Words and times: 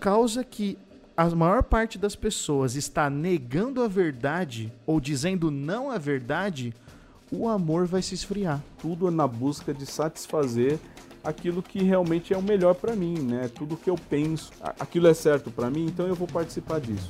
causa 0.00 0.42
que 0.42 0.78
a 1.14 1.28
maior 1.28 1.62
parte 1.62 1.98
das 1.98 2.16
pessoas 2.16 2.74
está 2.74 3.10
negando 3.10 3.82
a 3.82 3.86
verdade 3.86 4.72
ou 4.86 4.98
dizendo 4.98 5.50
não 5.50 5.90
à 5.90 5.98
verdade, 5.98 6.74
o 7.30 7.46
amor 7.46 7.86
vai 7.86 8.00
se 8.00 8.14
esfriar. 8.14 8.62
Tudo 8.80 9.06
é 9.06 9.10
na 9.10 9.28
busca 9.28 9.74
de 9.74 9.84
satisfazer 9.84 10.78
aquilo 11.22 11.62
que 11.62 11.82
realmente 11.82 12.32
é 12.32 12.38
o 12.38 12.42
melhor 12.42 12.74
para 12.74 12.96
mim, 12.96 13.18
né? 13.18 13.50
Tudo 13.54 13.76
que 13.76 13.90
eu 13.90 13.96
penso, 14.08 14.50
aquilo 14.80 15.06
é 15.06 15.12
certo 15.12 15.50
para 15.50 15.70
mim, 15.70 15.84
então 15.84 16.06
eu 16.06 16.14
vou 16.14 16.26
participar 16.26 16.80
disso. 16.80 17.08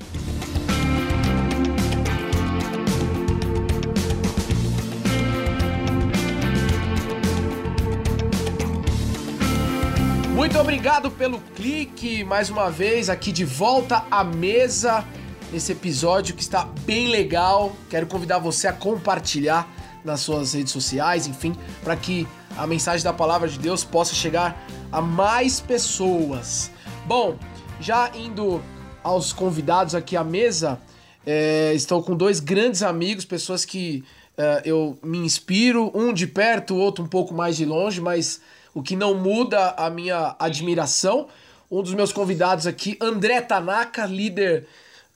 Obrigado 10.70 11.10
pelo 11.10 11.40
clique, 11.56 12.22
mais 12.22 12.48
uma 12.48 12.70
vez 12.70 13.10
aqui 13.10 13.32
de 13.32 13.44
volta 13.44 14.04
à 14.08 14.22
mesa 14.22 15.04
nesse 15.52 15.72
episódio 15.72 16.32
que 16.32 16.42
está 16.42 16.64
bem 16.86 17.08
legal. 17.08 17.74
Quero 17.90 18.06
convidar 18.06 18.38
você 18.38 18.68
a 18.68 18.72
compartilhar 18.72 19.68
nas 20.04 20.20
suas 20.20 20.54
redes 20.54 20.72
sociais, 20.72 21.26
enfim, 21.26 21.56
para 21.82 21.96
que 21.96 22.24
a 22.56 22.68
mensagem 22.68 23.02
da 23.02 23.12
palavra 23.12 23.48
de 23.48 23.58
Deus 23.58 23.82
possa 23.82 24.14
chegar 24.14 24.64
a 24.92 25.00
mais 25.02 25.58
pessoas. 25.58 26.70
Bom, 27.04 27.36
já 27.80 28.08
indo 28.14 28.62
aos 29.02 29.32
convidados 29.32 29.96
aqui 29.96 30.16
à 30.16 30.22
mesa, 30.22 30.80
é, 31.26 31.72
estou 31.74 32.00
com 32.00 32.14
dois 32.14 32.38
grandes 32.38 32.84
amigos, 32.84 33.24
pessoas 33.24 33.64
que 33.64 34.04
é, 34.38 34.62
eu 34.64 34.96
me 35.02 35.18
inspiro, 35.18 35.90
um 35.92 36.12
de 36.12 36.28
perto, 36.28 36.74
o 36.74 36.78
outro 36.78 37.04
um 37.04 37.08
pouco 37.08 37.34
mais 37.34 37.56
de 37.56 37.64
longe, 37.64 38.00
mas 38.00 38.40
o 38.74 38.82
que 38.82 38.96
não 38.96 39.14
muda 39.14 39.70
a 39.70 39.90
minha 39.90 40.34
admiração. 40.38 41.28
Um 41.70 41.82
dos 41.82 41.94
meus 41.94 42.12
convidados 42.12 42.66
aqui, 42.66 42.96
André 43.00 43.40
Tanaka, 43.40 44.06
líder 44.06 44.66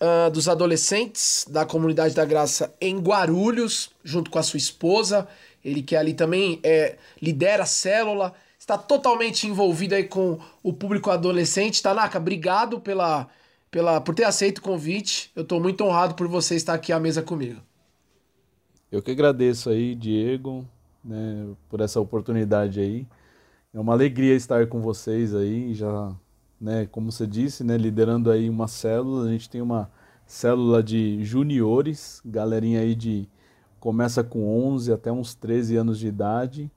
uh, 0.00 0.30
dos 0.30 0.48
adolescentes 0.48 1.46
da 1.48 1.64
Comunidade 1.64 2.14
da 2.14 2.24
Graça 2.24 2.72
em 2.80 2.98
Guarulhos, 2.98 3.90
junto 4.02 4.30
com 4.30 4.38
a 4.38 4.42
sua 4.42 4.58
esposa. 4.58 5.26
Ele 5.64 5.82
que 5.82 5.96
ali 5.96 6.14
também 6.14 6.60
é, 6.62 6.96
lidera 7.20 7.62
a 7.62 7.66
célula, 7.66 8.34
está 8.58 8.76
totalmente 8.76 9.46
envolvido 9.46 9.94
aí 9.94 10.04
com 10.04 10.38
o 10.62 10.72
público 10.72 11.10
adolescente. 11.10 11.82
Tanaka, 11.82 12.18
obrigado 12.18 12.80
pela, 12.80 13.28
pela, 13.70 14.00
por 14.00 14.14
ter 14.14 14.24
aceito 14.24 14.58
o 14.58 14.62
convite. 14.62 15.30
Eu 15.34 15.42
estou 15.42 15.60
muito 15.60 15.82
honrado 15.84 16.14
por 16.14 16.28
você 16.28 16.54
estar 16.54 16.74
aqui 16.74 16.92
à 16.92 17.00
mesa 17.00 17.22
comigo. 17.22 17.60
Eu 18.92 19.02
que 19.02 19.10
agradeço 19.10 19.70
aí, 19.70 19.94
Diego, 19.94 20.64
né, 21.04 21.48
por 21.68 21.80
essa 21.80 21.98
oportunidade 22.00 22.78
aí. 22.78 23.06
É 23.74 23.80
uma 23.80 23.92
alegria 23.92 24.36
estar 24.36 24.68
com 24.68 24.80
vocês 24.80 25.34
aí, 25.34 25.74
já, 25.74 26.14
né, 26.60 26.86
como 26.92 27.10
você 27.10 27.26
disse, 27.26 27.64
né, 27.64 27.76
liderando 27.76 28.30
aí 28.30 28.48
uma 28.48 28.68
célula. 28.68 29.26
A 29.26 29.32
gente 29.32 29.50
tem 29.50 29.60
uma 29.60 29.90
célula 30.24 30.80
de 30.80 31.24
juniores, 31.24 32.22
galerinha 32.24 32.78
aí 32.78 32.94
de 32.94 33.28
começa 33.80 34.22
com 34.22 34.46
11 34.68 34.92
até 34.92 35.10
uns 35.10 35.34
13 35.34 35.74
anos 35.74 35.98
de 35.98 36.06
idade. 36.06 36.70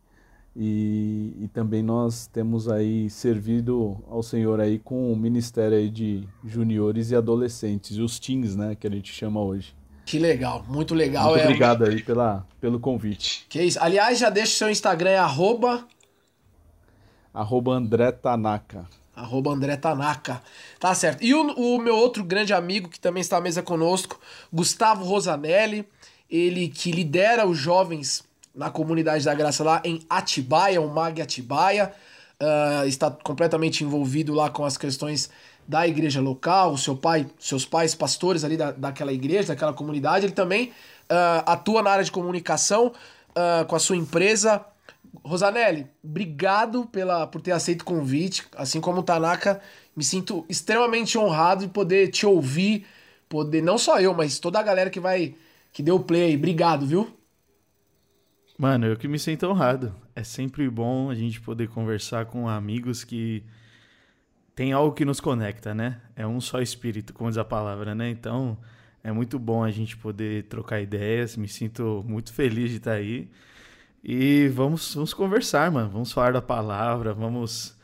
E, 0.56 1.36
e 1.40 1.48
também 1.50 1.84
nós 1.84 2.26
temos 2.26 2.68
aí 2.68 3.12
servido 3.12 4.04
ao 4.10 4.24
Senhor 4.24 4.60
aí 4.60 4.80
com 4.80 5.14
o 5.14 5.16
ministério 5.16 5.78
aí 5.78 5.92
de 5.92 6.28
juniores 6.44 7.12
e 7.12 7.16
adolescentes, 7.16 7.96
os 7.98 8.18
teens, 8.18 8.56
né, 8.56 8.74
que 8.74 8.88
a 8.88 8.90
gente 8.90 9.14
chama 9.14 9.40
hoje. 9.40 9.76
Que 10.04 10.18
legal, 10.18 10.66
muito 10.68 10.96
legal. 10.96 11.30
Muito 11.30 11.42
é, 11.42 11.44
obrigado 11.44 11.86
aí 11.86 12.02
pela, 12.02 12.44
pelo 12.60 12.80
convite. 12.80 13.46
Que 13.48 13.62
isso. 13.62 13.78
Aliás, 13.80 14.18
já 14.18 14.32
deixa 14.32 14.54
o 14.54 14.56
seu 14.56 14.70
Instagram, 14.72 15.12
é 15.12 15.20
arroba 15.20 15.86
Arroba 17.38 17.74
André 17.74 18.12
Tanaka. 18.12 18.88
Arroba 19.16 19.52
André 19.52 19.78
Tanaka. 19.78 20.42
Tá 20.80 20.96
certo. 20.96 21.24
E 21.24 21.36
o, 21.36 21.52
o, 21.52 21.78
meu 21.78 21.96
outro 21.96 22.24
grande 22.24 22.52
amigo 22.52 22.90
que 22.90 23.00
também 23.00 23.22
está 23.22 23.38
à 23.38 23.42
mesa 23.42 23.62
conosco, 23.62 24.20
Gustavo 24.52 25.06
Rosanelli. 25.06 25.88
Ele 26.28 26.68
que 26.68 26.92
lidera 26.92 27.46
os 27.46 27.56
jovens 27.56 28.24
na 28.56 28.72
comunidade 28.72 29.24
da 29.24 29.36
graça 29.36 29.64
lá 29.64 29.84
em 29.86 30.02
Atibaia, 30.10 30.82
o 30.82 30.92
Mag 30.92 31.22
Atibaia. 31.22 31.94
Uh, 32.42 32.88
está 32.88 33.12
completamente 33.12 33.84
envolvido 33.84 34.34
lá 34.34 34.50
com 34.50 34.66
as 34.66 34.76
questões 34.76 35.30
da 35.68 35.88
igreja 35.88 36.20
local, 36.20 36.74
o 36.74 36.78
seu 36.78 36.98
pai, 36.98 37.28
seus 37.38 37.66
pais 37.66 37.94
pastores 37.94 38.44
ali 38.44 38.58
da, 38.58 38.72
daquela 38.72 39.14
igreja, 39.14 39.50
daquela 39.50 39.74
comunidade. 39.74 40.26
Ele 40.26 40.34
também 40.34 40.70
uh, 41.12 41.44
atua 41.46 41.84
na 41.84 41.92
área 41.92 42.04
de 42.04 42.12
comunicação 42.12 42.88
uh, 42.88 43.64
com 43.68 43.76
a 43.76 43.80
sua 43.80 43.96
empresa 43.96 44.66
Rosanelli, 45.24 45.88
obrigado 46.04 46.86
pela, 46.88 47.28
por 47.28 47.42
ter 47.42 47.52
aceito 47.52 47.82
o 47.82 47.86
convite. 47.86 48.46
Assim 48.56 48.82
como 48.82 49.00
o 49.00 49.04
Tanaka, 49.04 49.62
me 49.96 50.04
sinto 50.04 50.46
extremamente 50.50 51.18
honrado 51.18 51.66
de 51.66 51.72
poder 51.72 52.10
te 52.10 52.26
ouvir, 52.26 52.86
poder, 53.28 53.62
não 53.62 53.78
só 53.78 54.00
eu, 54.00 54.14
mas 54.14 54.40
toda 54.40 54.60
a 54.60 54.64
galera 54.64 54.90
que 54.90 55.00
vai, 55.00 55.36
que 55.72 55.84
deu 55.84 56.00
play 56.00 56.24
aí. 56.24 56.36
Obrigado, 56.36 56.86
viu? 56.86 57.18
Mano, 58.58 58.88
eu 58.88 58.98
que 58.98 59.08
me 59.08 59.20
sinto 59.20 59.46
honrado. 59.46 59.96
É 60.16 60.24
sempre 60.24 60.68
bom 60.70 61.10
a 61.10 61.16
gente 61.16 61.40
poder 61.40 61.68
conversar 61.70 62.26
com 62.26 62.50
amigos 62.50 63.04
que 63.04 63.44
tem 64.56 64.74
algo 64.74 64.96
que 64.96 65.06
nos 65.06 65.20
conecta, 65.20 65.76
né? 65.76 66.02
É 66.16 66.26
um 66.26 66.42
só 66.42 66.60
espírito, 66.60 67.14
como 67.14 67.30
diz 67.30 67.38
a 67.38 67.46
palavra, 67.46 67.94
né? 67.94 68.10
Então, 68.10 68.58
é 69.04 69.12
muito 69.12 69.38
bom 69.38 69.64
a 69.64 69.70
gente 69.70 69.96
poder 69.96 70.46
trocar 70.46 70.82
ideias. 70.82 71.38
Me 71.38 71.48
sinto 71.48 72.04
muito 72.08 72.34
feliz 72.34 72.72
de 72.72 72.78
estar 72.78 72.94
aí. 72.94 73.30
E 74.04 74.48
vamos, 74.50 74.94
vamos 74.94 75.14
conversar, 75.14 75.72
mano. 75.72 75.90
Vamos 75.90 76.12
falar 76.12 76.34
da 76.34 76.42
palavra, 76.42 77.14
vamos. 77.14 77.76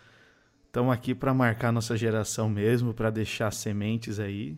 Estamos 0.67 0.93
aqui 0.93 1.13
para 1.13 1.33
marcar 1.33 1.71
nossa 1.71 1.95
geração 1.95 2.49
mesmo, 2.49 2.93
para 2.93 3.09
deixar 3.09 3.51
sementes 3.51 4.19
aí. 4.19 4.57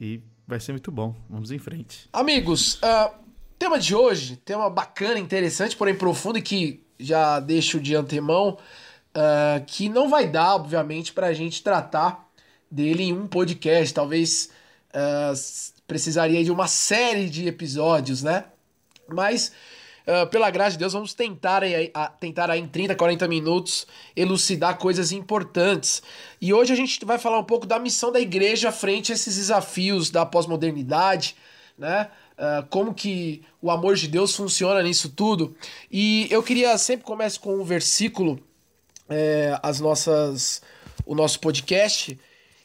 E 0.00 0.20
vai 0.46 0.60
ser 0.60 0.72
muito 0.72 0.92
bom. 0.92 1.14
Vamos 1.28 1.50
em 1.50 1.58
frente. 1.58 2.08
Amigos, 2.12 2.74
uh, 2.76 3.12
tema 3.58 3.78
de 3.78 3.94
hoje, 3.94 4.36
tema 4.36 4.70
bacana, 4.70 5.18
interessante, 5.18 5.76
porém 5.76 5.94
profundo 5.94 6.38
e 6.38 6.42
que 6.42 6.84
já 6.98 7.40
deixo 7.40 7.80
de 7.80 7.94
antemão, 7.94 8.58
uh, 9.16 9.64
que 9.66 9.88
não 9.88 10.08
vai 10.08 10.26
dar, 10.28 10.54
obviamente, 10.54 11.12
para 11.12 11.28
a 11.28 11.32
gente 11.32 11.62
tratar 11.62 12.28
dele 12.70 13.04
em 13.04 13.12
um 13.12 13.26
podcast. 13.26 13.92
Talvez 13.92 14.50
uh, 14.90 15.82
precisaria 15.86 16.44
de 16.44 16.50
uma 16.50 16.66
série 16.66 17.28
de 17.28 17.46
episódios, 17.48 18.22
né? 18.22 18.44
Mas 19.08 19.52
Uh, 20.06 20.24
pela 20.28 20.48
graça 20.50 20.72
de 20.72 20.78
Deus, 20.78 20.92
vamos 20.92 21.14
tentar 21.14 21.64
aí, 21.64 21.90
a, 21.92 22.06
tentar 22.06 22.48
aí 22.48 22.60
em 22.60 22.68
30, 22.68 22.94
40 22.94 23.26
minutos 23.26 23.88
elucidar 24.14 24.78
coisas 24.78 25.10
importantes. 25.10 26.00
E 26.40 26.54
hoje 26.54 26.72
a 26.72 26.76
gente 26.76 27.04
vai 27.04 27.18
falar 27.18 27.40
um 27.40 27.44
pouco 27.44 27.66
da 27.66 27.76
missão 27.76 28.12
da 28.12 28.20
igreja 28.20 28.70
frente 28.70 29.10
a 29.10 29.16
esses 29.16 29.34
desafios 29.34 30.08
da 30.08 30.24
pós-modernidade, 30.24 31.34
né? 31.76 32.08
Uh, 32.38 32.64
como 32.68 32.94
que 32.94 33.42
o 33.60 33.68
amor 33.68 33.96
de 33.96 34.06
Deus 34.06 34.36
funciona 34.36 34.80
nisso 34.80 35.08
tudo. 35.08 35.56
E 35.90 36.28
eu 36.30 36.40
queria 36.40 36.78
sempre 36.78 37.04
começar 37.04 37.40
com 37.40 37.56
um 37.56 37.64
versículo, 37.64 38.38
é, 39.08 39.58
as 39.60 39.80
nossas, 39.80 40.62
o 41.04 41.16
nosso 41.16 41.40
podcast. 41.40 42.16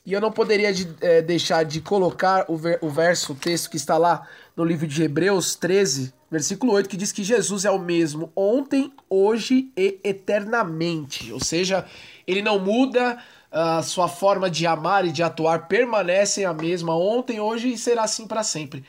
E 0.05 0.13
eu 0.13 0.21
não 0.21 0.31
poderia 0.31 0.71
de, 0.71 0.87
é, 1.01 1.21
deixar 1.21 1.63
de 1.63 1.81
colocar 1.81 2.45
o, 2.47 2.55
ver, 2.55 2.77
o 2.81 2.89
verso, 2.89 3.33
o 3.33 3.35
texto 3.35 3.69
que 3.69 3.77
está 3.77 3.97
lá 3.97 4.27
no 4.55 4.63
livro 4.63 4.85
de 4.85 5.01
Hebreus 5.01 5.55
13, 5.55 6.13
versículo 6.31 6.71
8, 6.71 6.89
que 6.89 6.97
diz 6.97 7.11
que 7.11 7.23
Jesus 7.23 7.65
é 7.65 7.71
o 7.71 7.77
mesmo 7.77 8.31
ontem, 8.35 8.91
hoje 9.09 9.69
e 9.75 9.99
eternamente. 10.01 11.31
Ou 11.33 11.43
seja, 11.43 11.85
ele 12.25 12.41
não 12.41 12.57
muda, 12.57 13.21
a 13.51 13.83
sua 13.83 14.07
forma 14.07 14.49
de 14.49 14.65
amar 14.65 15.05
e 15.05 15.11
de 15.11 15.21
atuar 15.21 15.67
permanece 15.67 16.45
a 16.45 16.53
mesma 16.53 16.95
ontem, 16.95 17.41
hoje 17.41 17.73
e 17.73 17.77
será 17.77 18.03
assim 18.03 18.25
para 18.25 18.43
sempre. 18.43 18.79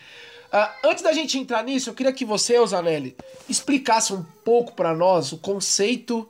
Uh, 0.53 0.89
antes 0.89 1.03
da 1.03 1.13
gente 1.13 1.37
entrar 1.37 1.65
nisso, 1.65 1.91
eu 1.91 1.95
queria 1.95 2.13
que 2.13 2.25
você, 2.25 2.59
Osanelli, 2.59 3.17
explicasse 3.49 4.13
um 4.13 4.23
pouco 4.45 4.75
para 4.75 4.95
nós 4.95 5.33
o 5.33 5.39
conceito 5.39 6.29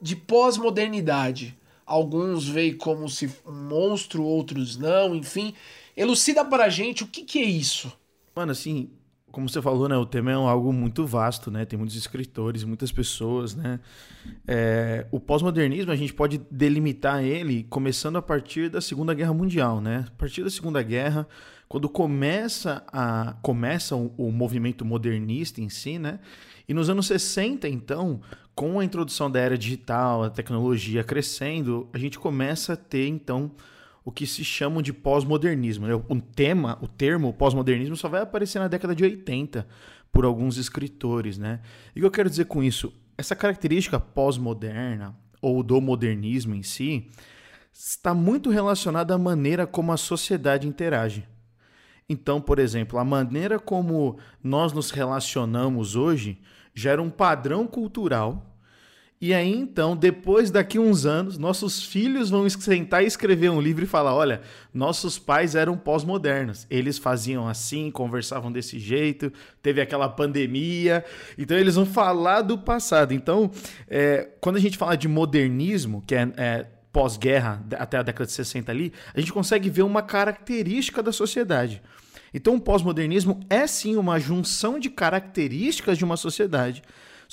de 0.00 0.16
pós-modernidade. 0.16 1.56
Alguns 1.84 2.48
veem 2.48 2.74
como 2.74 3.08
se 3.08 3.30
um 3.46 3.52
monstro, 3.52 4.22
outros 4.22 4.78
não, 4.78 5.14
enfim. 5.14 5.54
Elucida 5.96 6.44
para 6.44 6.64
a 6.64 6.68
gente 6.68 7.02
o 7.02 7.06
que, 7.06 7.22
que 7.22 7.38
é 7.38 7.44
isso. 7.44 7.92
Mano, 8.34 8.52
assim, 8.52 8.88
como 9.34 9.48
você 9.48 9.60
falou, 9.60 9.88
né, 9.88 9.96
o 9.96 10.06
tema 10.06 10.30
é 10.30 10.34
algo 10.34 10.72
muito 10.72 11.04
vasto, 11.04 11.50
né? 11.50 11.64
Tem 11.64 11.76
muitos 11.76 11.96
escritores, 11.96 12.62
muitas 12.62 12.92
pessoas, 12.92 13.56
né? 13.56 13.80
É, 14.46 15.06
o 15.10 15.18
pós-modernismo 15.18 15.90
a 15.90 15.96
gente 15.96 16.14
pode 16.14 16.40
delimitar 16.48 17.22
ele 17.24 17.64
começando 17.64 18.14
a 18.16 18.22
partir 18.22 18.70
da 18.70 18.80
Segunda 18.80 19.12
Guerra 19.12 19.34
Mundial, 19.34 19.80
né? 19.80 20.04
A 20.06 20.16
partir 20.16 20.44
da 20.44 20.50
Segunda 20.50 20.80
Guerra, 20.84 21.26
quando 21.68 21.88
começa 21.88 22.84
a 22.92 23.34
começa 23.42 23.96
o, 23.96 24.14
o 24.16 24.30
movimento 24.30 24.84
modernista 24.84 25.60
em 25.60 25.68
si, 25.68 25.98
né? 25.98 26.20
E 26.68 26.72
nos 26.72 26.88
anos 26.88 27.08
60, 27.08 27.68
então, 27.68 28.20
com 28.54 28.78
a 28.78 28.84
introdução 28.84 29.28
da 29.28 29.40
era 29.40 29.58
digital, 29.58 30.22
a 30.22 30.30
tecnologia 30.30 31.02
crescendo, 31.02 31.88
a 31.92 31.98
gente 31.98 32.20
começa 32.20 32.74
a 32.74 32.76
ter 32.76 33.08
então 33.08 33.50
o 34.04 34.12
que 34.12 34.26
se 34.26 34.44
chama 34.44 34.82
de 34.82 34.92
pós-modernismo. 34.92 35.86
Né? 35.86 35.94
O 35.94 36.20
tema, 36.20 36.78
o 36.82 36.86
termo 36.86 37.32
pós-modernismo 37.32 37.96
só 37.96 38.08
vai 38.08 38.20
aparecer 38.20 38.58
na 38.58 38.68
década 38.68 38.94
de 38.94 39.02
80 39.02 39.66
por 40.12 40.24
alguns 40.24 40.58
escritores, 40.58 41.38
né? 41.38 41.60
E 41.94 41.98
o 41.98 42.02
que 42.02 42.06
eu 42.06 42.10
quero 42.10 42.30
dizer 42.30 42.44
com 42.44 42.62
isso? 42.62 42.92
Essa 43.18 43.34
característica 43.34 43.98
pós-moderna 43.98 45.16
ou 45.42 45.62
do 45.62 45.80
modernismo 45.80 46.54
em 46.54 46.62
si 46.62 47.10
está 47.72 48.14
muito 48.14 48.50
relacionada 48.50 49.14
à 49.14 49.18
maneira 49.18 49.66
como 49.66 49.90
a 49.90 49.96
sociedade 49.96 50.68
interage. 50.68 51.26
Então, 52.08 52.40
por 52.40 52.58
exemplo, 52.58 52.98
a 52.98 53.04
maneira 53.04 53.58
como 53.58 54.18
nós 54.42 54.72
nos 54.72 54.90
relacionamos 54.90 55.96
hoje 55.96 56.40
gera 56.74 57.02
um 57.02 57.10
padrão 57.10 57.66
cultural. 57.66 58.53
E 59.24 59.32
aí, 59.32 59.56
então, 59.56 59.96
depois 59.96 60.50
daqui 60.50 60.78
uns 60.78 61.06
anos, 61.06 61.38
nossos 61.38 61.82
filhos 61.82 62.28
vão 62.28 62.46
sentar 62.46 63.02
e 63.02 63.06
escrever 63.06 63.48
um 63.48 63.58
livro 63.58 63.82
e 63.82 63.86
falar: 63.86 64.14
olha, 64.14 64.42
nossos 64.70 65.18
pais 65.18 65.54
eram 65.54 65.78
pós-modernos. 65.78 66.66
Eles 66.68 66.98
faziam 66.98 67.48
assim, 67.48 67.90
conversavam 67.90 68.52
desse 68.52 68.78
jeito, 68.78 69.32
teve 69.62 69.80
aquela 69.80 70.10
pandemia. 70.10 71.02
Então, 71.38 71.56
eles 71.56 71.74
vão 71.74 71.86
falar 71.86 72.42
do 72.42 72.58
passado. 72.58 73.14
Então, 73.14 73.50
é, 73.88 74.28
quando 74.42 74.56
a 74.56 74.60
gente 74.60 74.76
fala 74.76 74.94
de 74.94 75.08
modernismo, 75.08 76.04
que 76.06 76.14
é, 76.14 76.30
é 76.36 76.66
pós-guerra, 76.92 77.64
até 77.78 77.96
a 77.96 78.02
década 78.02 78.26
de 78.26 78.32
60 78.32 78.70
ali, 78.70 78.92
a 79.14 79.20
gente 79.20 79.32
consegue 79.32 79.70
ver 79.70 79.84
uma 79.84 80.02
característica 80.02 81.02
da 81.02 81.12
sociedade. 81.12 81.80
Então, 82.34 82.56
o 82.56 82.60
pós-modernismo 82.60 83.40
é 83.48 83.66
sim 83.66 83.96
uma 83.96 84.20
junção 84.20 84.78
de 84.78 84.90
características 84.90 85.96
de 85.96 86.04
uma 86.04 86.18
sociedade. 86.18 86.82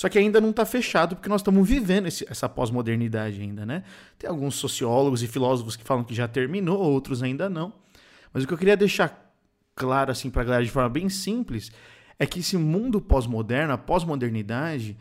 Só 0.01 0.09
que 0.09 0.17
ainda 0.17 0.41
não 0.41 0.49
está 0.49 0.65
fechado 0.65 1.15
porque 1.15 1.29
nós 1.29 1.41
estamos 1.41 1.69
vivendo 1.69 2.07
esse, 2.07 2.25
essa 2.27 2.49
pós-modernidade 2.49 3.39
ainda, 3.39 3.67
né? 3.67 3.83
Tem 4.17 4.27
alguns 4.27 4.55
sociólogos 4.55 5.21
e 5.21 5.27
filósofos 5.27 5.75
que 5.75 5.83
falam 5.83 6.03
que 6.03 6.15
já 6.15 6.27
terminou, 6.27 6.79
outros 6.79 7.21
ainda 7.21 7.47
não. 7.47 7.71
Mas 8.33 8.43
o 8.43 8.47
que 8.47 8.53
eu 8.55 8.57
queria 8.57 8.75
deixar 8.75 9.31
claro 9.75 10.09
assim 10.09 10.31
para 10.31 10.41
a 10.41 10.45
galera 10.45 10.65
de 10.65 10.71
forma 10.71 10.89
bem 10.89 11.07
simples 11.07 11.71
é 12.17 12.25
que 12.25 12.39
esse 12.39 12.57
mundo 12.57 12.99
pós-moderno, 12.99 13.73
a 13.73 13.77
pós-modernidade, 13.77 14.97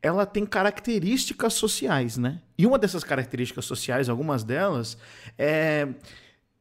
ela 0.00 0.24
tem 0.24 0.46
características 0.46 1.54
sociais, 1.54 2.16
né? 2.16 2.40
E 2.56 2.64
uma 2.64 2.78
dessas 2.78 3.02
características 3.02 3.64
sociais, 3.64 4.08
algumas 4.08 4.44
delas, 4.44 4.96
é 5.36 5.88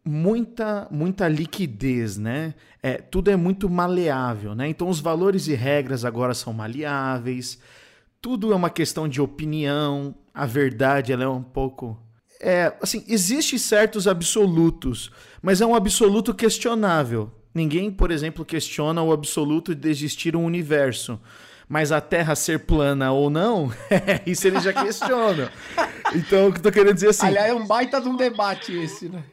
muita 0.06 0.88
muita 0.92 1.28
liquidez, 1.28 2.18
né? 2.18 2.54
É, 2.82 2.96
tudo 2.98 3.32
é 3.32 3.36
muito 3.36 3.70
maleável, 3.70 4.54
né? 4.54 4.68
Então 4.68 4.90
os 4.90 5.00
valores 5.00 5.48
e 5.48 5.54
regras 5.54 6.04
agora 6.04 6.34
são 6.34 6.54
maleáveis. 6.54 7.60
Tudo 8.22 8.52
é 8.52 8.56
uma 8.56 8.70
questão 8.70 9.08
de 9.08 9.22
opinião. 9.22 10.16
A 10.34 10.46
verdade 10.46 11.12
ela 11.14 11.24
é 11.24 11.28
um 11.28 11.44
pouco 11.44 11.98
é, 12.42 12.76
assim, 12.82 13.06
existe 13.08 13.58
certos 13.58 14.06
absolutos, 14.06 15.10
mas 15.42 15.62
é 15.62 15.66
um 15.66 15.76
absoluto 15.76 16.34
questionável. 16.34 17.32
Ninguém, 17.56 17.90
por 17.90 18.12
exemplo, 18.12 18.44
questiona 18.44 19.02
o 19.02 19.14
absoluto 19.14 19.74
de 19.74 19.90
existir 19.90 20.36
um 20.36 20.44
universo 20.44 21.20
mas 21.68 21.92
a 21.92 22.02
Terra 22.02 22.36
ser 22.36 22.60
plana 22.60 23.12
ou 23.12 23.30
não, 23.30 23.72
isso 24.28 24.48
eles 24.48 24.64
já 24.64 24.74
questionam. 24.74 25.50
Então, 26.16 26.50
o 26.50 26.52
que 26.52 26.60
eu 26.60 26.64
tô 26.64 26.72
querendo 26.72 26.94
dizer 26.94 27.10
assim. 27.10 27.26
Aliás, 27.26 27.50
é 27.50 27.56
um 27.56 27.66
baita 27.66 28.00
de 28.00 28.08
um 28.08 28.16
debate 28.16 28.72
esse, 28.72 29.10
né? 29.10 29.24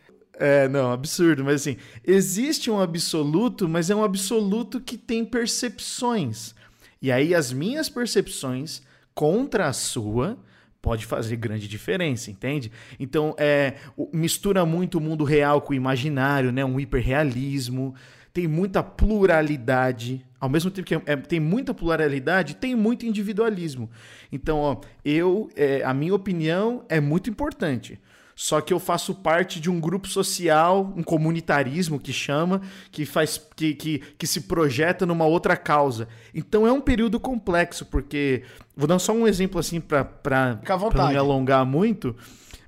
É, 0.43 0.67
não, 0.69 0.91
absurdo, 0.91 1.45
mas 1.45 1.57
assim, 1.57 1.77
existe 2.03 2.71
um 2.71 2.81
absoluto, 2.81 3.69
mas 3.69 3.91
é 3.91 3.95
um 3.95 4.03
absoluto 4.03 4.81
que 4.81 4.97
tem 4.97 5.23
percepções. 5.23 6.55
E 7.03 7.13
aí 7.13 7.35
as 7.35 7.53
minhas 7.53 7.91
percepções 7.91 8.81
contra 9.15 9.67
a 9.67 9.73
sua 9.75 10.39
pode 10.81 11.05
fazer 11.05 11.37
grande 11.37 11.69
diferença, 11.69 12.31
entende? 12.31 12.73
Então, 12.99 13.35
é, 13.37 13.75
mistura 14.15 14.65
muito 14.65 14.97
o 14.97 15.01
mundo 15.01 15.25
real 15.25 15.61
com 15.61 15.75
o 15.75 15.77
imaginário, 15.77 16.51
né? 16.51 16.65
Um 16.65 16.81
hiperrealismo 16.81 17.95
tem 18.33 18.49
muita 18.49 18.83
pluralidade. 18.83 20.25
Ao 20.41 20.49
mesmo 20.49 20.71
tempo 20.71 20.87
que 20.87 20.95
é, 20.95 21.17
tem 21.17 21.39
muita 21.39 21.75
pluralidade, 21.75 22.57
tem 22.57 22.75
muito 22.75 23.05
individualismo. 23.05 23.91
Então, 24.33 24.59
ó, 24.59 24.81
eu, 25.05 25.51
é, 25.55 25.83
a 25.85 25.93
minha 25.93 26.15
opinião 26.15 26.83
é 26.89 26.99
muito 26.99 27.29
importante. 27.29 28.01
Só 28.41 28.59
que 28.63 28.73
eu 28.73 28.81
faço 28.81 29.15
parte 29.15 29.61
de 29.61 29.69
um 29.69 29.79
grupo 29.79 30.09
social, 30.09 30.95
um 30.97 31.03
comunitarismo 31.03 32.01
que 32.01 32.11
chama, 32.11 32.63
que 32.91 33.05
faz 33.05 33.37
que, 33.55 33.75
que, 33.75 33.99
que 33.99 34.27
se 34.27 34.41
projeta 34.41 35.05
numa 35.05 35.27
outra 35.27 35.59
causa. 35.59 36.09
Então 36.35 36.67
é 36.67 36.73
um 36.73 36.81
período 36.81 37.21
complexo, 37.21 37.85
porque. 37.85 38.43
Vou 38.75 38.87
dar 38.87 38.99
só 38.99 39.13
um 39.13 39.29
exemplo 39.29 39.61
assim 39.61 39.79
para 39.79 40.59
não 40.95 41.09
me 41.11 41.17
alongar 41.19 41.67
muito. 41.67 42.17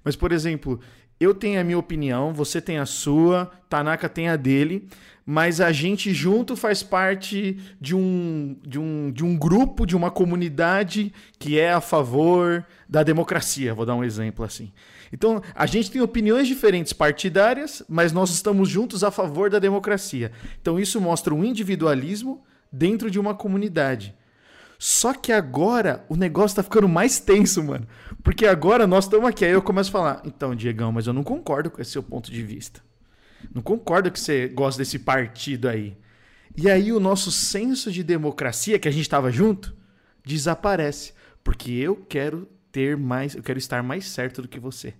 Mas, 0.04 0.14
por 0.14 0.30
exemplo, 0.30 0.78
eu 1.18 1.34
tenho 1.34 1.58
a 1.58 1.64
minha 1.64 1.78
opinião, 1.78 2.34
você 2.34 2.60
tem 2.60 2.76
a 2.76 2.84
sua, 2.84 3.50
Tanaka 3.70 4.10
tem 4.10 4.28
a 4.28 4.36
dele 4.36 4.90
mas 5.24 5.60
a 5.60 5.70
gente 5.70 6.12
junto 6.12 6.56
faz 6.56 6.82
parte 6.82 7.56
de 7.80 7.94
um, 7.94 8.56
de 8.66 8.76
um, 8.76 9.12
de 9.12 9.24
um 9.24 9.38
grupo, 9.38 9.86
de 9.86 9.94
uma 9.94 10.10
comunidade 10.10 11.14
que 11.38 11.60
é 11.60 11.72
a 11.72 11.80
favor 11.80 12.66
da 12.88 13.04
democracia, 13.04 13.72
vou 13.72 13.86
dar 13.86 13.94
um 13.94 14.02
exemplo 14.02 14.44
assim. 14.44 14.72
Então, 15.12 15.42
a 15.54 15.66
gente 15.66 15.90
tem 15.90 16.00
opiniões 16.00 16.48
diferentes 16.48 16.92
partidárias, 16.92 17.82
mas 17.88 18.12
nós 18.12 18.30
estamos 18.30 18.68
juntos 18.68 19.04
a 19.04 19.10
favor 19.10 19.50
da 19.50 19.58
democracia. 19.58 20.32
Então, 20.60 20.80
isso 20.80 21.00
mostra 21.00 21.34
um 21.34 21.44
individualismo 21.44 22.42
dentro 22.72 23.10
de 23.10 23.20
uma 23.20 23.34
comunidade. 23.34 24.14
Só 24.78 25.12
que 25.14 25.30
agora 25.30 26.04
o 26.08 26.16
negócio 26.16 26.56
tá 26.56 26.62
ficando 26.62 26.88
mais 26.88 27.20
tenso, 27.20 27.62
mano. 27.62 27.86
Porque 28.24 28.46
agora 28.46 28.84
nós 28.86 29.04
estamos 29.04 29.28
aqui, 29.28 29.44
aí 29.44 29.52
eu 29.52 29.62
começo 29.62 29.90
a 29.90 29.92
falar: 29.92 30.22
então, 30.24 30.56
Diegão, 30.56 30.90
mas 30.90 31.06
eu 31.06 31.12
não 31.12 31.22
concordo 31.22 31.70
com 31.70 31.80
esse 31.80 31.92
seu 31.92 32.02
ponto 32.02 32.32
de 32.32 32.42
vista. 32.42 32.80
Não 33.54 33.62
concordo 33.62 34.10
que 34.10 34.18
você 34.18 34.48
gosta 34.48 34.82
desse 34.82 34.98
partido 34.98 35.68
aí. 35.68 35.96
E 36.56 36.68
aí 36.68 36.92
o 36.92 36.98
nosso 36.98 37.30
senso 37.30 37.92
de 37.92 38.02
democracia, 38.02 38.78
que 38.78 38.88
a 38.88 38.90
gente 38.90 39.02
estava 39.02 39.30
junto, 39.30 39.72
desaparece. 40.24 41.12
Porque 41.44 41.70
eu 41.70 41.96
quero 41.96 42.48
ter 42.72 42.96
mais, 42.96 43.34
eu 43.34 43.42
quero 43.42 43.58
estar 43.58 43.82
mais 43.82 44.06
certo 44.06 44.42
do 44.42 44.48
que 44.48 44.58
você. 44.58 44.94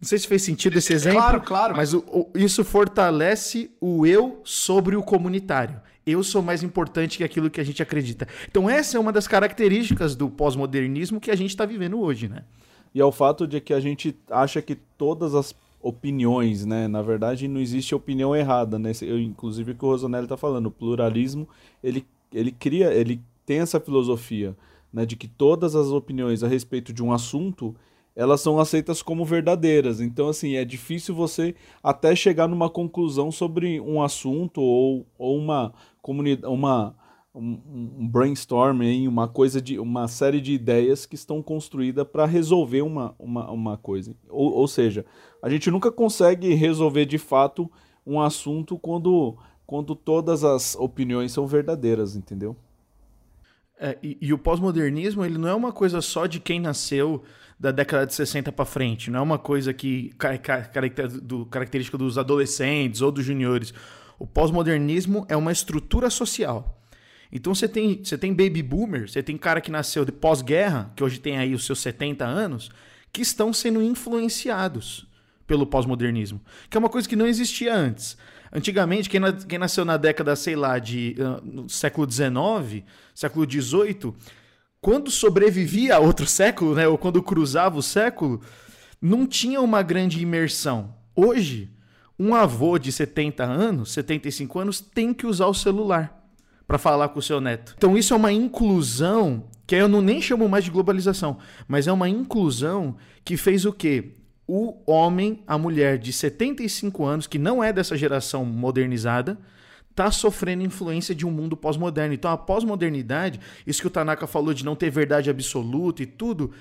Não 0.00 0.06
sei 0.06 0.18
se 0.18 0.28
fez 0.28 0.42
sentido 0.42 0.76
esse 0.76 0.92
exemplo. 0.92 1.20
Claro, 1.20 1.40
claro. 1.40 1.76
Mas 1.76 1.94
o, 1.94 1.98
o, 2.08 2.30
isso 2.34 2.62
fortalece 2.64 3.70
o 3.80 4.06
eu 4.06 4.40
sobre 4.44 4.94
o 4.94 5.02
comunitário. 5.02 5.80
Eu 6.06 6.22
sou 6.22 6.42
mais 6.42 6.62
importante 6.62 7.18
que 7.18 7.24
aquilo 7.24 7.50
que 7.50 7.60
a 7.60 7.64
gente 7.64 7.82
acredita. 7.82 8.28
Então, 8.48 8.70
essa 8.70 8.96
é 8.96 9.00
uma 9.00 9.10
das 9.10 9.26
características 9.26 10.14
do 10.14 10.28
pós-modernismo 10.28 11.20
que 11.20 11.30
a 11.30 11.36
gente 11.36 11.50
está 11.50 11.64
vivendo 11.64 11.98
hoje, 11.98 12.28
né? 12.28 12.44
E 12.94 13.00
é 13.00 13.04
o 13.04 13.10
fato 13.10 13.46
de 13.46 13.60
que 13.60 13.74
a 13.74 13.80
gente 13.80 14.16
acha 14.30 14.62
que 14.62 14.76
todas 14.96 15.34
as 15.34 15.54
opiniões, 15.80 16.64
né? 16.64 16.86
Na 16.86 17.02
verdade, 17.02 17.48
não 17.48 17.60
existe 17.60 17.94
opinião 17.94 18.36
errada, 18.36 18.78
né? 18.78 18.92
Eu, 19.02 19.18
inclusive, 19.18 19.72
o 19.72 19.74
que 19.74 19.84
o 19.84 19.88
Rosonelli 19.88 20.24
está 20.24 20.36
falando, 20.36 20.66
o 20.66 20.70
pluralismo, 20.70 21.48
ele, 21.82 22.06
ele 22.32 22.52
cria, 22.52 22.92
ele 22.92 23.20
tem 23.44 23.58
essa 23.58 23.80
filosofia, 23.80 24.56
né? 24.92 25.04
De 25.04 25.16
que 25.16 25.26
todas 25.26 25.74
as 25.74 25.88
opiniões 25.88 26.42
a 26.42 26.48
respeito 26.48 26.92
de 26.92 27.02
um 27.02 27.12
assunto, 27.12 27.74
elas 28.16 28.40
são 28.40 28.58
aceitas 28.58 29.02
como 29.02 29.26
verdadeiras. 29.26 30.00
Então, 30.00 30.28
assim, 30.28 30.56
é 30.56 30.64
difícil 30.64 31.14
você 31.14 31.54
até 31.82 32.16
chegar 32.16 32.48
numa 32.48 32.70
conclusão 32.70 33.30
sobre 33.30 33.78
um 33.78 34.02
assunto 34.02 34.62
ou, 34.62 35.06
ou 35.18 35.36
uma 35.36 35.74
comunidade, 36.00 36.50
uma 36.50 36.96
um, 37.34 38.08
brainstorming, 38.08 39.06
uma 39.06 39.28
coisa 39.28 39.60
de 39.60 39.78
uma 39.78 40.08
série 40.08 40.40
de 40.40 40.54
ideias 40.54 41.04
que 41.04 41.14
estão 41.14 41.42
construídas 41.42 42.06
para 42.06 42.24
resolver 42.24 42.80
uma, 42.80 43.14
uma, 43.18 43.50
uma 43.50 43.76
coisa. 43.76 44.16
Ou, 44.30 44.50
ou 44.54 44.66
seja, 44.66 45.04
a 45.42 45.50
gente 45.50 45.70
nunca 45.70 45.92
consegue 45.92 46.54
resolver 46.54 47.04
de 47.04 47.18
fato 47.18 47.70
um 48.06 48.18
assunto 48.18 48.78
quando, 48.78 49.36
quando 49.66 49.94
todas 49.94 50.42
as 50.42 50.74
opiniões 50.76 51.32
são 51.32 51.46
verdadeiras, 51.46 52.16
entendeu? 52.16 52.56
É, 53.78 53.98
e, 54.02 54.16
e, 54.22 54.32
o 54.32 54.38
pós-modernismo 54.38 55.22
ele 55.22 55.36
não 55.36 55.50
é 55.50 55.54
uma 55.54 55.70
coisa 55.70 56.00
só 56.00 56.24
de 56.24 56.40
quem 56.40 56.58
nasceu 56.58 57.22
da 57.58 57.70
década 57.70 58.06
de 58.06 58.14
60 58.14 58.52
para 58.52 58.64
frente, 58.64 59.10
não 59.10 59.20
é 59.20 59.22
uma 59.22 59.38
coisa 59.38 59.72
que 59.72 60.12
característica 61.50 61.96
dos 61.96 62.18
adolescentes 62.18 63.00
ou 63.00 63.10
dos 63.10 63.24
juniores. 63.24 63.72
O 64.18 64.26
pós-modernismo 64.26 65.26
é 65.28 65.36
uma 65.36 65.52
estrutura 65.52 66.10
social. 66.10 66.82
Então 67.32 67.54
você 67.54 67.66
tem, 67.68 68.02
você 68.02 68.16
tem 68.16 68.32
baby 68.32 68.62
boomer, 68.62 69.08
você 69.08 69.22
tem 69.22 69.36
cara 69.36 69.60
que 69.60 69.70
nasceu 69.70 70.04
de 70.04 70.12
pós-guerra, 70.12 70.92
que 70.94 71.02
hoje 71.02 71.18
tem 71.18 71.38
aí 71.38 71.54
os 71.54 71.64
seus 71.64 71.80
70 71.80 72.24
anos, 72.24 72.70
que 73.12 73.22
estão 73.22 73.52
sendo 73.52 73.82
influenciados 73.82 75.06
pelo 75.46 75.66
pós-modernismo, 75.66 76.40
que 76.68 76.76
é 76.76 76.80
uma 76.80 76.88
coisa 76.88 77.08
que 77.08 77.16
não 77.16 77.26
existia 77.26 77.74
antes. 77.74 78.16
Antigamente, 78.52 79.08
quem, 79.08 79.20
na, 79.20 79.32
quem 79.32 79.58
nasceu 79.58 79.84
na 79.84 79.96
década, 79.96 80.34
sei 80.36 80.56
lá, 80.56 80.78
de 80.78 81.16
uh, 81.18 81.68
século 81.68 82.10
XIX, 82.10 82.84
século 83.14 83.50
XVIII, 83.50 84.14
quando 84.86 85.10
sobrevivia 85.10 85.96
a 85.96 85.98
outro 85.98 86.28
século, 86.28 86.76
né, 86.76 86.86
ou 86.86 86.96
quando 86.96 87.20
cruzava 87.20 87.76
o 87.76 87.82
século, 87.82 88.40
não 89.02 89.26
tinha 89.26 89.60
uma 89.60 89.82
grande 89.82 90.22
imersão. 90.22 90.94
Hoje, 91.12 91.68
um 92.16 92.32
avô 92.36 92.78
de 92.78 92.92
70 92.92 93.42
anos, 93.42 93.90
75 93.90 94.60
anos, 94.60 94.80
tem 94.80 95.12
que 95.12 95.26
usar 95.26 95.48
o 95.48 95.54
celular 95.54 96.24
para 96.68 96.78
falar 96.78 97.08
com 97.08 97.18
o 97.18 97.22
seu 97.22 97.40
neto. 97.40 97.74
Então 97.76 97.98
isso 97.98 98.14
é 98.14 98.16
uma 98.16 98.30
inclusão 98.30 99.48
que 99.66 99.74
eu 99.74 99.88
não 99.88 100.00
nem 100.00 100.22
chamo 100.22 100.48
mais 100.48 100.62
de 100.62 100.70
globalização, 100.70 101.38
mas 101.66 101.88
é 101.88 101.92
uma 101.92 102.08
inclusão 102.08 102.96
que 103.24 103.36
fez 103.36 103.64
o 103.64 103.72
quê? 103.72 104.12
O 104.46 104.88
homem, 104.88 105.42
a 105.48 105.58
mulher 105.58 105.98
de 105.98 106.12
75 106.12 107.04
anos, 107.04 107.26
que 107.26 107.40
não 107.40 107.60
é 107.62 107.72
dessa 107.72 107.96
geração 107.96 108.44
modernizada, 108.44 109.36
está 109.96 110.10
sofrendo 110.10 110.62
influência 110.62 111.14
de 111.14 111.24
um 111.24 111.30
mundo 111.30 111.56
pós-moderno. 111.56 112.12
Então 112.12 112.30
a 112.30 112.36
pós-modernidade, 112.36 113.40
isso 113.66 113.80
que 113.80 113.86
o 113.86 113.90
Tanaka 113.90 114.26
falou 114.26 114.52
de 114.52 114.62
não 114.62 114.76
ter 114.76 114.90
verdade 114.90 115.30
absoluta 115.30 116.02
e 116.02 116.06
tudo, 116.06 116.52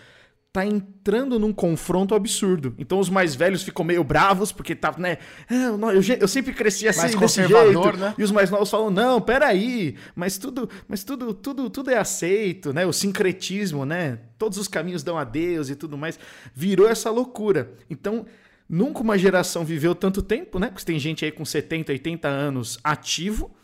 tá 0.53 0.65
entrando 0.65 1.37
num 1.37 1.51
confronto 1.51 2.15
absurdo. 2.15 2.73
Então 2.77 2.97
os 2.97 3.09
mais 3.09 3.35
velhos 3.35 3.61
ficam 3.61 3.83
meio 3.83 4.05
bravos, 4.05 4.53
porque 4.53 4.73
tá, 4.73 4.95
né? 4.97 5.17
Ah, 5.49 5.75
eu, 5.93 6.01
eu, 6.21 6.27
sempre 6.29 6.53
cresci 6.53 6.87
assim, 6.87 7.01
mais 7.01 7.15
desse 7.15 7.45
jeito. 7.45 7.97
Né? 7.97 8.15
E 8.17 8.23
os 8.23 8.31
mais 8.31 8.49
novos 8.49 8.69
falam, 8.69 8.89
não, 8.89 9.19
peraí, 9.19 9.97
mas 10.15 10.37
tudo, 10.37 10.69
mas 10.87 11.03
tudo, 11.03 11.33
tudo, 11.33 11.69
tudo 11.69 11.91
é 11.91 11.97
aceito, 11.97 12.71
né? 12.71 12.85
O 12.85 12.93
sincretismo, 12.93 13.85
né? 13.85 14.19
Todos 14.37 14.57
os 14.57 14.69
caminhos 14.69 15.03
dão 15.03 15.17
a 15.17 15.25
Deus 15.25 15.69
e 15.69 15.75
tudo 15.75 15.97
mais. 15.97 16.17
Virou 16.53 16.87
essa 16.87 17.11
loucura. 17.11 17.73
Então, 17.89 18.25
nunca 18.69 19.01
uma 19.01 19.17
geração 19.17 19.63
viveu 19.63 19.93
tanto 19.95 20.21
tempo, 20.21 20.59
né? 20.59 20.67
Porque 20.67 20.85
tem 20.85 20.99
gente 20.99 21.23
aí 21.23 21.31
com 21.31 21.45
70, 21.45 21.91
80 21.91 22.27
anos 22.27 22.79
ativo, 22.83 23.55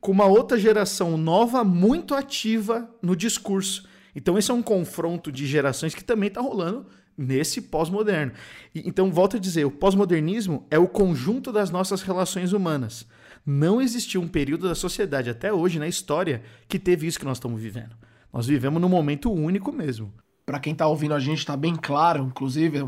com 0.00 0.12
uma 0.12 0.26
outra 0.26 0.58
geração 0.58 1.16
nova 1.16 1.64
muito 1.64 2.14
ativa 2.14 2.88
no 3.00 3.16
discurso. 3.16 3.88
Então, 4.14 4.38
esse 4.38 4.50
é 4.50 4.54
um 4.54 4.62
confronto 4.62 5.32
de 5.32 5.46
gerações 5.46 5.94
que 5.94 6.04
também 6.04 6.28
está 6.28 6.40
rolando 6.40 6.86
nesse 7.16 7.62
pós-moderno. 7.62 8.32
Então, 8.74 9.10
volto 9.10 9.36
a 9.36 9.40
dizer, 9.40 9.64
o 9.64 9.70
pós-modernismo 9.70 10.66
é 10.70 10.78
o 10.78 10.88
conjunto 10.88 11.52
das 11.52 11.70
nossas 11.70 12.02
relações 12.02 12.52
humanas. 12.52 13.06
Não 13.46 13.80
existiu 13.80 14.20
um 14.20 14.28
período 14.28 14.68
da 14.68 14.74
sociedade 14.74 15.30
até 15.30 15.52
hoje 15.52 15.78
na 15.78 15.88
história 15.88 16.42
que 16.68 16.78
teve 16.78 17.06
isso 17.06 17.18
que 17.18 17.24
nós 17.24 17.36
estamos 17.36 17.60
vivendo. 17.60 17.96
Nós 18.32 18.46
vivemos 18.46 18.80
num 18.80 18.88
momento 18.88 19.32
único 19.32 19.72
mesmo. 19.72 20.12
Para 20.44 20.60
quem 20.60 20.72
está 20.72 20.86
ouvindo 20.86 21.14
a 21.14 21.20
gente, 21.20 21.38
está 21.38 21.56
bem 21.56 21.74
claro, 21.74 22.24
inclusive, 22.24 22.84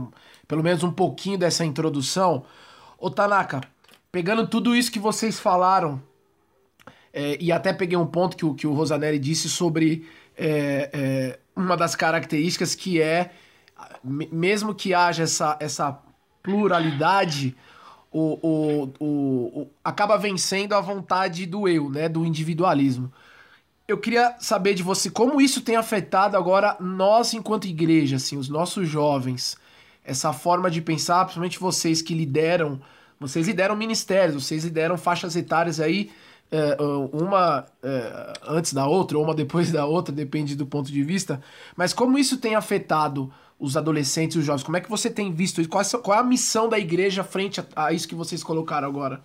pelo 0.47 0.63
menos 0.63 0.83
um 0.83 0.93
pouquinho 0.93 1.39
dessa 1.39 1.65
introdução. 1.65 2.45
Ô 2.99 3.11
Tanaka, 3.11 3.63
pegando 4.13 4.47
tudo 4.47 4.77
isso 4.77 4.93
que 4.93 4.99
vocês 4.99 5.39
falaram, 5.39 6.03
é, 7.13 7.39
e 7.41 7.51
até 7.51 7.73
peguei 7.73 7.97
um 7.97 8.07
ponto 8.07 8.37
que 8.37 8.45
o, 8.45 8.55
que 8.55 8.67
o 8.67 8.75
Rosanelli 8.75 9.19
disse 9.19 9.49
sobre 9.49 10.07
é, 10.37 10.91
é, 10.93 11.39
uma 11.57 11.77
das 11.77 11.97
características 11.97 12.75
que 12.75 13.01
é, 13.01 13.31
mesmo 14.05 14.75
que 14.75 14.93
haja 14.93 15.23
essa, 15.23 15.57
essa 15.59 15.99
pluralidade, 16.43 17.57
o, 18.13 18.39
o, 18.43 18.93
o, 19.01 19.61
o, 19.63 19.71
acaba 19.83 20.17
vencendo 20.17 20.75
a 20.75 20.81
vontade 20.81 21.45
do 21.47 21.67
eu, 21.67 21.91
né, 21.91 22.09
do 22.09 22.25
individualismo. 22.25 23.13
Eu 23.89 23.99
queria 23.99 24.35
saber 24.41 24.75
de 24.75 24.83
você 24.83 25.09
como 25.09 25.41
isso 25.41 25.61
tem 25.61 25.77
afetado 25.77 26.37
agora 26.37 26.77
nós 26.81 27.35
enquanto 27.35 27.67
igreja, 27.67 28.17
assim, 28.17 28.37
os 28.37 28.49
nossos 28.49 28.89
jovens, 28.89 29.57
essa 30.05 30.33
forma 30.33 30.69
de 30.71 30.83
pensar, 30.83 31.25
principalmente 31.25 31.61
vocês 31.61 32.03
que 32.03 32.13
lideram, 32.13 32.81
vocês 33.21 33.47
lideram 33.47 33.77
ministérios, 33.77 34.45
vocês 34.45 34.65
lideram 34.65 34.99
faixas 34.99 35.37
etárias 35.37 35.79
aí 35.79 36.11
é, 36.51 36.77
uma 37.13 37.67
é, 37.83 38.33
antes 38.47 38.73
da 38.73 38.87
outra 38.87 39.19
ou 39.19 39.25
uma 39.25 39.35
depois 39.35 39.71
da 39.73 39.87
outra, 39.87 40.15
depende 40.15 40.57
do 40.57 40.67
ponto 40.67 40.91
de 40.91 41.03
vista. 41.03 41.41
Mas 41.77 41.93
como 41.93 42.19
isso 42.19 42.39
tem 42.39 42.55
afetado 42.55 43.33
os 43.59 43.77
adolescentes 43.77 44.37
e 44.37 44.39
os 44.41 44.45
jovens? 44.45 44.63
Como 44.63 44.77
é 44.77 44.81
que 44.81 44.91
você 44.91 45.09
tem 45.09 45.33
visto 45.33 45.61
isso? 45.61 45.71
Qual, 45.71 46.17
é, 46.17 46.19
a 46.19 46.25
missão 46.25 46.69
da 46.69 46.79
igreja 46.79 47.25
frente 47.25 47.63
a, 47.75 47.93
isso 47.93 48.09
que 48.09 48.15
vocês 48.15 48.43
colocaram 48.43 48.89
agora? 48.89 49.21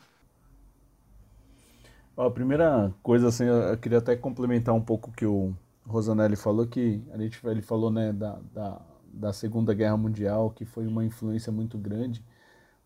A 2.28 2.32
primeira 2.32 2.94
coisa, 3.04 3.28
assim, 3.28 3.46
eu 3.46 3.78
queria 3.78 3.98
até 3.98 4.16
complementar 4.16 4.74
um 4.74 4.82
pouco 4.82 5.10
o 5.10 5.14
que 5.14 5.26
o 5.26 5.54
Rosanelli 5.86 6.36
falou, 6.36 6.68
que 6.68 7.02
a 7.12 7.18
gente, 7.18 7.40
ele 7.48 7.62
falou 7.62 7.92
né, 7.92 8.14
da, 8.14 8.40
da, 8.54 8.82
da 9.14 9.34
Segunda 9.34 9.74
Guerra 9.74 9.98
Mundial, 9.98 10.52
que 10.52 10.66
foi 10.66 10.88
uma 10.88 11.04
influência 11.06 11.52
muito 11.52 11.78
grande 11.78 12.24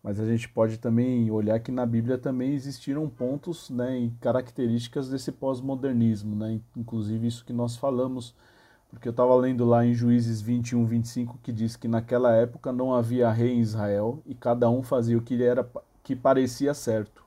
mas 0.06 0.20
a 0.20 0.24
gente 0.24 0.48
pode 0.48 0.78
também 0.78 1.28
olhar 1.32 1.58
que 1.58 1.72
na 1.72 1.84
Bíblia 1.84 2.16
também 2.16 2.54
existiram 2.54 3.08
pontos 3.08 3.68
né, 3.70 3.98
e 3.98 4.10
características 4.20 5.08
desse 5.08 5.32
pós-modernismo, 5.32 6.36
né, 6.36 6.60
inclusive 6.76 7.26
isso 7.26 7.44
que 7.44 7.52
nós 7.52 7.74
falamos, 7.76 8.32
porque 8.88 9.08
eu 9.08 9.10
estava 9.10 9.34
lendo 9.34 9.64
lá 9.64 9.84
em 9.84 9.92
Juízes 9.92 10.40
21, 10.40 10.86
25, 10.86 11.40
que 11.42 11.50
diz 11.50 11.74
que 11.74 11.88
naquela 11.88 12.32
época 12.32 12.72
não 12.72 12.94
havia 12.94 13.28
rei 13.32 13.54
em 13.54 13.58
Israel 13.58 14.22
e 14.24 14.32
cada 14.32 14.70
um 14.70 14.80
fazia 14.80 15.18
o 15.18 15.20
que, 15.20 15.42
era, 15.42 15.68
que 16.04 16.14
parecia 16.14 16.72
certo. 16.72 17.25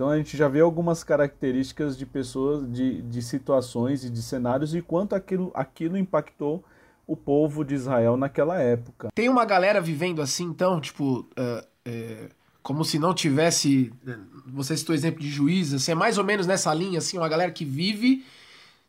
Então 0.00 0.08
a 0.08 0.16
gente 0.16 0.34
já 0.34 0.48
vê 0.48 0.60
algumas 0.60 1.04
características 1.04 1.94
de 1.94 2.06
pessoas, 2.06 2.66
de, 2.72 3.02
de 3.02 3.20
situações 3.20 4.02
e 4.02 4.08
de 4.08 4.22
cenários 4.22 4.74
e 4.74 4.80
quanto 4.80 5.14
aquilo, 5.14 5.50
aquilo 5.52 5.94
impactou 5.94 6.64
o 7.06 7.14
povo 7.14 7.62
de 7.62 7.74
Israel 7.74 8.16
naquela 8.16 8.58
época. 8.58 9.10
Tem 9.14 9.28
uma 9.28 9.44
galera 9.44 9.78
vivendo 9.78 10.22
assim, 10.22 10.44
então, 10.44 10.80
tipo, 10.80 11.28
uh, 11.36 12.34
como 12.62 12.82
se 12.82 12.98
não 12.98 13.12
tivesse. 13.12 13.92
Né, 14.02 14.18
você 14.46 14.74
citou 14.74 14.94
o 14.94 14.98
exemplo 14.98 15.20
de 15.20 15.28
juiz, 15.28 15.74
assim, 15.74 15.92
é 15.92 15.94
mais 15.94 16.16
ou 16.16 16.24
menos 16.24 16.46
nessa 16.46 16.72
linha, 16.72 16.96
assim, 16.96 17.18
uma 17.18 17.28
galera 17.28 17.52
que 17.52 17.66
vive 17.66 18.24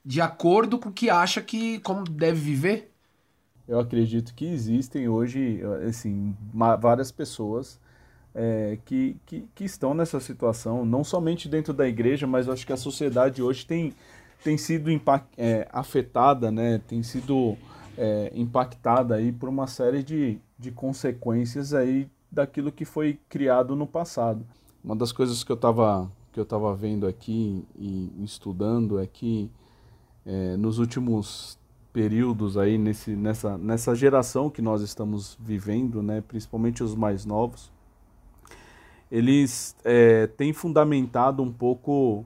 de 0.05 0.21
acordo 0.21 0.79
com 0.79 0.87
o 0.87 0.93
que 0.93 1.09
acha 1.09 1.41
que 1.41 1.79
como 1.79 2.05
deve 2.05 2.39
viver? 2.39 2.89
Eu 3.67 3.81
acredito 3.81 4.33
que 4.33 4.45
existem 4.45 5.09
hoje, 5.09 5.59
assim, 5.85 6.33
várias 6.79 7.11
pessoas 7.11 7.80
é, 8.33 8.77
que, 8.85 9.17
que, 9.25 9.47
que, 9.53 9.63
estão 9.63 9.93
nessa 9.93 10.19
situação, 10.19 10.85
não 10.85 11.03
somente 11.03 11.49
dentro 11.49 11.73
da 11.73 11.87
igreja, 11.87 12.25
mas 12.25 12.47
acho 12.47 12.65
que 12.65 12.73
a 12.73 12.77
sociedade 12.77 13.41
hoje 13.41 13.65
tem, 13.65 13.93
tem 14.43 14.57
sido 14.57 14.89
impact, 14.89 15.27
é, 15.37 15.67
afetada, 15.71 16.51
né, 16.51 16.81
tem 16.87 17.03
sido 17.03 17.57
é, 17.97 18.31
impactada 18.33 19.15
aí 19.15 19.31
por 19.31 19.49
uma 19.49 19.67
série 19.67 20.01
de, 20.01 20.39
de 20.57 20.71
consequências 20.71 21.73
aí 21.73 22.07
daquilo 22.31 22.71
que 22.71 22.85
foi 22.85 23.19
criado 23.27 23.75
no 23.75 23.85
passado. 23.85 24.45
Uma 24.83 24.95
das 24.95 25.11
coisas 25.11 25.43
que 25.43 25.51
eu 25.51 25.55
estava 25.55 26.09
que 26.31 26.39
eu 26.39 26.43
estava 26.43 26.73
vendo 26.73 27.05
aqui 27.05 27.65
e 27.77 28.09
estudando 28.23 28.99
é 28.99 29.05
que 29.05 29.51
é, 30.25 30.55
nos 30.55 30.79
últimos 30.79 31.59
períodos 31.91 32.57
aí 32.57 32.77
nesse, 32.77 33.15
nessa, 33.17 33.57
nessa 33.57 33.93
geração 33.93 34.49
que 34.49 34.61
nós 34.61 34.81
estamos 34.81 35.37
vivendo, 35.39 36.01
né, 36.01 36.23
principalmente 36.25 36.81
os 36.83 36.95
mais 36.95 37.25
novos, 37.25 37.69
eles 39.11 39.75
é, 39.83 40.25
têm 40.25 40.53
fundamentado 40.53 41.43
um 41.43 41.51
pouco 41.51 42.25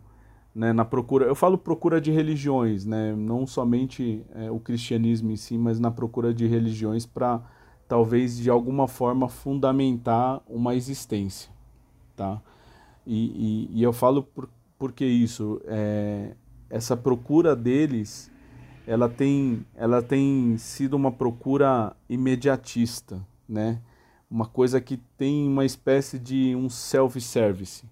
né, 0.53 0.71
na 0.71 0.85
procura. 0.85 1.25
Eu 1.25 1.35
falo 1.35 1.57
procura 1.57 1.99
de 1.99 2.11
religiões, 2.11 2.85
né, 2.85 3.13
não 3.15 3.47
somente 3.47 4.23
é, 4.33 4.51
o 4.51 4.59
cristianismo 4.59 5.31
em 5.31 5.35
si, 5.35 5.57
mas 5.57 5.79
na 5.79 5.89
procura 5.89 6.33
de 6.33 6.45
religiões 6.45 7.05
para 7.05 7.41
talvez 7.87 8.37
de 8.37 8.49
alguma 8.49 8.87
forma 8.87 9.27
fundamentar 9.27 10.41
uma 10.47 10.75
existência, 10.75 11.51
tá? 12.15 12.41
E, 13.05 13.69
e, 13.73 13.79
e 13.79 13.83
eu 13.83 13.93
falo 13.93 14.23
por, 14.23 14.49
por 14.77 14.91
que 14.91 15.05
isso, 15.05 15.61
é, 15.65 16.31
essa 16.69 16.97
procura 16.97 17.55
deles, 17.55 18.31
ela 18.87 19.07
tem, 19.07 19.63
ela 19.75 20.01
tem 20.01 20.57
sido 20.57 20.95
uma 20.95 21.11
procura 21.11 21.95
imediatista, 22.09 23.25
né? 23.47 23.79
Uma 24.29 24.45
coisa 24.45 24.81
que 24.81 24.97
tem 25.17 25.47
uma 25.47 25.65
espécie 25.65 26.19
de 26.19 26.55
um 26.55 26.69
self-service, 26.69 27.85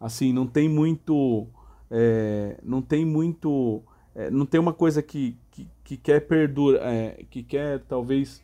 assim, 0.00 0.32
não 0.32 0.46
tem 0.46 0.68
muito, 0.68 1.46
é, 1.90 2.58
não 2.62 2.82
tem 2.82 3.04
muito, 3.04 3.82
é, 4.14 4.30
não 4.30 4.44
tem 4.44 4.60
uma 4.60 4.72
coisa 4.72 5.02
que, 5.02 5.36
que, 5.50 5.68
que 5.84 5.96
quer 5.96 6.20
perdurar, 6.26 6.82
é, 6.82 7.24
que 7.30 7.42
quer 7.42 7.80
talvez 7.88 8.42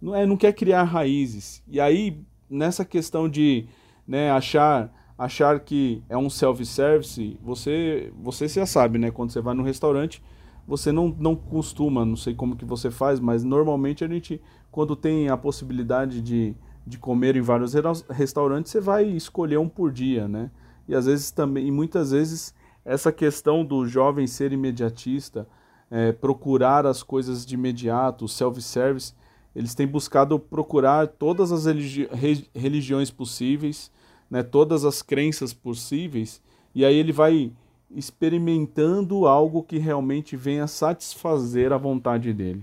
não, 0.00 0.14
é, 0.14 0.24
não 0.24 0.36
quer 0.36 0.52
criar 0.52 0.84
raízes. 0.84 1.62
E 1.68 1.80
aí, 1.80 2.20
nessa 2.48 2.84
questão 2.84 3.28
de 3.28 3.66
né, 4.06 4.30
achar 4.30 4.92
achar 5.18 5.58
que 5.58 6.00
é 6.08 6.16
um 6.16 6.30
self-service, 6.30 7.36
você, 7.42 8.12
você 8.22 8.46
já 8.46 8.64
sabe, 8.64 8.98
né? 8.98 9.10
Quando 9.10 9.32
você 9.32 9.40
vai 9.40 9.52
no 9.52 9.64
restaurante, 9.64 10.22
você 10.66 10.92
não, 10.92 11.08
não 11.18 11.34
costuma, 11.34 12.04
não 12.04 12.14
sei 12.14 12.34
como 12.34 12.54
que 12.54 12.64
você 12.64 12.88
faz, 12.88 13.18
mas 13.18 13.42
normalmente 13.42 14.04
a 14.04 14.08
gente, 14.08 14.40
quando 14.70 14.94
tem 14.94 15.28
a 15.28 15.36
possibilidade 15.36 16.22
de, 16.22 16.54
de 16.88 16.98
comer 16.98 17.36
em 17.36 17.40
vários 17.40 17.74
restaurantes, 18.08 18.72
você 18.72 18.80
vai 18.80 19.04
escolher 19.04 19.58
um 19.58 19.68
por 19.68 19.92
dia, 19.92 20.26
né? 20.26 20.50
E 20.88 20.94
às 20.94 21.06
vezes 21.06 21.30
também, 21.30 21.66
e 21.66 21.70
muitas 21.70 22.10
vezes, 22.12 22.54
essa 22.84 23.12
questão 23.12 23.64
do 23.64 23.86
jovem 23.86 24.26
ser 24.26 24.52
imediatista, 24.52 25.46
é, 25.90 26.12
procurar 26.12 26.86
as 26.86 27.02
coisas 27.02 27.44
de 27.44 27.54
imediato, 27.54 28.24
o 28.24 28.28
self-service, 28.28 29.14
eles 29.54 29.74
têm 29.74 29.86
buscado 29.86 30.38
procurar 30.38 31.06
todas 31.08 31.52
as 31.52 31.66
religi 31.66 32.08
religiões 32.54 33.10
possíveis, 33.10 33.90
né, 34.30 34.42
todas 34.42 34.84
as 34.84 35.02
crenças 35.02 35.52
possíveis, 35.52 36.40
e 36.74 36.84
aí 36.84 36.94
ele 36.94 37.12
vai 37.12 37.52
experimentando 37.90 39.26
algo 39.26 39.62
que 39.62 39.78
realmente 39.78 40.36
venha 40.36 40.66
satisfazer 40.66 41.72
a 41.72 41.78
vontade 41.78 42.32
dele. 42.32 42.62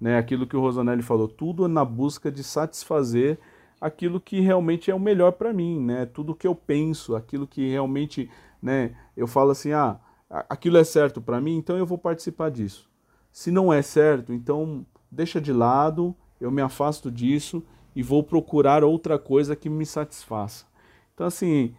Né? 0.00 0.18
Aquilo 0.18 0.46
que 0.46 0.56
o 0.56 0.60
Rosanelli 0.60 1.02
falou, 1.02 1.26
tudo 1.26 1.66
na 1.66 1.84
busca 1.84 2.30
de 2.30 2.44
satisfazer 2.44 3.38
aquilo 3.80 4.20
que 4.20 4.40
realmente 4.40 4.90
é 4.90 4.94
o 4.94 5.00
melhor 5.00 5.32
para 5.32 5.52
mim, 5.52 5.80
né? 5.80 6.06
Tudo 6.06 6.34
que 6.34 6.46
eu 6.46 6.54
penso, 6.54 7.14
aquilo 7.14 7.46
que 7.46 7.68
realmente, 7.70 8.30
né, 8.60 8.96
eu 9.16 9.26
falo 9.26 9.50
assim, 9.50 9.72
ah, 9.72 9.98
aquilo 10.28 10.76
é 10.76 10.84
certo 10.84 11.20
para 11.20 11.40
mim, 11.40 11.56
então 11.56 11.76
eu 11.76 11.86
vou 11.86 11.98
participar 11.98 12.50
disso. 12.50 12.88
Se 13.30 13.50
não 13.50 13.72
é 13.72 13.82
certo, 13.82 14.32
então 14.32 14.84
deixa 15.10 15.40
de 15.40 15.52
lado 15.52 16.14
eu 16.40 16.50
me 16.50 16.62
afasto 16.62 17.10
disso 17.10 17.62
e 17.94 18.02
vou 18.02 18.22
procurar 18.22 18.84
outra 18.84 19.18
coisa 19.18 19.56
que 19.56 19.68
me 19.68 19.86
satisfaça. 19.86 20.66
Então, 21.14 21.26
assim, 21.26 21.74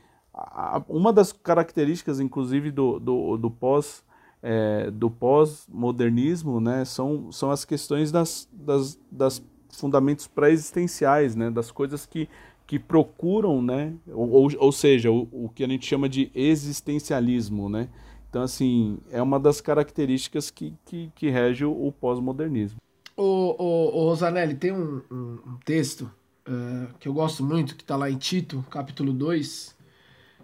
uma 0.88 1.13
das 1.13 1.32
características, 1.32 2.20
inclusive, 2.20 2.72
do, 2.72 3.00
do, 3.00 3.38
do 3.38 3.51
pós 3.51 4.04
é, 4.42 4.92
do 4.92 5.10
pós-modernismo, 5.10 6.60
né, 6.60 6.86
são, 6.86 7.32
são 7.32 7.50
as 7.50 7.66
questões 7.66 8.12
das, 8.12 8.48
das, 8.51 9.00
das 9.12 9.44
fundamentos 9.72 10.28
pré-existenciais, 10.28 11.36
né? 11.36 11.50
Das 11.50 11.72
coisas 11.72 12.06
que, 12.06 12.30
que 12.66 12.78
procuram, 12.78 13.62
né? 13.62 13.94
Ou, 14.08 14.30
ou, 14.30 14.52
ou 14.58 14.72
seja, 14.72 15.12
o, 15.12 15.28
o, 15.32 15.50
que 15.54 15.64
a 15.64 15.68
gente 15.68 15.86
chama 15.86 16.08
de 16.08 16.32
existencialismo, 16.34 17.70
né? 17.70 17.90
Então, 18.30 18.42
assim, 18.44 18.98
é 19.12 19.22
uma 19.22 19.40
das 19.40 19.62
características 19.62 20.52
que, 20.52 20.74
que, 20.86 21.12
que 21.16 21.30
rege 21.30 21.66
o, 21.66 21.88
o 21.88 21.92
pós-modernismo. 21.92 22.80
Ô, 23.16 23.56
ô, 23.58 23.98
ô, 23.98 24.10
Rosanelli, 24.10 24.54
tem 24.54 24.72
um, 24.72 25.02
um, 25.10 25.40
um 25.46 25.58
texto 25.66 26.12
uh, 26.48 26.94
que 27.00 27.08
eu 27.08 27.14
gosto 27.14 27.44
muito, 27.44 27.76
que 27.76 27.84
está 27.84 27.96
lá 27.96 28.12
em 28.12 28.18
Tito, 28.18 28.64
capítulo 28.70 29.12
2, 29.14 29.76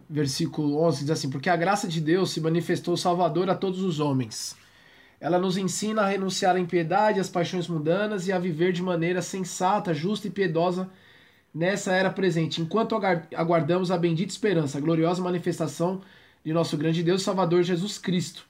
versículo 0.10 0.78
11, 0.82 1.02
diz 1.02 1.10
assim, 1.12 1.30
porque 1.30 1.50
a 1.50 1.56
graça 1.56 1.88
de 1.88 2.00
Deus 2.02 2.32
se 2.32 2.42
manifestou 2.42 2.96
salvador 2.98 3.50
a 3.50 3.56
todos 3.56 3.82
os 3.82 4.00
homens. 4.00 4.56
Ela 5.24 5.40
nos 5.40 5.56
ensina 5.56 6.02
a 6.02 6.08
renunciar 6.08 6.58
à 6.58 6.60
impiedade, 6.60 7.18
às 7.18 7.30
paixões 7.30 7.66
mundanas 7.68 8.28
e 8.28 8.34
a 8.34 8.38
viver 8.38 8.74
de 8.74 8.82
maneira 8.84 9.22
sensata, 9.22 9.94
justa 9.94 10.28
e 10.28 10.30
piedosa 10.30 10.90
nessa 11.56 11.94
era 11.94 12.10
presente, 12.10 12.62
enquanto 12.62 13.00
aguardamos 13.34 13.90
a 13.90 13.98
bendita 13.98 14.32
esperança, 14.32 14.78
a 14.78 14.82
gloriosa 14.82 15.22
manifestação 15.22 16.02
de 16.44 16.52
nosso 16.52 16.76
grande 16.76 17.04
Deus 17.04 17.22
Salvador 17.24 17.64
Jesus 17.64 17.98
Cristo 17.98 18.46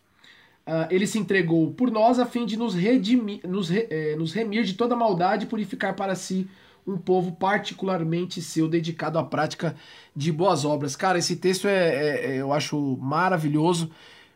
Uh, 0.66 0.88
ele 0.90 1.06
se 1.06 1.20
entregou 1.20 1.74
por 1.74 1.92
nós 1.92 2.20
a 2.20 2.26
fim 2.26 2.46
de 2.46 2.56
nos, 2.56 2.74
redimir, 2.74 3.42
nos, 3.46 3.68
re, 3.68 3.86
eh, 3.90 4.16
nos 4.16 4.32
remir 4.32 4.64
de 4.64 4.76
toda 4.76 4.96
maldade 4.96 5.44
e 5.44 5.48
purificar 5.48 5.94
para 5.94 6.16
si 6.16 6.48
um 6.88 6.98
povo 6.98 7.34
particularmente 7.34 8.42
seu, 8.42 8.70
dedicado 8.70 9.20
à 9.20 9.24
prática 9.24 9.76
de 10.16 10.32
boas 10.32 10.64
obras. 10.64 10.96
Cara, 10.96 11.20
esse 11.20 11.36
texto 11.36 11.68
é, 11.68 11.90
é, 11.90 12.26
é 12.26 12.36
eu 12.38 12.54
acho 12.54 12.98
maravilhoso, 13.02 13.92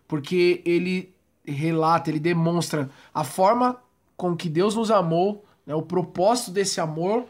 porque 0.06 0.62
ele 0.66 1.14
relata, 1.52 2.10
ele 2.10 2.20
demonstra 2.20 2.90
a 3.14 3.24
forma 3.24 3.78
com 4.16 4.36
que 4.36 4.50
Deus 4.50 4.76
nos 4.76 4.92
amou, 4.92 5.46
né, 5.66 5.76
o 5.76 5.82
propósito 5.82 6.52
desse 6.52 6.80
amor 6.80 7.26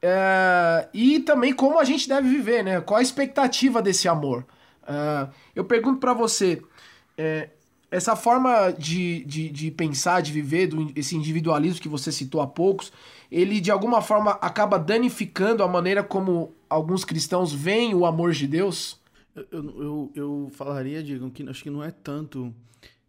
é, 0.00 0.88
e 0.94 1.20
também 1.20 1.52
como 1.52 1.78
a 1.78 1.84
gente 1.84 2.08
deve 2.08 2.28
viver, 2.28 2.62
né? 2.62 2.80
Qual 2.80 2.98
a 2.98 3.02
expectativa 3.02 3.82
desse 3.82 4.08
amor? 4.08 4.46
Uh, 4.84 5.30
eu 5.54 5.64
pergunto 5.64 5.98
para 5.98 6.14
você, 6.14 6.62
é, 7.16 7.50
essa 7.90 8.14
forma 8.14 8.70
de, 8.70 9.24
de, 9.24 9.48
de 9.50 9.70
pensar, 9.70 10.22
de 10.22 10.32
viver, 10.32 10.68
do, 10.68 10.92
esse 10.94 11.16
individualismo 11.16 11.80
que 11.80 11.88
você 11.88 12.12
citou 12.12 12.40
há 12.40 12.46
poucos, 12.46 12.92
ele 13.30 13.60
de 13.60 13.70
alguma 13.70 14.00
forma 14.00 14.32
acaba 14.40 14.78
danificando 14.78 15.62
a 15.62 15.68
maneira 15.68 16.02
como 16.02 16.54
alguns 16.70 17.04
cristãos 17.04 17.52
veem 17.52 17.94
o 17.94 18.06
amor 18.06 18.32
de 18.32 18.46
Deus? 18.46 19.00
Eu, 19.34 19.46
eu, 19.52 20.12
eu 20.14 20.50
falaria, 20.52 21.02
Diego, 21.02 21.30
que 21.30 21.48
acho 21.48 21.62
que 21.62 21.70
não 21.70 21.82
é 21.82 21.90
tanto 21.90 22.54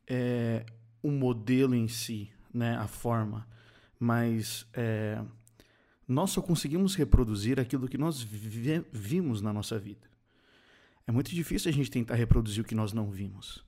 é, 0.09 0.65
o 1.01 1.11
modelo 1.11 1.75
em 1.75 1.87
si, 1.87 2.31
né, 2.53 2.75
a 2.77 2.87
forma, 2.87 3.47
mas 3.99 4.65
é, 4.73 5.21
nós 6.07 6.31
só 6.31 6.41
conseguimos 6.41 6.95
reproduzir 6.95 7.59
aquilo 7.59 7.87
que 7.87 7.97
nós 7.97 8.21
vi, 8.21 8.83
vimos 8.91 9.41
na 9.41 9.53
nossa 9.53 9.77
vida. 9.77 10.09
É 11.05 11.11
muito 11.11 11.29
difícil 11.31 11.69
a 11.69 11.73
gente 11.73 11.91
tentar 11.91 12.15
reproduzir 12.15 12.63
o 12.63 12.67
que 12.67 12.75
nós 12.75 12.93
não 12.93 13.09
vimos. 13.09 13.63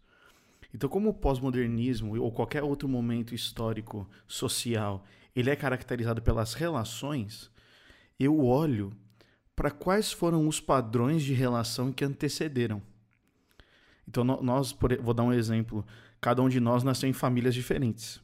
Então, 0.73 0.89
como 0.89 1.09
o 1.09 1.13
pós-modernismo 1.13 2.19
ou 2.19 2.31
qualquer 2.31 2.63
outro 2.63 2.87
momento 2.87 3.35
histórico 3.35 4.09
social, 4.27 5.03
ele 5.35 5.49
é 5.49 5.55
caracterizado 5.55 6.21
pelas 6.21 6.53
relações, 6.53 7.51
eu 8.19 8.43
olho 8.45 8.93
para 9.55 9.69
quais 9.69 10.11
foram 10.11 10.47
os 10.47 10.59
padrões 10.59 11.23
de 11.23 11.33
relação 11.33 11.91
que 11.91 12.05
antecederam. 12.05 12.81
Então, 14.07 14.23
nós, 14.23 14.75
vou 15.01 15.13
dar 15.13 15.23
um 15.23 15.33
exemplo, 15.33 15.85
cada 16.21 16.41
um 16.41 16.47
de 16.47 16.59
nós 16.59 16.83
nasceu 16.83 17.09
em 17.09 17.13
famílias 17.13 17.55
diferentes, 17.55 18.21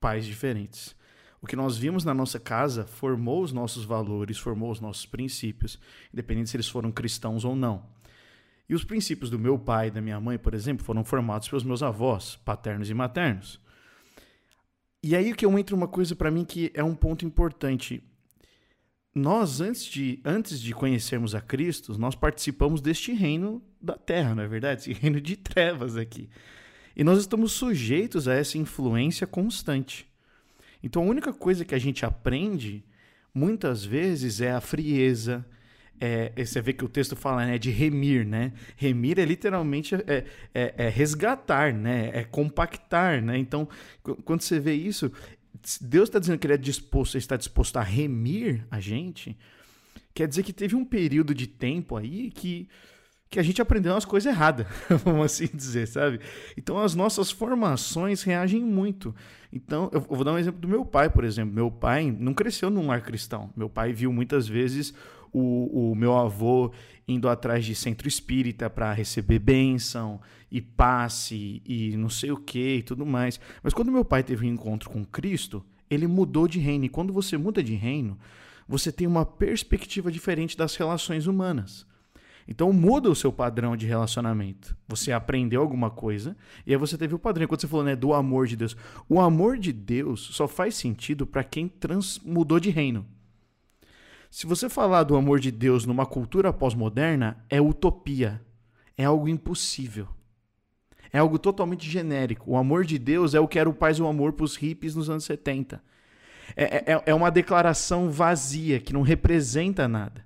pais 0.00 0.24
diferentes. 0.24 0.96
O 1.40 1.46
que 1.46 1.54
nós 1.54 1.76
vimos 1.76 2.02
na 2.02 2.14
nossa 2.14 2.40
casa 2.40 2.86
formou 2.86 3.42
os 3.42 3.52
nossos 3.52 3.84
valores, 3.84 4.38
formou 4.38 4.70
os 4.70 4.80
nossos 4.80 5.04
princípios, 5.04 5.78
independente 6.12 6.50
se 6.50 6.56
eles 6.56 6.66
foram 6.66 6.90
cristãos 6.90 7.44
ou 7.44 7.54
não. 7.54 7.84
E 8.68 8.74
os 8.74 8.82
princípios 8.82 9.30
do 9.30 9.38
meu 9.38 9.58
pai 9.58 9.88
e 9.88 9.90
da 9.90 10.00
minha 10.00 10.18
mãe, 10.18 10.38
por 10.38 10.54
exemplo, 10.54 10.84
foram 10.84 11.04
formados 11.04 11.48
pelos 11.48 11.62
meus 11.62 11.82
avós, 11.82 12.36
paternos 12.36 12.90
e 12.90 12.94
maternos. 12.94 13.60
E 15.02 15.14
aí 15.14 15.34
que 15.34 15.46
eu 15.46 15.56
entro 15.56 15.76
uma 15.76 15.86
coisa 15.86 16.16
para 16.16 16.30
mim 16.30 16.44
que 16.44 16.72
é 16.74 16.82
um 16.82 16.94
ponto 16.94 17.24
importante. 17.24 18.02
Nós, 19.14 19.60
antes 19.60 19.84
de, 19.84 20.20
antes 20.24 20.60
de 20.60 20.74
conhecermos 20.74 21.34
a 21.34 21.40
Cristo, 21.40 21.96
nós 21.96 22.14
participamos 22.14 22.80
deste 22.80 23.12
reino 23.12 23.62
da 23.80 23.96
terra, 23.96 24.34
não 24.34 24.42
é 24.42 24.48
verdade? 24.48 24.80
Esse 24.80 24.92
reino 24.92 25.20
de 25.20 25.36
trevas 25.36 25.96
aqui. 25.96 26.28
E 26.96 27.04
nós 27.04 27.18
estamos 27.18 27.52
sujeitos 27.52 28.26
a 28.26 28.34
essa 28.34 28.56
influência 28.56 29.26
constante. 29.26 30.08
Então 30.82 31.02
a 31.02 31.06
única 31.06 31.32
coisa 31.32 31.64
que 31.64 31.74
a 31.74 31.78
gente 31.78 32.06
aprende, 32.06 32.82
muitas 33.34 33.84
vezes, 33.84 34.40
é 34.40 34.50
a 34.50 34.60
frieza, 34.60 35.44
é, 36.00 36.32
você 36.44 36.60
vê 36.60 36.72
que 36.72 36.84
o 36.84 36.88
texto 36.88 37.14
fala 37.14 37.44
né, 37.44 37.58
de 37.58 37.70
remir, 37.70 38.26
né? 38.26 38.52
Remir 38.76 39.18
é 39.18 39.24
literalmente 39.24 39.94
é, 39.94 40.24
é, 40.54 40.74
é 40.76 40.88
resgatar, 40.88 41.72
né? 41.72 42.10
É 42.12 42.24
compactar, 42.24 43.22
né? 43.22 43.36
Então, 43.38 43.68
quando 44.24 44.42
você 44.42 44.60
vê 44.60 44.74
isso, 44.74 45.10
Deus 45.80 46.08
está 46.08 46.18
dizendo 46.18 46.38
que 46.38 46.46
Ele 46.46 46.54
é 46.54 46.58
disposto, 46.58 47.16
está 47.16 47.36
disposto 47.36 47.78
a 47.78 47.82
remir 47.82 48.66
a 48.70 48.78
gente, 48.78 49.36
quer 50.14 50.28
dizer 50.28 50.42
que 50.42 50.52
teve 50.52 50.74
um 50.74 50.84
período 50.84 51.34
de 51.34 51.46
tempo 51.46 51.96
aí 51.96 52.30
que 52.30 52.68
que 53.28 53.40
a 53.40 53.42
gente 53.42 53.60
aprendeu 53.60 53.92
umas 53.92 54.04
coisas 54.04 54.32
erradas, 54.32 54.66
vamos 55.04 55.26
assim 55.26 55.48
dizer, 55.52 55.86
sabe? 55.88 56.20
Então 56.56 56.78
as 56.78 56.94
nossas 56.94 57.30
formações 57.30 58.22
reagem 58.22 58.64
muito. 58.64 59.14
Então, 59.52 59.88
eu 59.92 60.00
vou 60.00 60.24
dar 60.24 60.32
um 60.32 60.38
exemplo 60.38 60.60
do 60.60 60.68
meu 60.68 60.84
pai, 60.84 61.08
por 61.08 61.24
exemplo. 61.24 61.54
Meu 61.54 61.70
pai 61.70 62.14
não 62.18 62.34
cresceu 62.34 62.68
num 62.68 62.88
lar 62.88 63.00
cristão. 63.00 63.50
Meu 63.56 63.70
pai 63.70 63.92
viu 63.92 64.12
muitas 64.12 64.46
vezes 64.46 64.92
o, 65.32 65.92
o 65.92 65.94
meu 65.94 66.16
avô 66.16 66.72
indo 67.08 67.28
atrás 67.28 67.64
de 67.64 67.74
centro 67.74 68.08
espírita 68.08 68.68
para 68.68 68.92
receber 68.92 69.38
bênção 69.38 70.20
e 70.50 70.60
passe 70.60 71.62
e 71.64 71.96
não 71.96 72.08
sei 72.10 72.32
o 72.32 72.36
que 72.36 72.76
e 72.76 72.82
tudo 72.82 73.06
mais. 73.06 73.40
Mas 73.62 73.72
quando 73.72 73.92
meu 73.92 74.04
pai 74.04 74.22
teve 74.22 74.46
um 74.46 74.52
encontro 74.52 74.90
com 74.90 75.04
Cristo, 75.04 75.64
ele 75.88 76.06
mudou 76.06 76.46
de 76.48 76.58
reino. 76.58 76.84
E 76.84 76.88
quando 76.88 77.12
você 77.12 77.36
muda 77.36 77.62
de 77.62 77.74
reino, 77.74 78.18
você 78.68 78.90
tem 78.90 79.06
uma 79.06 79.24
perspectiva 79.24 80.10
diferente 80.10 80.56
das 80.56 80.76
relações 80.76 81.26
humanas. 81.26 81.86
Então 82.48 82.72
muda 82.72 83.10
o 83.10 83.14
seu 83.14 83.32
padrão 83.32 83.76
de 83.76 83.86
relacionamento. 83.86 84.76
Você 84.86 85.10
aprendeu 85.10 85.60
alguma 85.60 85.90
coisa 85.90 86.36
e 86.64 86.72
aí 86.72 86.78
você 86.78 86.96
teve 86.96 87.14
o 87.14 87.18
padrão. 87.18 87.46
Quando 87.46 87.60
você 87.60 87.66
falou 87.66 87.84
né, 87.84 87.96
do 87.96 88.14
amor 88.14 88.46
de 88.46 88.56
Deus, 88.56 88.76
o 89.08 89.20
amor 89.20 89.58
de 89.58 89.72
Deus 89.72 90.20
só 90.32 90.46
faz 90.46 90.76
sentido 90.76 91.26
para 91.26 91.42
quem 91.42 91.68
trans 91.68 92.20
mudou 92.24 92.60
de 92.60 92.70
reino. 92.70 93.04
Se 94.30 94.46
você 94.46 94.68
falar 94.68 95.02
do 95.02 95.16
amor 95.16 95.40
de 95.40 95.50
Deus 95.50 95.86
numa 95.86 96.06
cultura 96.06 96.52
pós-moderna, 96.52 97.44
é 97.48 97.60
utopia. 97.60 98.40
É 98.96 99.04
algo 99.04 99.28
impossível. 99.28 100.08
É 101.12 101.18
algo 101.18 101.38
totalmente 101.38 101.88
genérico. 101.88 102.50
O 102.50 102.56
amor 102.56 102.84
de 102.84 102.98
Deus 102.98 103.34
é 103.34 103.40
o 103.40 103.48
que 103.48 103.58
era 103.58 103.68
o 103.68 103.74
paz 103.74 103.98
o 103.98 104.06
amor 104.06 104.34
para 104.34 104.44
os 104.44 104.56
hippies 104.56 104.94
nos 104.94 105.08
anos 105.08 105.24
70. 105.24 105.82
É, 106.54 106.92
é, 106.92 107.02
é 107.06 107.14
uma 107.14 107.30
declaração 107.30 108.10
vazia, 108.10 108.78
que 108.78 108.92
não 108.92 109.02
representa 109.02 109.88
nada. 109.88 110.24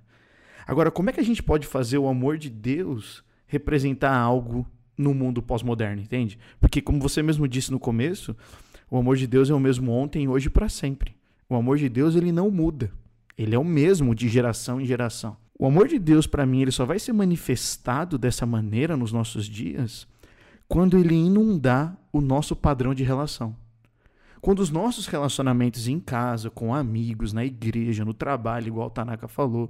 Agora, 0.65 0.91
como 0.91 1.09
é 1.09 1.13
que 1.13 1.19
a 1.19 1.23
gente 1.23 1.41
pode 1.41 1.67
fazer 1.67 1.97
o 1.97 2.07
amor 2.07 2.37
de 2.37 2.49
Deus 2.49 3.23
representar 3.47 4.15
algo 4.15 4.65
no 4.97 5.13
mundo 5.13 5.41
pós-moderno, 5.41 6.01
entende? 6.01 6.37
Porque, 6.59 6.81
como 6.81 6.99
você 6.99 7.21
mesmo 7.23 7.47
disse 7.47 7.71
no 7.71 7.79
começo, 7.79 8.35
o 8.89 8.97
amor 8.97 9.17
de 9.17 9.27
Deus 9.27 9.49
é 9.49 9.53
o 9.53 9.59
mesmo 9.59 9.91
ontem, 9.91 10.27
hoje 10.27 10.47
e 10.47 10.49
para 10.49 10.69
sempre. 10.69 11.15
O 11.49 11.55
amor 11.55 11.77
de 11.77 11.89
Deus 11.89 12.15
ele 12.15 12.31
não 12.31 12.49
muda. 12.49 12.91
Ele 13.37 13.55
é 13.55 13.59
o 13.59 13.63
mesmo 13.63 14.13
de 14.13 14.29
geração 14.29 14.79
em 14.79 14.85
geração. 14.85 15.35
O 15.57 15.65
amor 15.65 15.87
de 15.87 15.99
Deus 15.99 16.25
para 16.25 16.45
mim, 16.45 16.61
ele 16.61 16.71
só 16.71 16.85
vai 16.85 16.99
ser 16.99 17.13
manifestado 17.13 18.17
dessa 18.17 18.45
maneira 18.45 18.97
nos 18.97 19.11
nossos 19.11 19.45
dias 19.45 20.07
quando 20.71 20.97
ele 20.97 21.13
inundar 21.13 21.97
o 22.13 22.21
nosso 22.21 22.55
padrão 22.55 22.93
de 22.93 23.03
relação. 23.03 23.53
Quando 24.39 24.61
os 24.61 24.69
nossos 24.69 25.05
relacionamentos 25.05 25.85
em 25.89 25.99
casa, 25.99 26.49
com 26.49 26.73
amigos, 26.73 27.33
na 27.33 27.43
igreja, 27.43 28.05
no 28.05 28.13
trabalho, 28.13 28.67
igual 28.67 28.87
o 28.87 28.89
Tanaka 28.89 29.27
falou, 29.27 29.69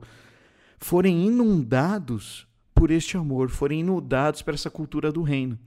forem 0.82 1.28
inundados 1.28 2.48
por 2.74 2.90
este 2.90 3.16
amor, 3.16 3.50
forem 3.50 3.82
inundados 3.82 4.42
por 4.42 4.54
essa 4.54 4.70
cultura 4.70 5.12
do 5.12 5.22
reino. 5.22 5.58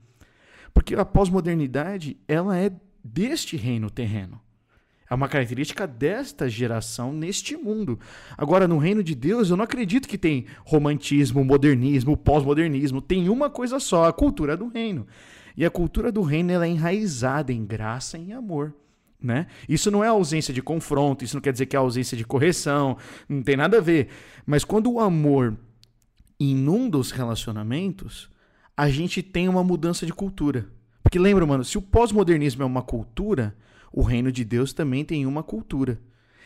Porque 0.73 0.93
a 0.93 1.05
pós-modernidade, 1.05 2.17
ela 2.27 2.57
é 2.57 2.69
deste 3.01 3.55
reino 3.55 3.89
terreno. 3.89 4.41
É 5.09 5.13
uma 5.13 5.29
característica 5.29 5.87
desta 5.87 6.49
geração 6.49 7.13
neste 7.13 7.55
mundo. 7.55 7.99
Agora, 8.37 8.67
no 8.67 8.77
reino 8.77 9.03
de 9.03 9.15
Deus, 9.15 9.49
eu 9.49 9.55
não 9.55 9.63
acredito 9.63 10.07
que 10.07 10.17
tem 10.17 10.45
romantismo, 10.65 11.45
modernismo, 11.45 12.17
pós-modernismo. 12.17 13.01
Tem 13.01 13.29
uma 13.29 13.49
coisa 13.49 13.79
só, 13.79 14.05
a 14.05 14.13
cultura 14.13 14.57
do 14.57 14.67
reino. 14.67 15.07
E 15.55 15.63
a 15.63 15.69
cultura 15.69 16.11
do 16.11 16.23
reino 16.23 16.51
ela 16.51 16.65
é 16.65 16.69
enraizada 16.69 17.53
em 17.53 17.63
graça 17.63 18.17
e 18.17 18.31
em 18.31 18.33
amor. 18.33 18.73
Né? 19.25 19.47
Isso 19.67 19.89
não 19.89 20.03
é 20.03 20.07
ausência 20.07 20.53
de 20.53 20.61
confronto, 20.61 21.25
isso 21.25 21.35
não 21.35 21.41
quer 21.41 21.51
dizer 21.51 21.65
que 21.65 21.75
é 21.75 21.79
ausência 21.79 22.15
de 22.15 22.23
correção, 22.23 22.95
não 23.27 23.41
tem 23.41 23.57
nada 23.57 23.79
a 23.79 23.81
ver. 23.81 24.09
Mas 24.45 24.63
quando 24.63 24.91
o 24.91 24.99
amor 24.99 25.57
inunda 26.39 26.99
os 26.99 27.09
relacionamentos, 27.09 28.29
a 28.77 28.87
gente 28.87 29.23
tem 29.23 29.49
uma 29.49 29.63
mudança 29.63 30.05
de 30.05 30.13
cultura. 30.13 30.67
Porque 31.01 31.17
lembra, 31.17 31.43
mano, 31.43 31.63
se 31.63 31.75
o 31.75 31.81
pós-modernismo 31.81 32.61
é 32.61 32.65
uma 32.67 32.83
cultura, 32.83 33.55
o 33.91 34.03
reino 34.03 34.31
de 34.31 34.45
Deus 34.45 34.73
também 34.73 35.03
tem 35.03 35.25
uma 35.25 35.41
cultura. 35.41 35.99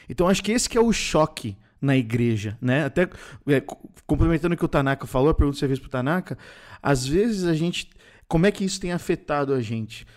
Então 0.07 0.29
acho 0.29 0.41
que 0.41 0.53
esse 0.53 0.69
que 0.69 0.77
é 0.77 0.81
o 0.81 0.93
choque 0.93 1.57
na 1.81 1.97
igreja, 1.97 2.57
né? 2.61 2.85
Até 2.85 3.09
é, 3.47 3.61
complementando 4.07 4.55
o 4.55 4.57
que 4.57 4.63
o 4.63 4.69
Tanaka 4.69 5.05
falou, 5.05 5.29
a 5.29 5.33
pergunta 5.33 5.55
que 5.55 5.59
você 5.59 5.67
fez 5.67 5.79
pro 5.79 5.89
Tanaka, 5.89 6.37
às 6.81 7.05
vezes 7.05 7.43
a 7.43 7.53
gente, 7.53 7.89
como 8.25 8.45
é 8.45 8.51
que 8.51 8.63
isso 8.63 8.79
tem 8.79 8.93
afetado 8.93 9.53
a 9.53 9.61
gente? 9.61 10.07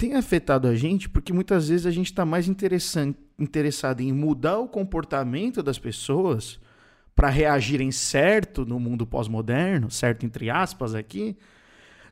Tem 0.00 0.14
afetado 0.14 0.66
a 0.66 0.74
gente 0.74 1.10
porque 1.10 1.30
muitas 1.30 1.68
vezes 1.68 1.84
a 1.84 1.90
gente 1.90 2.06
está 2.06 2.24
mais 2.24 2.48
interessado 2.48 4.00
em 4.00 4.10
mudar 4.14 4.56
o 4.56 4.66
comportamento 4.66 5.62
das 5.62 5.78
pessoas 5.78 6.58
para 7.14 7.28
reagirem 7.28 7.92
certo 7.92 8.64
no 8.64 8.80
mundo 8.80 9.06
pós-moderno, 9.06 9.90
certo 9.90 10.24
entre 10.24 10.48
aspas 10.48 10.94
aqui, 10.94 11.36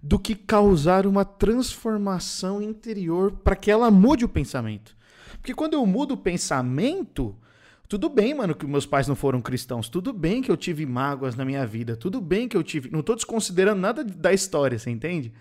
do 0.03 0.19
que 0.19 0.35
causar 0.35 1.07
uma 1.07 1.25
transformação 1.25 2.61
interior 2.61 3.33
para 3.33 3.57
que 3.57 3.71
ela 3.71 3.91
mude 3.91 4.23
o 4.23 4.29
pensamento. 4.29 4.95
Porque 5.39 5.55
quando 5.55 5.73
eu 5.73 5.87
mudo 5.87 6.13
o 6.13 6.19
pensamento, 6.19 7.35
tudo 7.89 8.11
bem, 8.11 8.35
mano, 8.35 8.55
que 8.55 8.67
meus 8.67 8.85
pais 8.85 9.09
não 9.09 9.17
foram 9.17 9.41
cristãos. 9.41 9.89
Tudo 9.89 10.13
bem 10.13 10.43
que 10.43 10.51
eu 10.51 10.59
tive 10.59 10.85
mágoas 10.85 11.37
na 11.37 11.43
minha 11.43 11.67
vida. 11.67 11.97
Tudo 11.97 12.21
bem 12.21 12.49
que 12.49 12.57
eu 12.59 12.63
tive. 12.63 12.91
Não 12.91 13.01
estou 13.01 13.17
desconsiderando 13.17 13.81
nada 13.81 14.05
da 14.05 14.31
história, 14.31 14.79
você 14.79 14.91
entende? 14.91 15.33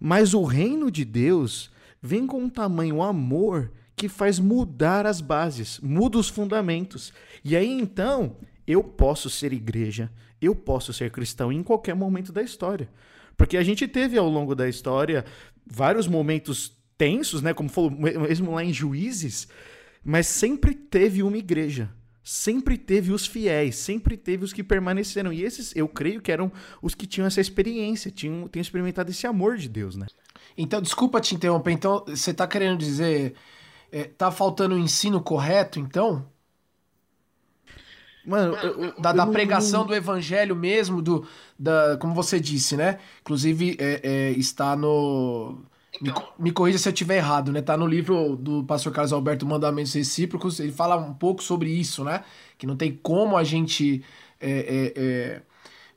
Mas 0.00 0.32
o 0.32 0.42
reino 0.42 0.90
de 0.90 1.04
Deus 1.04 1.70
vem 2.00 2.26
com 2.26 2.44
um 2.44 2.48
tamanho 2.48 3.02
amor 3.02 3.70
que 3.94 4.08
faz 4.08 4.38
mudar 4.38 5.04
as 5.04 5.20
bases, 5.20 5.78
muda 5.82 6.16
os 6.16 6.30
fundamentos. 6.30 7.12
E 7.44 7.54
aí 7.54 7.70
então, 7.70 8.36
eu 8.66 8.82
posso 8.82 9.28
ser 9.28 9.52
igreja, 9.52 10.10
eu 10.40 10.54
posso 10.54 10.90
ser 10.92 11.10
cristão 11.10 11.52
em 11.52 11.62
qualquer 11.62 11.94
momento 11.94 12.32
da 12.32 12.42
história. 12.42 12.88
Porque 13.36 13.58
a 13.58 13.62
gente 13.62 13.86
teve 13.86 14.16
ao 14.16 14.28
longo 14.28 14.54
da 14.54 14.68
história 14.68 15.24
vários 15.66 16.06
momentos 16.06 16.72
tensos, 16.96 17.42
né? 17.42 17.52
Como 17.52 17.68
falou 17.68 17.90
mesmo 17.90 18.52
lá 18.52 18.64
em 18.64 18.72
Juízes, 18.72 19.48
mas 20.02 20.26
sempre 20.26 20.74
teve 20.74 21.22
uma 21.22 21.36
igreja. 21.36 21.90
Sempre 22.32 22.78
teve 22.78 23.12
os 23.12 23.26
fiéis, 23.26 23.74
sempre 23.74 24.16
teve 24.16 24.44
os 24.44 24.52
que 24.52 24.62
permaneceram. 24.62 25.32
E 25.32 25.42
esses, 25.42 25.74
eu 25.74 25.88
creio 25.88 26.22
que 26.22 26.30
eram 26.30 26.52
os 26.80 26.94
que 26.94 27.04
tinham 27.04 27.26
essa 27.26 27.40
experiência, 27.40 28.08
tinham, 28.08 28.46
tinham 28.46 28.62
experimentado 28.62 29.10
esse 29.10 29.26
amor 29.26 29.56
de 29.56 29.68
Deus, 29.68 29.96
né? 29.96 30.06
Então, 30.56 30.80
desculpa 30.80 31.20
te 31.20 31.34
interromper. 31.34 31.72
Então, 31.72 32.04
você 32.06 32.30
está 32.30 32.46
querendo 32.46 32.78
dizer. 32.78 33.34
É, 33.90 34.04
tá 34.04 34.30
faltando 34.30 34.76
o 34.76 34.78
ensino 34.78 35.20
correto, 35.20 35.80
então? 35.80 36.24
Mano, 38.24 38.54
eu, 38.58 38.84
eu, 38.84 39.00
da, 39.00 39.10
da 39.10 39.24
eu 39.24 39.32
pregação 39.32 39.84
do 39.84 39.92
evangelho 39.92 40.54
mesmo, 40.54 41.02
do, 41.02 41.26
da, 41.58 41.96
como 41.96 42.14
você 42.14 42.38
disse, 42.38 42.76
né? 42.76 43.00
Inclusive, 43.22 43.76
é, 43.80 44.00
é, 44.04 44.30
está 44.38 44.76
no 44.76 45.64
então, 46.00 46.28
me, 46.38 46.44
me 46.44 46.52
corrija 46.52 46.78
se 46.78 46.88
eu 46.88 46.92
estiver 46.92 47.16
errado, 47.16 47.52
né? 47.52 47.60
Tá 47.60 47.76
no 47.76 47.86
livro 47.86 48.36
do 48.36 48.64
pastor 48.64 48.92
Carlos 48.92 49.12
Alberto 49.12 49.46
Mandamentos 49.46 49.92
Recíprocos, 49.92 50.60
ele 50.60 50.72
fala 50.72 50.96
um 50.96 51.12
pouco 51.12 51.42
sobre 51.42 51.70
isso, 51.70 52.04
né? 52.04 52.24
Que 52.56 52.66
não 52.66 52.76
tem 52.76 52.98
como 53.02 53.36
a 53.36 53.44
gente 53.44 54.02
é, 54.40 54.50
é, 54.50 54.92
é, 54.96 55.42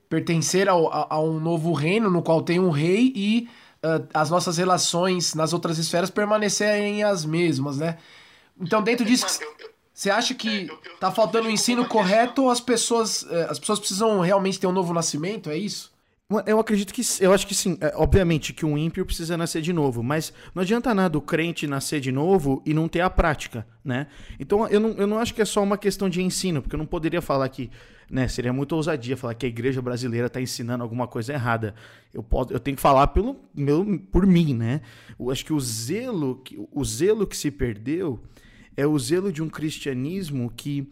pertencer 0.09 0.67
ao, 0.67 0.91
a, 0.91 1.07
a, 1.11 1.21
um 1.21 1.39
novo 1.39 1.71
reino 1.73 2.09
no 2.09 2.21
qual 2.21 2.41
tem 2.41 2.59
um 2.59 2.69
rei 2.69 3.13
e 3.15 3.47
uh, 3.83 4.07
as 4.13 4.29
nossas 4.29 4.57
relações 4.57 5.33
nas 5.33 5.53
outras 5.53 5.77
esferas 5.77 6.09
permanecerem 6.09 7.03
as 7.03 7.23
mesmas, 7.23 7.77
né? 7.77 7.97
Então, 8.59 8.81
dentro 8.81 9.05
disso, 9.05 9.25
você 9.93 10.09
acha 10.09 10.33
que 10.33 10.67
tá 10.99 11.11
faltando 11.11 11.47
o 11.47 11.51
ensino 11.51 11.85
correto 11.85 12.43
ou 12.43 12.49
as 12.49 12.59
pessoas, 12.59 13.25
eh, 13.29 13.47
as 13.49 13.59
pessoas 13.59 13.79
precisam 13.79 14.19
realmente 14.19 14.59
ter 14.59 14.67
um 14.67 14.71
novo 14.71 14.93
nascimento? 14.93 15.49
É 15.49 15.57
isso? 15.57 15.92
Eu 16.47 16.59
acredito 16.59 16.93
que. 16.93 17.01
Eu 17.19 17.33
acho 17.33 17.45
que 17.45 17.53
sim. 17.53 17.77
É, 17.81 17.93
obviamente 17.95 18.53
que 18.53 18.65
um 18.65 18.77
ímpio 18.77 19.05
precisa 19.05 19.37
nascer 19.37 19.61
de 19.61 19.73
novo, 19.73 20.01
mas 20.01 20.33
não 20.55 20.61
adianta 20.63 20.93
nada 20.93 21.17
o 21.17 21.21
crente 21.21 21.67
nascer 21.67 21.99
de 21.99 22.11
novo 22.11 22.61
e 22.65 22.73
não 22.73 22.87
ter 22.87 23.01
a 23.01 23.09
prática, 23.09 23.67
né? 23.83 24.07
Então 24.39 24.67
eu 24.67 24.79
não, 24.79 24.89
eu 24.91 25.05
não 25.05 25.19
acho 25.19 25.33
que 25.33 25.41
é 25.41 25.45
só 25.45 25.61
uma 25.61 25.77
questão 25.77 26.09
de 26.09 26.21
ensino, 26.21 26.61
porque 26.61 26.75
eu 26.75 26.79
não 26.79 26.85
poderia 26.85 27.21
falar 27.21 27.47
que. 27.49 27.69
Né, 28.11 28.27
seria 28.27 28.53
muito 28.53 28.75
ousadia 28.75 29.17
falar 29.17 29.33
que 29.33 29.45
a 29.45 29.49
igreja 29.49 29.81
brasileira 29.81 30.27
está 30.27 30.39
ensinando 30.39 30.83
alguma 30.83 31.07
coisa 31.07 31.33
errada. 31.33 31.73
Eu, 32.13 32.21
posso, 32.21 32.53
eu 32.53 32.59
tenho 32.59 32.75
que 32.75 32.81
falar 32.81 33.07
pelo, 33.07 33.37
meu, 33.55 33.83
por 34.11 34.27
mim, 34.27 34.53
né? 34.53 34.81
Eu 35.17 35.31
acho 35.31 35.43
que 35.43 35.53
o 35.53 35.59
zelo, 35.59 36.43
o 36.71 36.85
zelo 36.85 37.25
que 37.25 37.35
se 37.35 37.49
perdeu 37.49 38.21
é 38.77 38.85
o 38.85 38.99
zelo 38.99 39.31
de 39.31 39.41
um 39.41 39.49
cristianismo 39.49 40.51
que 40.55 40.91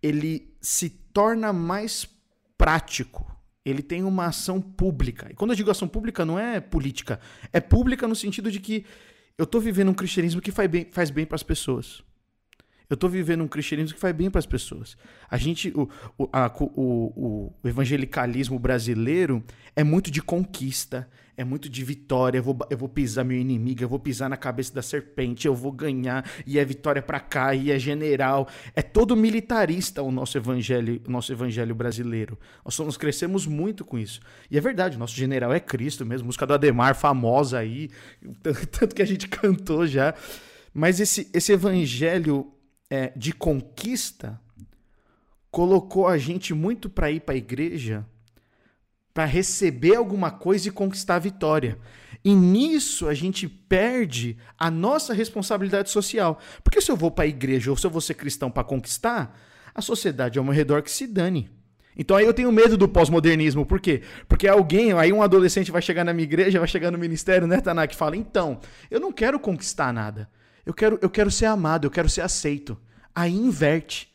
ele 0.00 0.54
se 0.60 0.90
torna 0.90 1.52
mais 1.52 2.08
prático 2.56 3.39
ele 3.64 3.82
tem 3.82 4.02
uma 4.04 4.26
ação 4.26 4.60
pública. 4.60 5.28
E 5.30 5.34
quando 5.34 5.50
eu 5.50 5.56
digo 5.56 5.70
ação 5.70 5.88
pública, 5.88 6.24
não 6.24 6.38
é 6.38 6.60
política. 6.60 7.20
É 7.52 7.60
pública 7.60 8.08
no 8.08 8.16
sentido 8.16 8.50
de 8.50 8.58
que 8.58 8.84
eu 9.36 9.44
estou 9.44 9.60
vivendo 9.60 9.90
um 9.90 9.94
cristianismo 9.94 10.40
que 10.40 10.50
faz 10.50 10.70
bem, 10.70 10.86
faz 10.90 11.10
bem 11.10 11.26
para 11.26 11.36
as 11.36 11.42
pessoas. 11.42 12.02
Eu 12.90 12.94
estou 12.94 13.08
vivendo 13.08 13.44
um 13.44 13.46
cristianismo 13.46 13.94
que 13.94 14.00
faz 14.00 14.12
bem 14.12 14.28
para 14.28 14.40
as 14.40 14.46
pessoas. 14.46 14.96
A 15.30 15.36
gente, 15.36 15.72
o, 15.76 15.88
o, 16.18 16.28
a, 16.32 16.52
o, 16.58 17.52
o, 17.62 17.68
evangelicalismo 17.68 18.58
brasileiro 18.58 19.44
é 19.76 19.84
muito 19.84 20.10
de 20.10 20.20
conquista, 20.20 21.08
é 21.36 21.44
muito 21.44 21.68
de 21.68 21.84
vitória. 21.84 22.38
Eu 22.38 22.42
vou, 22.42 22.58
eu 22.68 22.76
vou 22.76 22.88
pisar 22.88 23.24
meu 23.24 23.38
inimigo, 23.38 23.80
eu 23.80 23.88
vou 23.88 24.00
pisar 24.00 24.28
na 24.28 24.36
cabeça 24.36 24.74
da 24.74 24.82
serpente, 24.82 25.46
eu 25.46 25.54
vou 25.54 25.70
ganhar, 25.70 26.28
e 26.44 26.58
é 26.58 26.64
vitória 26.64 27.00
para 27.00 27.20
cá, 27.20 27.54
e 27.54 27.70
é 27.70 27.78
general. 27.78 28.48
É 28.74 28.82
todo 28.82 29.14
militarista 29.14 30.02
o 30.02 30.10
nosso 30.10 30.36
evangelho, 30.36 31.00
o 31.06 31.12
nosso 31.12 31.32
evangelho 31.32 31.76
brasileiro. 31.76 32.36
Nós, 32.64 32.76
nós 32.80 32.96
crescemos 32.96 33.46
muito 33.46 33.84
com 33.84 34.00
isso. 34.00 34.18
E 34.50 34.58
é 34.58 34.60
verdade, 34.60 34.98
nosso 34.98 35.14
general 35.14 35.52
é 35.52 35.60
Cristo 35.60 36.04
mesmo, 36.04 36.26
música 36.26 36.44
do 36.44 36.54
Ademar, 36.54 36.96
famosa 36.96 37.60
aí, 37.60 37.88
tanto 38.42 38.96
que 38.96 39.02
a 39.02 39.06
gente 39.06 39.28
cantou 39.28 39.86
já. 39.86 40.12
Mas 40.74 40.98
esse, 40.98 41.30
esse 41.32 41.52
evangelho 41.52 42.52
é, 42.90 43.12
de 43.16 43.32
conquista 43.32 44.38
colocou 45.50 46.06
a 46.06 46.18
gente 46.18 46.52
muito 46.52 46.90
para 46.90 47.10
ir 47.10 47.20
para 47.20 47.34
a 47.34 47.38
igreja 47.38 48.04
para 49.12 49.24
receber 49.24 49.96
alguma 49.96 50.30
coisa 50.30 50.68
e 50.68 50.72
conquistar 50.72 51.16
a 51.16 51.20
vitória. 51.20 51.78
E 52.24 52.34
nisso 52.34 53.08
a 53.08 53.14
gente 53.14 53.48
perde 53.48 54.36
a 54.58 54.70
nossa 54.70 55.12
responsabilidade 55.12 55.90
social. 55.90 56.38
Porque 56.62 56.80
se 56.80 56.90
eu 56.90 56.96
vou 56.96 57.10
para 57.10 57.24
a 57.24 57.28
igreja 57.28 57.70
ou 57.70 57.76
se 57.76 57.86
eu 57.86 57.90
vou 57.90 58.00
ser 58.00 58.14
cristão 58.14 58.50
para 58.50 58.64
conquistar, 58.64 59.38
a 59.74 59.80
sociedade 59.80 60.38
ao 60.38 60.44
meu 60.44 60.54
redor 60.54 60.82
que 60.82 60.90
se 60.90 61.06
dane. 61.06 61.50
Então 61.96 62.16
aí 62.16 62.24
eu 62.24 62.32
tenho 62.32 62.52
medo 62.52 62.76
do 62.76 62.88
pós-modernismo. 62.88 63.66
Por 63.66 63.80
quê? 63.80 64.02
Porque 64.28 64.46
alguém, 64.46 64.92
aí 64.92 65.12
um 65.12 65.22
adolescente 65.22 65.72
vai 65.72 65.82
chegar 65.82 66.04
na 66.04 66.12
minha 66.12 66.24
igreja, 66.24 66.58
vai 66.58 66.68
chegar 66.68 66.90
no 66.90 66.98
ministério, 66.98 67.46
né, 67.46 67.60
Tanak, 67.60 67.96
fala: 67.96 68.16
então, 68.16 68.60
eu 68.90 69.00
não 69.00 69.12
quero 69.12 69.40
conquistar 69.40 69.92
nada. 69.92 70.30
Eu 70.64 70.74
quero, 70.74 70.98
eu 71.00 71.10
quero 71.10 71.30
ser 71.30 71.46
amado, 71.46 71.86
eu 71.86 71.90
quero 71.90 72.08
ser 72.08 72.20
aceito. 72.22 72.78
Aí 73.14 73.32
inverte. 73.32 74.10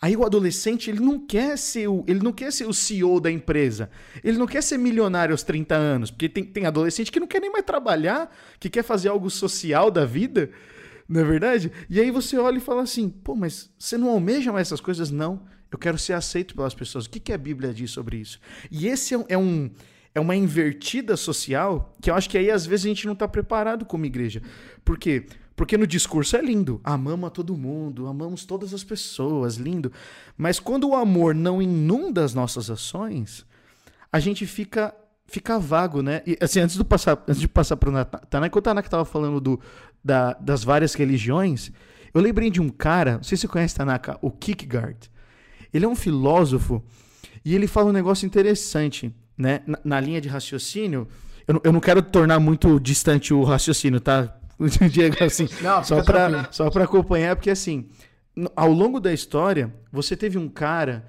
Aí 0.00 0.16
o 0.16 0.24
adolescente, 0.24 0.90
ele 0.90 0.98
não 0.98 1.16
quer 1.16 1.56
ser 1.56 1.86
o, 1.86 2.04
ele 2.08 2.18
não 2.18 2.32
quer 2.32 2.52
ser 2.52 2.66
o 2.66 2.74
CEO 2.74 3.20
da 3.20 3.30
empresa. 3.30 3.88
Ele 4.24 4.36
não 4.36 4.46
quer 4.46 4.60
ser 4.60 4.76
milionário 4.76 5.32
aos 5.32 5.44
30 5.44 5.76
anos, 5.76 6.10
porque 6.10 6.28
tem, 6.28 6.44
tem 6.44 6.66
adolescente 6.66 7.12
que 7.12 7.20
não 7.20 7.26
quer 7.28 7.40
nem 7.40 7.52
mais 7.52 7.64
trabalhar, 7.64 8.34
que 8.58 8.68
quer 8.68 8.82
fazer 8.82 9.08
algo 9.08 9.30
social 9.30 9.92
da 9.92 10.04
vida. 10.04 10.50
Não 11.08 11.20
é 11.20 11.24
verdade? 11.24 11.70
E 11.88 12.00
aí 12.00 12.10
você 12.10 12.36
olha 12.36 12.56
e 12.56 12.60
fala 12.60 12.82
assim: 12.82 13.08
pô, 13.08 13.36
mas 13.36 13.70
você 13.78 13.96
não 13.96 14.10
almeja 14.10 14.52
mais 14.52 14.66
essas 14.66 14.80
coisas? 14.80 15.10
Não. 15.10 15.44
Eu 15.70 15.78
quero 15.78 15.96
ser 15.96 16.14
aceito 16.14 16.54
pelas 16.54 16.74
pessoas. 16.74 17.06
O 17.06 17.10
que, 17.10 17.20
que 17.20 17.32
a 17.32 17.38
Bíblia 17.38 17.72
diz 17.72 17.92
sobre 17.92 18.16
isso? 18.16 18.40
E 18.70 18.88
esse 18.88 19.14
é 19.28 19.38
um, 19.38 19.70
é 20.14 20.20
uma 20.20 20.36
invertida 20.36 21.16
social 21.16 21.94
que 22.02 22.10
eu 22.10 22.14
acho 22.14 22.28
que 22.28 22.36
aí 22.36 22.50
às 22.50 22.66
vezes 22.66 22.84
a 22.84 22.88
gente 22.88 23.06
não 23.06 23.14
está 23.14 23.28
preparado 23.28 23.84
como 23.84 24.04
igreja. 24.04 24.42
Por 24.84 24.98
quê? 24.98 25.26
Porque 25.54 25.76
no 25.76 25.86
discurso 25.86 26.36
é 26.36 26.42
lindo, 26.42 26.80
amamos 26.82 27.26
a 27.26 27.30
todo 27.30 27.56
mundo, 27.56 28.06
amamos 28.06 28.44
todas 28.44 28.72
as 28.72 28.82
pessoas, 28.82 29.56
lindo. 29.56 29.92
Mas 30.36 30.58
quando 30.58 30.88
o 30.88 30.94
amor 30.94 31.34
não 31.34 31.60
inunda 31.60 32.24
as 32.24 32.34
nossas 32.34 32.70
ações, 32.70 33.44
a 34.10 34.18
gente 34.18 34.46
fica 34.46 34.94
fica 35.26 35.58
vago, 35.58 36.02
né? 36.02 36.22
E, 36.26 36.36
assim, 36.42 36.60
antes, 36.60 36.76
do 36.76 36.84
passar, 36.84 37.22
antes 37.26 37.40
de 37.40 37.48
passar 37.48 37.76
para 37.76 37.88
o 37.88 38.04
Tanaka, 38.28 38.58
o 38.58 38.62
Tanaka 38.62 38.86
estava 38.86 39.04
falando 39.04 39.40
do, 39.40 39.60
da, 40.04 40.34
das 40.34 40.62
várias 40.62 40.92
religiões, 40.92 41.72
eu 42.12 42.20
lembrei 42.20 42.50
de 42.50 42.60
um 42.60 42.68
cara, 42.68 43.16
não 43.16 43.22
sei 43.22 43.38
se 43.38 43.42
você 43.42 43.48
conhece 43.48 43.74
Tanaka, 43.74 44.18
o 44.20 44.30
Kierkegaard. 44.30 45.10
Ele 45.72 45.86
é 45.86 45.88
um 45.88 45.96
filósofo 45.96 46.82
e 47.42 47.54
ele 47.54 47.66
fala 47.66 47.88
um 47.88 47.92
negócio 47.92 48.26
interessante, 48.26 49.14
né? 49.36 49.62
Na, 49.66 49.78
na 49.82 50.00
linha 50.00 50.20
de 50.20 50.28
raciocínio, 50.28 51.08
eu, 51.48 51.60
eu 51.64 51.72
não 51.72 51.80
quero 51.80 52.02
tornar 52.02 52.38
muito 52.38 52.78
distante 52.78 53.32
o 53.32 53.42
raciocínio, 53.42 54.00
tá? 54.00 54.36
O 54.64 54.88
Diego 54.88 55.16
assim, 55.24 55.48
Não, 55.60 55.82
só 55.82 56.02
para 56.02 56.50
só 56.52 56.70
para 56.70 56.84
acompanhar, 56.84 57.36
porque 57.36 57.50
assim, 57.50 57.88
ao 58.56 58.72
longo 58.72 59.00
da 59.00 59.12
história, 59.12 59.72
você 59.90 60.16
teve 60.16 60.38
um 60.38 60.48
cara, 60.48 61.04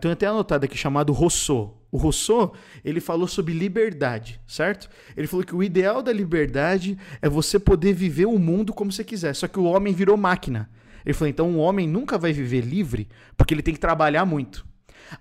tenho 0.00 0.12
até 0.12 0.26
anotado 0.26 0.64
aqui 0.64 0.76
chamado 0.76 1.12
Rousseau. 1.12 1.78
O 1.90 1.98
Rousseau, 1.98 2.54
ele 2.82 3.00
falou 3.00 3.28
sobre 3.28 3.52
liberdade, 3.52 4.40
certo? 4.46 4.88
Ele 5.14 5.26
falou 5.26 5.44
que 5.44 5.54
o 5.54 5.62
ideal 5.62 6.02
da 6.02 6.10
liberdade 6.10 6.96
é 7.20 7.28
você 7.28 7.58
poder 7.58 7.92
viver 7.92 8.24
o 8.24 8.38
mundo 8.38 8.72
como 8.72 8.90
você 8.90 9.04
quiser, 9.04 9.34
só 9.34 9.46
que 9.46 9.58
o 9.58 9.64
homem 9.64 9.92
virou 9.92 10.16
máquina. 10.16 10.70
Ele 11.04 11.12
falou, 11.12 11.28
então 11.28 11.50
o 11.50 11.58
homem 11.58 11.86
nunca 11.86 12.16
vai 12.16 12.32
viver 12.32 12.62
livre 12.62 13.08
porque 13.36 13.52
ele 13.52 13.62
tem 13.62 13.74
que 13.74 13.80
trabalhar 13.80 14.24
muito. 14.24 14.64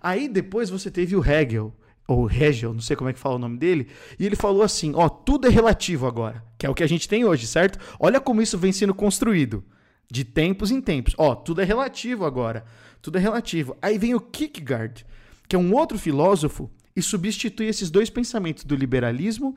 Aí 0.02 0.30
depois 0.30 0.70
você 0.70 0.90
teve 0.90 1.14
o 1.16 1.26
Hegel, 1.26 1.76
ou 2.12 2.30
Hegel, 2.30 2.74
não 2.74 2.82
sei 2.82 2.96
como 2.96 3.10
é 3.10 3.14
que 3.14 3.20
fala 3.20 3.36
o 3.36 3.40
nome 3.40 3.58
dele, 3.58 3.88
e 4.20 4.26
ele 4.26 4.36
falou 4.36 4.62
assim: 4.62 4.94
ó, 4.96 5.10
tudo 5.10 5.48
é 5.48 5.50
relativo 5.50 6.06
agora, 6.06 6.44
que 6.58 6.66
é 6.66 6.70
o 6.70 6.74
que 6.74 6.84
a 6.84 6.88
gente 6.88 7.08
tem 7.08 7.26
hoje, 7.26 7.48
certo? 7.48 7.80
Olha 8.00 8.20
como 8.20 8.42
isso 8.42 8.58
vem 8.58 8.72
sendo 8.72 8.94
construído. 8.94 9.64
De 10.10 10.26
tempos 10.26 10.72
em 10.72 10.82
tempos. 10.82 11.16
Ó, 11.18 11.34
tudo 11.34 11.62
é 11.62 11.64
relativo 11.64 12.26
agora. 12.26 12.66
Tudo 13.02 13.18
é 13.18 13.22
relativo. 13.22 13.78
Aí 13.82 13.98
vem 13.98 14.14
o 14.14 14.20
Kierkegaard, 14.20 15.06
que 15.48 15.56
é 15.56 15.60
um 15.60 15.74
outro 15.74 15.98
filósofo, 15.98 16.70
e 16.94 17.02
substitui 17.02 17.68
esses 17.68 17.90
dois 17.90 18.10
pensamentos 18.10 18.66
do 18.66 18.76
liberalismo 18.76 19.56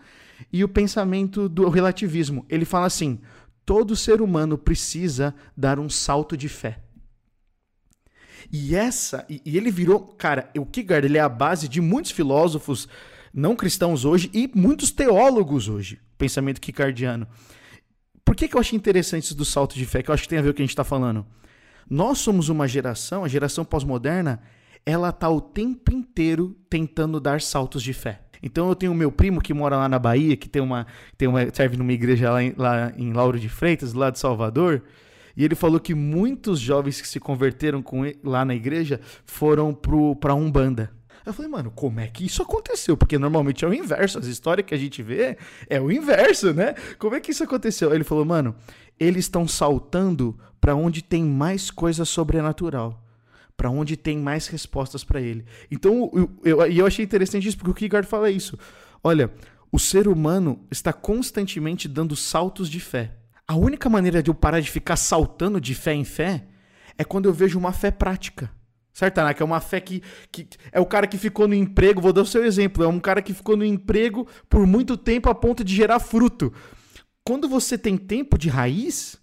e 0.53 0.63
o 0.63 0.69
pensamento 0.69 1.49
do 1.49 1.69
relativismo. 1.69 2.47
Ele 2.49 2.65
fala 2.65 2.87
assim: 2.87 3.21
todo 3.67 3.97
ser 3.97 4.23
humano 4.23 4.57
precisa 4.57 5.35
dar 5.57 5.79
um 5.81 5.89
salto 5.89 6.37
de 6.37 6.49
fé. 6.49 6.84
E 8.53 8.75
essa, 8.75 9.25
e, 9.29 9.41
e 9.45 9.57
ele 9.57 9.71
virou, 9.71 10.01
cara, 10.01 10.51
o 10.57 10.67
Kierkegaard 10.67 11.07
ele 11.07 11.19
é 11.19 11.21
a 11.21 11.29
base 11.29 11.69
de 11.69 11.81
muitos 11.81 12.11
filósofos 12.11 12.89
não 13.35 13.57
cristãos 13.57 14.05
hoje 14.05 14.31
e 14.33 14.49
muitos 14.55 14.93
teólogos 14.93 15.69
hoje, 15.69 16.01
pensamento 16.17 16.61
kierkegaardiano. 16.61 17.27
Por 18.25 18.37
que, 18.37 18.47
que 18.47 18.57
eu 18.57 18.61
achei 18.61 18.77
interessante 18.77 19.25
isso 19.25 19.35
do 19.35 19.45
salto 19.45 19.75
de 19.75 19.85
fé? 19.85 20.03
Que 20.03 20.11
eu 20.11 20.15
acho 20.15 20.23
que 20.23 20.29
tem 20.29 20.39
a 20.39 20.43
ver 20.43 20.49
com 20.49 20.53
o 20.53 20.55
que 20.55 20.63
a 20.63 20.65
gente 20.65 20.71
está 20.71 20.85
falando. 20.85 21.27
Nós 21.91 22.19
somos 22.19 22.49
uma 22.49 22.67
geração, 22.69 23.25
a 23.25 23.29
geração 23.29 23.65
pós-moderna, 23.65 24.41
ela 24.87 25.13
tá 25.13 25.29
o 25.29 25.41
tempo 25.41 25.93
inteiro 25.93 26.57
tentando 26.71 27.21
dar 27.21 27.41
saltos 27.41 27.83
de 27.83 27.93
fé. 27.93 28.21
Então 28.43 28.69
eu 28.69 28.77
tenho 28.77 28.95
meu 28.95 29.11
primo 29.11 29.41
que 29.41 29.53
mora 29.53 29.77
lá 29.77 29.89
na 29.89 29.99
Bahia, 29.99 30.37
que 30.37 30.49
tem 30.49 30.63
uma, 30.63 30.87
tem 31.19 31.27
uma 31.27 31.53
serve 31.53 31.77
numa 31.77 31.93
igreja 31.93 32.31
lá 32.31 32.43
em, 32.43 32.55
lá 32.57 32.93
em 32.97 33.13
Lauro 33.13 33.39
de 33.39 33.49
Freitas, 33.49 33.95
lá 33.95 34.11
de 34.11 34.19
Salvador, 34.19 34.83
e 35.37 35.45
ele 35.45 35.55
falou 35.55 35.81
que 35.81 35.95
muitos 35.95 36.61
jovens 36.61 37.01
que 37.01 37.09
se 37.09 37.19
converteram 37.19 37.83
com 37.83 38.07
ele, 38.07 38.19
lá 38.23 38.45
na 38.45 38.55
igreja 38.55 39.01
foram 39.25 39.75
para 40.19 40.35
Umbanda. 40.35 40.93
Eu 41.27 41.33
falei, 41.33 41.51
mano, 41.51 41.71
como 41.71 42.01
é 42.01 42.07
que 42.07 42.27
isso 42.27 42.43
aconteceu? 42.43 42.97
Porque 42.97 43.19
normalmente 43.19 43.65
é 43.65 43.69
o 43.69 43.73
inverso. 43.73 44.19
As 44.19 44.27
histórias 44.27 44.67
que 44.67 44.75
a 44.75 44.79
gente 44.79 45.03
vê 45.03 45.39
é 45.71 45.81
o 45.81 45.91
inverso, 45.91 46.53
né? 46.53 46.75
Como 46.99 47.15
é 47.15 47.21
que 47.21 47.31
isso 47.31 47.43
aconteceu? 47.43 47.95
Ele 47.95 48.05
falou, 48.05 48.27
mano, 48.27 48.55
eles 49.01 49.25
estão 49.25 49.49
saltando 49.49 50.39
para 50.61 50.75
onde 50.75 51.03
tem 51.03 51.25
mais 51.25 51.71
coisa 51.71 52.05
sobrenatural. 52.05 53.03
Para 53.57 53.71
onde 53.71 53.97
tem 53.97 54.19
mais 54.19 54.49
respostas 54.49 55.03
para 55.03 55.21
ele. 55.21 55.47
Então, 55.71 56.11
eu, 56.13 56.31
eu, 56.45 56.67
eu 56.67 56.87
achei 56.87 57.05
interessante 57.05 57.49
isso, 57.49 57.57
porque 57.57 57.71
o 57.71 57.75
Kierkegaard 57.75 58.07
fala 58.07 58.31
isso. 58.31 58.59
Olha, 59.03 59.33
o 59.73 59.79
ser 59.79 60.07
humano 60.07 60.67
está 60.71 60.93
constantemente 60.93 61.89
dando 61.89 62.15
saltos 62.15 62.69
de 62.69 62.81
fé. 62.81 63.17
A 63.47 63.55
única 63.55 63.91
maneira 63.91 64.23
de 64.23 64.31
eu 64.31 64.35
parar 64.35 64.61
de 64.61 64.71
ficar 64.71 64.97
saltando 64.97 65.61
de 65.61 65.75
fé 65.75 65.93
em 65.93 66.05
fé 66.05 66.45
é 66.97 67.05
quando 67.05 67.27
eu 67.27 67.33
vejo 67.33 67.59
uma 67.59 67.73
fé 67.73 67.91
prática. 67.91 68.51
Certo, 68.93 69.15
Tanaka? 69.15 69.43
É 69.43 69.45
uma 69.45 69.61
fé 69.61 69.81
que, 69.81 70.03
que. 70.31 70.47
É 70.71 70.79
o 70.79 70.87
cara 70.87 71.07
que 71.07 71.19
ficou 71.19 71.49
no 71.49 71.55
emprego, 71.55 72.01
vou 72.01 72.13
dar 72.13 72.23
o 72.23 72.27
seu 72.27 72.45
exemplo. 72.45 72.85
É 72.85 72.89
um 72.89 73.01
cara 73.01 73.21
que 73.21 73.35
ficou 73.35 73.57
no 73.57 73.65
emprego 73.65 74.27
por 74.49 74.67
muito 74.67 74.97
tempo 74.97 75.29
a 75.29 75.35
ponto 75.35 75.65
de 75.65 75.75
gerar 75.75 75.99
fruto. 75.99 76.53
Quando 77.25 77.49
você 77.49 77.77
tem 77.77 77.97
tempo 77.97 78.39
de 78.39 78.49
raiz, 78.49 79.19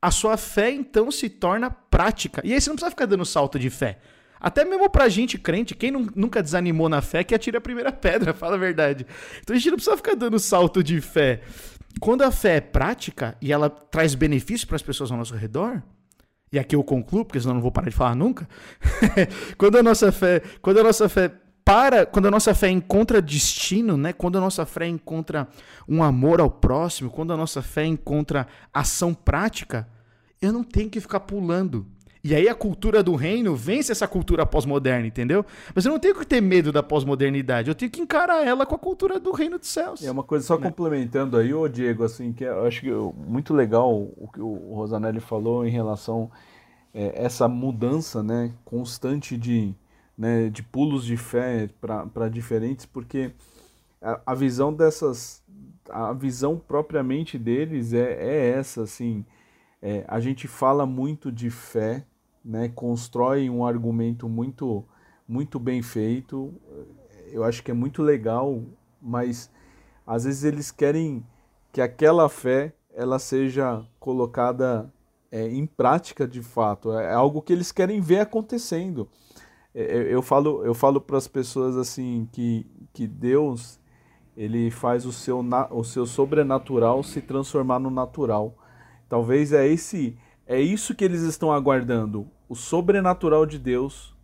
a 0.00 0.10
sua 0.10 0.36
fé 0.36 0.70
então 0.70 1.10
se 1.10 1.30
torna 1.30 1.70
prática. 1.70 2.42
E 2.44 2.52
aí 2.52 2.60
você 2.60 2.68
não 2.68 2.76
precisa 2.76 2.90
ficar 2.90 3.06
dando 3.06 3.24
salto 3.24 3.58
de 3.58 3.70
fé. 3.70 3.98
Até 4.40 4.64
mesmo 4.64 4.88
pra 4.90 5.08
gente 5.08 5.38
crente, 5.38 5.74
quem 5.74 5.90
nunca 5.90 6.42
desanimou 6.42 6.88
na 6.88 7.00
fé, 7.00 7.24
que 7.24 7.34
atira 7.34 7.58
a 7.58 7.62
primeira 7.62 7.90
pedra, 7.90 8.32
fala 8.34 8.54
a 8.54 8.58
verdade. 8.58 9.06
Então 9.40 9.54
a 9.56 9.58
gente 9.58 9.70
não 9.70 9.76
precisa 9.76 9.96
ficar 9.96 10.14
dando 10.14 10.38
salto 10.38 10.84
de 10.84 11.00
fé. 11.00 11.40
Quando 12.00 12.22
a 12.22 12.30
fé 12.30 12.56
é 12.56 12.60
prática 12.60 13.36
e 13.40 13.52
ela 13.52 13.68
traz 13.68 14.14
benefício 14.14 14.66
para 14.66 14.76
as 14.76 14.82
pessoas 14.82 15.10
ao 15.10 15.18
nosso 15.18 15.34
redor, 15.34 15.82
e 16.52 16.58
aqui 16.58 16.74
eu 16.74 16.82
concluo, 16.82 17.24
porque 17.24 17.40
senão 17.40 17.52
eu 17.52 17.56
não 17.56 17.62
vou 17.62 17.72
parar 17.72 17.90
de 17.90 17.96
falar 17.96 18.14
nunca. 18.14 18.48
quando 19.58 19.76
a 19.76 19.82
nossa 19.82 20.10
fé, 20.10 20.40
quando 20.62 20.80
a 20.80 20.82
nossa 20.82 21.08
fé 21.08 21.30
para, 21.64 22.06
quando 22.06 22.26
a 22.26 22.30
nossa 22.30 22.54
fé 22.54 22.70
encontra 22.70 23.20
destino, 23.20 23.96
né? 23.96 24.12
Quando 24.12 24.38
a 24.38 24.40
nossa 24.40 24.64
fé 24.64 24.86
encontra 24.86 25.46
um 25.86 26.02
amor 26.02 26.40
ao 26.40 26.50
próximo, 26.50 27.10
quando 27.10 27.32
a 27.32 27.36
nossa 27.36 27.60
fé 27.60 27.84
encontra 27.84 28.46
ação 28.72 29.12
prática, 29.12 29.86
eu 30.40 30.50
não 30.50 30.64
tenho 30.64 30.88
que 30.88 31.00
ficar 31.00 31.20
pulando. 31.20 31.86
E 32.22 32.34
aí 32.34 32.48
a 32.48 32.54
cultura 32.54 33.02
do 33.02 33.14
reino 33.14 33.54
vence 33.54 33.92
essa 33.92 34.08
cultura 34.08 34.44
pós-moderna, 34.44 35.06
entendeu? 35.06 35.44
Mas 35.74 35.84
eu 35.84 35.92
não 35.92 35.98
tenho 35.98 36.14
que 36.14 36.26
ter 36.26 36.40
medo 36.40 36.72
da 36.72 36.82
pós-modernidade, 36.82 37.68
eu 37.68 37.74
tenho 37.74 37.90
que 37.90 38.00
encarar 38.00 38.46
ela 38.46 38.66
com 38.66 38.74
a 38.74 38.78
cultura 38.78 39.20
do 39.20 39.32
reino 39.32 39.58
dos 39.58 39.68
céus. 39.68 40.02
É 40.02 40.10
uma 40.10 40.22
coisa 40.22 40.44
só 40.44 40.56
né? 40.58 40.62
complementando 40.62 41.36
aí, 41.36 41.54
ô 41.54 41.68
Diego, 41.68 42.04
assim, 42.04 42.32
que 42.32 42.44
eu 42.44 42.66
acho 42.66 42.80
que 42.80 42.90
muito 42.90 43.54
legal 43.54 43.92
o 43.92 44.28
que 44.32 44.40
o 44.40 44.74
Rosanelli 44.74 45.20
falou 45.20 45.66
em 45.66 45.70
relação 45.70 46.30
é, 46.92 47.24
essa 47.24 47.46
mudança, 47.48 48.22
né, 48.22 48.52
constante 48.64 49.36
de, 49.36 49.74
né, 50.16 50.48
de 50.48 50.62
pulos 50.62 51.04
de 51.04 51.16
fé 51.16 51.68
para 51.80 52.28
diferentes, 52.28 52.86
porque 52.86 53.32
a, 54.00 54.20
a, 54.26 54.34
visão 54.34 54.72
dessas, 54.72 55.42
a 55.88 56.12
visão 56.12 56.58
propriamente 56.58 57.38
deles 57.38 57.92
é, 57.92 58.14
é 58.14 58.50
essa, 58.50 58.82
assim, 58.82 59.24
é, 59.80 60.04
a 60.08 60.20
gente 60.20 60.48
fala 60.48 60.84
muito 60.86 61.30
de 61.30 61.50
fé, 61.50 62.04
né, 62.44 62.68
constrói 62.68 63.48
um 63.50 63.64
argumento 63.64 64.28
muito, 64.28 64.84
muito 65.26 65.58
bem 65.58 65.82
feito, 65.82 66.54
eu 67.30 67.44
acho 67.44 67.62
que 67.62 67.70
é 67.70 67.74
muito 67.74 68.02
legal, 68.02 68.62
mas 69.00 69.50
às 70.06 70.24
vezes 70.24 70.44
eles 70.44 70.70
querem 70.70 71.24
que 71.72 71.80
aquela 71.80 72.28
fé 72.28 72.72
ela 72.94 73.18
seja 73.18 73.84
colocada 74.00 74.92
é, 75.30 75.46
em 75.48 75.66
prática 75.66 76.26
de 76.26 76.42
fato, 76.42 76.92
é 76.92 77.12
algo 77.12 77.42
que 77.42 77.52
eles 77.52 77.70
querem 77.70 78.00
ver 78.00 78.20
acontecendo. 78.20 79.08
É, 79.74 79.82
é, 79.82 80.14
eu 80.14 80.22
falo, 80.22 80.64
eu 80.64 80.74
falo 80.74 81.00
para 81.00 81.18
as 81.18 81.28
pessoas 81.28 81.76
assim 81.76 82.28
que, 82.32 82.66
que 82.92 83.06
Deus 83.06 83.78
ele 84.36 84.70
faz 84.70 85.04
o 85.04 85.12
seu, 85.12 85.44
o 85.70 85.84
seu 85.84 86.06
sobrenatural 86.06 87.02
se 87.02 87.20
transformar 87.20 87.78
no 87.78 87.90
natural. 87.90 88.54
Talvez 89.08 89.52
é 89.52 89.66
esse 89.66 90.16
é 90.48 90.58
isso 90.58 90.94
que 90.94 91.04
eles 91.04 91.20
estão 91.20 91.52
aguardando, 91.52 92.26
o 92.48 92.54
sobrenatural 92.54 93.44
de 93.44 93.58
Deus 93.58 94.16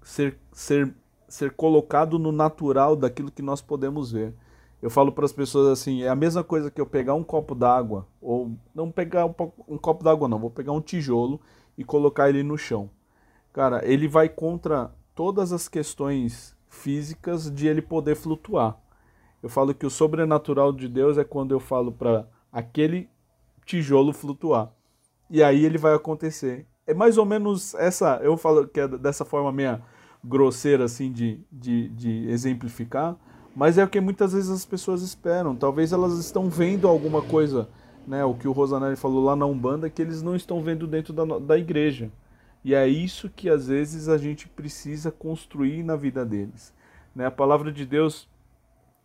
ser, 0.00 0.38
ser, 0.52 0.94
ser 1.28 1.50
colocado 1.50 2.16
no 2.16 2.30
natural 2.30 2.94
daquilo 2.94 3.32
que 3.32 3.42
nós 3.42 3.60
podemos 3.60 4.12
ver. 4.12 4.32
Eu 4.80 4.88
falo 4.88 5.10
para 5.10 5.24
as 5.24 5.32
pessoas 5.32 5.66
assim, 5.66 6.04
é 6.04 6.08
a 6.08 6.14
mesma 6.14 6.44
coisa 6.44 6.70
que 6.70 6.80
eu 6.80 6.86
pegar 6.86 7.14
um 7.14 7.24
copo 7.24 7.56
d'água, 7.56 8.06
ou 8.20 8.52
não 8.72 8.88
pegar 8.88 9.26
um, 9.26 9.34
um 9.66 9.76
copo 9.76 10.04
d'água 10.04 10.28
não, 10.28 10.38
vou 10.38 10.50
pegar 10.50 10.70
um 10.70 10.80
tijolo 10.80 11.40
e 11.76 11.82
colocar 11.82 12.28
ele 12.28 12.44
no 12.44 12.56
chão. 12.56 12.88
Cara, 13.52 13.84
ele 13.84 14.06
vai 14.06 14.28
contra 14.28 14.92
todas 15.12 15.52
as 15.52 15.68
questões 15.68 16.56
físicas 16.68 17.50
de 17.50 17.66
ele 17.66 17.82
poder 17.82 18.14
flutuar. 18.14 18.78
Eu 19.42 19.48
falo 19.48 19.74
que 19.74 19.86
o 19.86 19.90
sobrenatural 19.90 20.72
de 20.72 20.86
Deus 20.86 21.18
é 21.18 21.24
quando 21.24 21.50
eu 21.50 21.58
falo 21.58 21.90
para 21.90 22.28
aquele 22.52 23.08
tijolo 23.64 24.12
flutuar. 24.12 24.72
E 25.30 25.42
aí 25.42 25.64
ele 25.64 25.78
vai 25.78 25.94
acontecer. 25.94 26.66
É 26.86 26.92
mais 26.94 27.16
ou 27.16 27.24
menos 27.24 27.74
essa, 27.74 28.20
eu 28.22 28.36
falo 28.36 28.68
que 28.68 28.80
é 28.80 28.86
dessa 28.88 29.24
forma 29.24 29.50
meia 29.50 29.82
grosseira 30.22 30.84
assim 30.84 31.12
de, 31.12 31.40
de, 31.50 31.88
de 31.88 32.28
exemplificar, 32.28 33.16
mas 33.54 33.78
é 33.78 33.84
o 33.84 33.88
que 33.88 34.00
muitas 34.00 34.32
vezes 34.32 34.50
as 34.50 34.64
pessoas 34.64 35.02
esperam. 35.02 35.54
Talvez 35.54 35.92
elas 35.92 36.18
estão 36.18 36.48
vendo 36.48 36.88
alguma 36.88 37.22
coisa, 37.22 37.68
né? 38.06 38.24
O 38.24 38.34
que 38.34 38.48
o 38.48 38.52
Rosanelli 38.52 38.96
falou 38.96 39.24
lá 39.24 39.36
na 39.36 39.46
Umbanda, 39.46 39.88
que 39.88 40.02
eles 40.02 40.22
não 40.22 40.34
estão 40.34 40.62
vendo 40.62 40.86
dentro 40.86 41.12
da, 41.12 41.24
da 41.38 41.58
igreja. 41.58 42.10
E 42.64 42.74
é 42.74 42.88
isso 42.88 43.28
que 43.28 43.48
às 43.48 43.68
vezes 43.68 44.08
a 44.08 44.16
gente 44.16 44.48
precisa 44.48 45.12
construir 45.12 45.82
na 45.82 45.96
vida 45.96 46.24
deles. 46.24 46.72
Né? 47.14 47.26
A 47.26 47.30
palavra 47.30 47.70
de 47.70 47.84
Deus, 47.84 48.28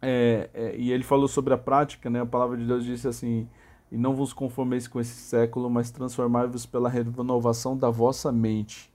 é, 0.01 0.49
é, 0.53 0.75
e 0.77 0.91
ele 0.91 1.03
falou 1.03 1.27
sobre 1.27 1.53
a 1.53 1.57
prática, 1.57 2.09
né? 2.09 2.21
a 2.21 2.25
palavra 2.25 2.57
de 2.57 2.65
Deus 2.65 2.85
disse 2.85 3.07
assim: 3.07 3.47
E 3.91 3.97
não 3.97 4.15
vos 4.15 4.33
conformeis 4.33 4.87
com 4.87 4.99
esse 4.99 5.15
século, 5.15 5.69
mas 5.69 5.91
transformai-vos 5.91 6.65
pela 6.65 6.89
renovação 6.89 7.75
da 7.77 7.89
vossa 7.89 8.31
mente. 8.31 8.91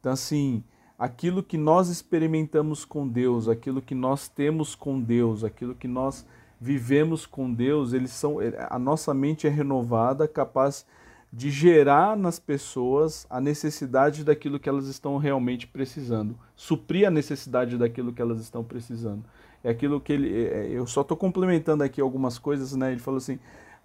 Então, 0.00 0.12
assim, 0.12 0.62
aquilo 0.98 1.42
que 1.42 1.56
nós 1.56 1.88
experimentamos 1.88 2.84
com 2.84 3.06
Deus, 3.06 3.48
aquilo 3.48 3.82
que 3.82 3.94
nós 3.94 4.28
temos 4.28 4.74
com 4.74 5.00
Deus, 5.00 5.44
aquilo 5.44 5.74
que 5.74 5.88
nós 5.88 6.24
vivemos 6.60 7.26
com 7.26 7.52
Deus, 7.52 7.92
eles 7.92 8.10
são 8.10 8.38
a 8.68 8.78
nossa 8.78 9.14
mente 9.14 9.46
é 9.46 9.50
renovada, 9.50 10.26
capaz 10.26 10.84
de 11.32 11.50
gerar 11.50 12.16
nas 12.16 12.38
pessoas 12.38 13.26
a 13.28 13.40
necessidade 13.40 14.24
daquilo 14.24 14.58
que 14.58 14.68
elas 14.68 14.86
estão 14.86 15.18
realmente 15.18 15.66
precisando, 15.66 16.36
suprir 16.56 17.06
a 17.06 17.10
necessidade 17.10 17.76
daquilo 17.76 18.12
que 18.12 18.22
elas 18.22 18.40
estão 18.40 18.64
precisando. 18.64 19.24
É 19.62 19.70
aquilo 19.70 20.00
que 20.00 20.12
ele, 20.12 20.34
é, 20.34 20.66
é, 20.66 20.70
eu 20.70 20.86
só 20.86 21.02
estou 21.02 21.16
complementando 21.16 21.84
aqui 21.84 22.00
algumas 22.00 22.38
coisas, 22.38 22.74
né? 22.74 22.92
Ele 22.92 23.00
falou 23.00 23.18
assim, 23.18 23.38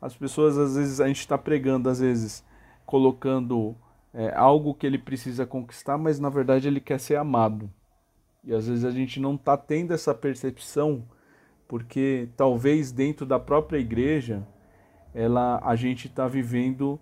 as 0.03 0.15
pessoas 0.15 0.57
às 0.57 0.75
vezes 0.75 0.99
a 0.99 1.07
gente 1.07 1.19
está 1.19 1.37
pregando 1.37 1.89
às 1.89 1.99
vezes 1.99 2.43
colocando 2.85 3.75
é, 4.13 4.33
algo 4.35 4.73
que 4.73 4.85
ele 4.85 4.97
precisa 4.97 5.45
conquistar, 5.45 5.97
mas 5.97 6.19
na 6.19 6.29
verdade 6.29 6.67
ele 6.67 6.79
quer 6.79 6.99
ser 6.99 7.15
amado. 7.15 7.69
E 8.43 8.53
às 8.53 8.67
vezes 8.67 8.83
a 8.83 8.91
gente 8.91 9.19
não 9.19 9.35
está 9.35 9.57
tendo 9.57 9.93
essa 9.93 10.13
percepção, 10.13 11.05
porque 11.67 12.29
talvez 12.35 12.91
dentro 12.91 13.25
da 13.25 13.39
própria 13.39 13.79
igreja, 13.79 14.45
ela, 15.13 15.61
a 15.63 15.75
gente 15.75 16.07
está 16.07 16.27
vivendo 16.27 16.99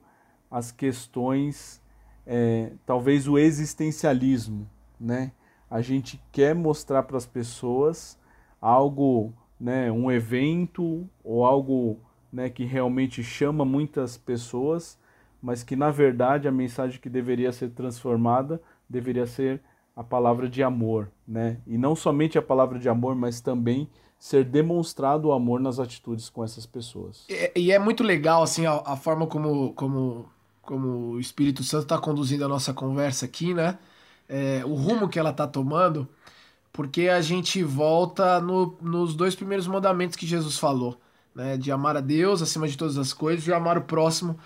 as 0.50 0.72
questões, 0.72 1.82
é, 2.26 2.72
talvez 2.86 3.28
o 3.28 3.38
existencialismo, 3.38 4.70
né? 5.00 5.32
A 5.70 5.82
gente 5.82 6.22
quer 6.32 6.54
mostrar 6.54 7.04
para 7.04 7.18
as 7.18 7.26
pessoas 7.26 8.20
algo, 8.62 9.34
né, 9.60 9.92
um 9.92 10.12
evento 10.12 11.10
ou 11.24 11.46
algo, 11.46 11.98
né, 12.32 12.50
que 12.50 12.64
realmente 12.64 13.24
chama 13.24 13.66
muitas 13.66 14.18
pessoas, 14.18 14.98
mas 15.42 15.64
que 15.64 15.76
na 15.76 15.92
verdade 15.92 16.48
a 16.48 16.52
mensagem 16.52 17.00
que 17.00 17.10
deveria 17.10 17.52
ser 17.52 17.70
transformada 17.72 18.62
deveria 18.90 19.26
ser 19.26 19.62
a 19.96 20.04
palavra 20.04 20.48
de 20.50 20.64
amor, 20.64 21.12
né? 21.28 21.58
E 21.68 21.78
não 21.78 21.96
somente 21.96 22.38
a 22.38 22.42
palavra 22.42 22.80
de 22.80 22.88
amor, 22.88 23.16
mas 23.16 23.42
também 23.42 23.90
ser 24.18 24.46
demonstrado 24.46 25.28
o 25.28 25.32
amor 25.32 25.60
nas 25.60 25.80
atitudes 25.80 26.30
com 26.30 26.44
essas 26.44 26.66
pessoas. 26.66 27.26
E, 27.28 27.52
e 27.56 27.72
é 27.72 27.80
muito 27.80 28.04
legal 28.04 28.44
assim 28.44 28.66
a, 28.66 28.82
a, 28.86 28.96
forma 28.96 29.26
como, 29.26 29.74
como, 29.74 30.30
como 30.62 30.88
o 31.14 31.20
Espírito 31.20 31.64
Santo 31.64 31.84
está 31.84 31.98
conduzindo 31.98 32.46
a 32.46 32.48
nossa 32.48 32.74
conversa 32.74 33.26
aqui, 33.26 33.54
né? 33.54 33.80
É, 34.30 34.62
o 34.64 34.76
rumo 34.76 35.10
que 35.10 35.20
ela 35.20 35.32
está 35.32 35.46
tomando, 35.46 36.08
porque 36.72 37.10
a 37.10 37.20
gente 37.20 37.64
volta 37.64 38.40
no, 38.40 38.78
nos 38.80 39.14
dois 39.16 39.36
primeiros 39.36 39.68
mandamentos 39.68 40.16
que 40.16 40.26
Jesus 40.26 40.58
falou, 40.58 41.02
né? 41.36 41.58
De 41.58 41.72
amar 41.72 41.98
a 41.98 42.02
Deus 42.02 42.42
acima 42.42 42.68
de 42.68 42.78
todas 42.78 42.98
as 42.98 43.14
coisas 43.14 43.46
e 43.48 43.54
amar 43.54 43.78
o 43.78 43.82
próximo 43.82 44.38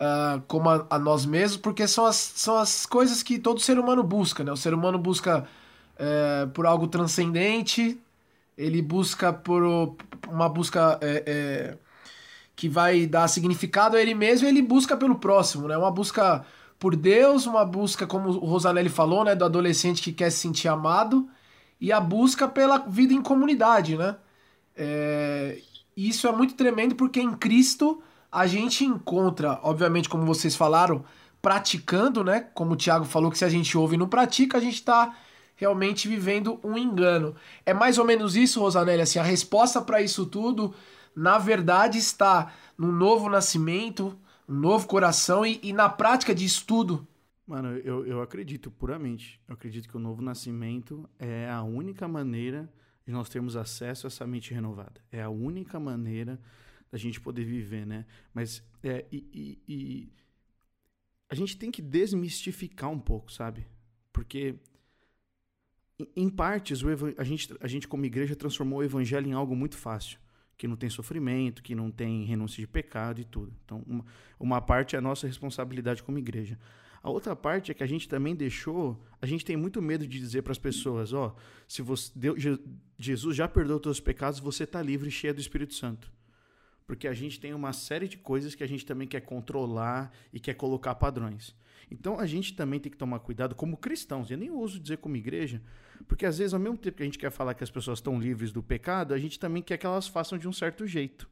uh, 0.00 0.40
como 0.46 0.68
a, 0.68 0.86
a, 0.90 0.98
nós 0.98 1.24
mesmos, 1.26 1.56
porque 1.56 1.86
são 1.86 2.06
as, 2.06 2.16
são 2.16 2.56
as 2.56 2.86
coisas 2.86 3.22
que 3.22 3.38
todo 3.38 3.60
ser 3.60 3.78
humano 3.78 4.02
busca, 4.02 4.44
né? 4.44 4.52
O 4.52 4.56
ser 4.56 4.74
humano 4.74 4.98
busca 4.98 5.44
uh, 5.94 6.48
por 6.50 6.66
algo 6.66 6.86
transcendente, 6.86 8.00
ele 8.56 8.80
busca 8.82 9.32
por 9.32 9.62
uma 10.28 10.48
busca 10.48 10.98
é, 11.00 11.24
é, 11.26 11.78
que 12.54 12.68
vai 12.68 13.06
dar 13.06 13.28
significado 13.28 13.96
a 13.96 14.00
ele 14.00 14.14
mesmo, 14.14 14.46
ele 14.46 14.62
busca 14.62 14.96
pelo 14.96 15.16
próximo, 15.16 15.68
né? 15.68 15.76
Uma 15.76 15.90
busca 15.90 16.44
por 16.78 16.94
Deus, 16.96 17.46
uma 17.46 17.64
busca, 17.64 18.06
como 18.06 18.28
o 18.30 18.46
Rosanelli 18.46 18.88
falou, 18.88 19.24
né? 19.24 19.34
Do 19.34 19.44
adolescente 19.44 20.02
que 20.02 20.12
quer 20.12 20.30
se 20.30 20.38
sentir 20.38 20.68
amado, 20.68 21.28
e 21.80 21.92
a 21.92 22.00
busca 22.00 22.46
pela 22.48 22.78
vida 22.78 23.12
em 23.12 23.22
comunidade, 23.22 23.96
né? 23.96 24.16
É, 24.76 25.60
isso 25.96 26.26
é 26.26 26.32
muito 26.32 26.54
tremendo 26.54 26.94
porque 26.94 27.20
em 27.20 27.32
Cristo 27.32 28.02
a 28.30 28.46
gente 28.46 28.84
encontra, 28.84 29.60
obviamente, 29.62 30.08
como 30.08 30.26
vocês 30.26 30.56
falaram, 30.56 31.04
praticando, 31.40 32.24
né? 32.24 32.40
Como 32.40 32.72
o 32.72 32.76
Thiago 32.76 33.04
falou, 33.04 33.30
que 33.30 33.38
se 33.38 33.44
a 33.44 33.48
gente 33.48 33.76
ouve 33.78 33.94
e 33.94 33.98
não 33.98 34.08
pratica, 34.08 34.58
a 34.58 34.60
gente 34.60 34.74
está 34.74 35.14
realmente 35.56 36.08
vivendo 36.08 36.58
um 36.64 36.76
engano. 36.76 37.34
É 37.64 37.72
mais 37.72 37.98
ou 37.98 38.04
menos 38.04 38.34
isso, 38.34 38.60
Rosanelli, 38.60 39.02
assim, 39.02 39.18
a 39.18 39.22
resposta 39.22 39.80
para 39.80 40.02
isso 40.02 40.26
tudo, 40.26 40.74
na 41.14 41.38
verdade, 41.38 41.98
está 41.98 42.52
no 42.76 42.90
novo 42.90 43.28
nascimento, 43.28 44.18
um 44.48 44.54
novo 44.54 44.86
coração 44.86 45.46
e, 45.46 45.60
e 45.62 45.72
na 45.72 45.88
prática 45.88 46.34
de 46.34 46.44
estudo. 46.44 47.06
Mano, 47.46 47.76
eu, 47.78 48.06
eu 48.06 48.22
acredito 48.22 48.70
puramente. 48.70 49.40
Eu 49.46 49.54
acredito 49.54 49.88
que 49.88 49.96
o 49.96 50.00
novo 50.00 50.22
nascimento 50.22 51.08
é 51.18 51.48
a 51.48 51.62
única 51.62 52.08
maneira 52.08 52.68
de 53.06 53.12
nós 53.12 53.28
termos 53.28 53.56
acesso 53.56 54.06
a 54.06 54.08
essa 54.08 54.26
mente 54.26 54.52
renovada. 54.54 55.00
É 55.10 55.22
a 55.22 55.28
única 55.28 55.78
maneira 55.78 56.40
da 56.90 56.98
gente 56.98 57.20
poder 57.20 57.44
viver, 57.44 57.86
né? 57.86 58.06
Mas 58.32 58.62
é, 58.82 59.04
e, 59.10 59.26
e, 59.32 59.62
e 59.68 60.12
a 61.28 61.34
gente 61.34 61.56
tem 61.56 61.70
que 61.70 61.82
desmistificar 61.82 62.90
um 62.90 63.00
pouco, 63.00 63.32
sabe? 63.32 63.66
Porque 64.12 64.56
em 66.16 66.28
partes, 66.28 66.80
a, 67.18 67.24
gente, 67.24 67.54
a 67.60 67.68
gente, 67.68 67.86
como 67.86 68.04
igreja, 68.04 68.34
transformou 68.34 68.80
o 68.80 68.82
evangelho 68.82 69.28
em 69.28 69.32
algo 69.32 69.54
muito 69.54 69.76
fácil. 69.76 70.18
Que 70.56 70.68
não 70.68 70.76
tem 70.76 70.88
sofrimento, 70.88 71.62
que 71.62 71.74
não 71.74 71.90
tem 71.90 72.24
renúncia 72.24 72.60
de 72.60 72.66
pecado 72.66 73.20
e 73.20 73.24
tudo. 73.24 73.52
Então, 73.64 73.82
uma, 73.86 74.04
uma 74.38 74.60
parte 74.60 74.94
é 74.94 74.98
a 74.98 75.02
nossa 75.02 75.26
responsabilidade 75.26 76.02
como 76.02 76.18
igreja. 76.18 76.58
A 77.04 77.10
outra 77.10 77.36
parte 77.36 77.70
é 77.70 77.74
que 77.74 77.84
a 77.84 77.86
gente 77.86 78.08
também 78.08 78.34
deixou. 78.34 78.98
A 79.20 79.26
gente 79.26 79.44
tem 79.44 79.58
muito 79.58 79.82
medo 79.82 80.06
de 80.06 80.18
dizer 80.18 80.40
para 80.40 80.52
as 80.52 80.58
pessoas: 80.58 81.12
ó, 81.12 81.36
se 81.68 81.82
você, 81.82 82.10
Deus, 82.16 82.42
Jesus 82.98 83.36
já 83.36 83.46
perdoou 83.46 83.78
os 83.84 84.00
pecados, 84.00 84.40
você 84.40 84.64
está 84.64 84.80
livre 84.80 85.08
e 85.08 85.12
cheio 85.12 85.34
do 85.34 85.40
Espírito 85.40 85.74
Santo. 85.74 86.10
Porque 86.86 87.06
a 87.06 87.12
gente 87.12 87.38
tem 87.38 87.52
uma 87.52 87.74
série 87.74 88.08
de 88.08 88.16
coisas 88.16 88.54
que 88.54 88.64
a 88.64 88.66
gente 88.66 88.86
também 88.86 89.06
quer 89.06 89.20
controlar 89.20 90.14
e 90.32 90.40
quer 90.40 90.54
colocar 90.54 90.94
padrões. 90.94 91.54
Então 91.90 92.18
a 92.18 92.24
gente 92.24 92.54
também 92.54 92.80
tem 92.80 92.90
que 92.90 92.96
tomar 92.96 93.18
cuidado 93.18 93.54
como 93.54 93.76
cristãos. 93.76 94.30
Eu 94.30 94.38
nem 94.38 94.50
uso 94.50 94.80
dizer 94.80 94.96
como 94.96 95.14
igreja, 95.14 95.60
porque 96.08 96.24
às 96.24 96.38
vezes, 96.38 96.54
ao 96.54 96.60
mesmo 96.60 96.78
tempo 96.78 96.96
que 96.96 97.02
a 97.02 97.06
gente 97.06 97.18
quer 97.18 97.30
falar 97.30 97.52
que 97.52 97.62
as 97.62 97.70
pessoas 97.70 97.98
estão 97.98 98.18
livres 98.18 98.50
do 98.50 98.62
pecado, 98.62 99.12
a 99.12 99.18
gente 99.18 99.38
também 99.38 99.62
quer 99.62 99.76
que 99.76 99.84
elas 99.84 100.08
façam 100.08 100.38
de 100.38 100.48
um 100.48 100.52
certo 100.54 100.86
jeito. 100.86 101.28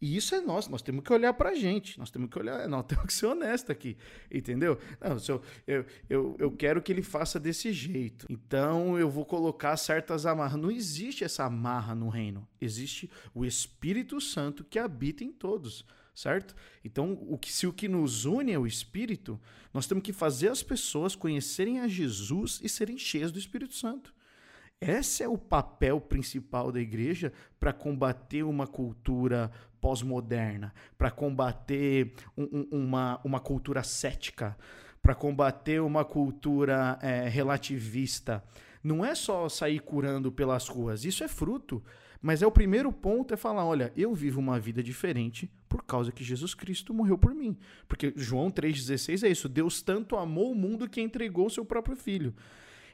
E 0.00 0.16
isso 0.16 0.34
é 0.34 0.40
nosso, 0.40 0.70
nós 0.70 0.80
temos 0.80 1.02
que 1.02 1.12
olhar 1.12 1.32
pra 1.32 1.54
gente, 1.54 1.98
nós 1.98 2.10
temos 2.10 2.30
que 2.30 2.38
olhar, 2.38 2.68
nós 2.68 2.84
temos 2.88 3.06
que 3.06 3.12
ser 3.12 3.26
honestos 3.26 3.70
aqui, 3.70 3.96
entendeu? 4.30 4.78
Não, 5.00 5.16
eu, 5.28 5.42
eu, 5.66 5.86
eu, 6.08 6.36
eu 6.38 6.50
quero 6.52 6.80
que 6.80 6.92
ele 6.92 7.02
faça 7.02 7.40
desse 7.40 7.72
jeito, 7.72 8.26
então 8.28 8.98
eu 8.98 9.10
vou 9.10 9.24
colocar 9.24 9.76
certas 9.76 10.24
amarras. 10.24 10.60
Não 10.60 10.70
existe 10.70 11.24
essa 11.24 11.44
amarra 11.44 11.94
no 11.94 12.08
reino, 12.08 12.46
existe 12.60 13.10
o 13.34 13.44
Espírito 13.44 14.20
Santo 14.20 14.64
que 14.64 14.78
habita 14.78 15.24
em 15.24 15.32
todos 15.32 15.84
certo? 16.18 16.52
Então, 16.84 17.16
o 17.28 17.38
que, 17.38 17.52
se 17.52 17.64
o 17.64 17.72
que 17.72 17.86
nos 17.86 18.24
une 18.24 18.50
é 18.50 18.58
o 18.58 18.66
Espírito, 18.66 19.40
nós 19.72 19.86
temos 19.86 20.02
que 20.02 20.12
fazer 20.12 20.48
as 20.48 20.64
pessoas 20.64 21.14
conhecerem 21.14 21.78
a 21.78 21.86
Jesus 21.86 22.58
e 22.60 22.68
serem 22.68 22.98
cheias 22.98 23.30
do 23.30 23.38
Espírito 23.38 23.74
Santo. 23.74 24.12
Esse 24.80 25.24
é 25.24 25.28
o 25.28 25.36
papel 25.36 26.00
principal 26.00 26.70
da 26.70 26.80
igreja 26.80 27.32
para 27.58 27.72
combater 27.72 28.44
uma 28.44 28.66
cultura 28.66 29.50
pós-moderna, 29.80 30.72
para 30.96 31.10
combater 31.10 32.12
um, 32.36 32.44
um, 32.44 32.68
uma, 32.84 33.20
uma 33.24 33.40
cultura 33.40 33.82
cética, 33.82 34.56
para 35.02 35.14
combater 35.14 35.80
uma 35.80 36.04
cultura 36.04 36.98
é, 37.02 37.28
relativista. 37.28 38.42
Não 38.82 39.04
é 39.04 39.16
só 39.16 39.48
sair 39.48 39.80
curando 39.80 40.30
pelas 40.30 40.68
ruas, 40.68 41.04
isso 41.04 41.24
é 41.24 41.28
fruto. 41.28 41.82
Mas 42.20 42.42
é 42.42 42.46
o 42.46 42.50
primeiro 42.50 42.92
ponto 42.92 43.32
é 43.32 43.36
falar, 43.36 43.64
olha, 43.64 43.92
eu 43.96 44.12
vivo 44.12 44.40
uma 44.40 44.58
vida 44.58 44.82
diferente 44.82 45.48
por 45.68 45.84
causa 45.84 46.10
que 46.10 46.24
Jesus 46.24 46.52
Cristo 46.52 46.92
morreu 46.92 47.16
por 47.16 47.32
mim. 47.32 47.56
Porque 47.86 48.12
João 48.16 48.50
3,16 48.50 49.24
é 49.24 49.30
isso, 49.30 49.48
Deus 49.48 49.82
tanto 49.82 50.16
amou 50.16 50.50
o 50.50 50.54
mundo 50.54 50.88
que 50.88 51.00
entregou 51.00 51.46
o 51.46 51.50
seu 51.50 51.64
próprio 51.64 51.96
filho. 51.96 52.34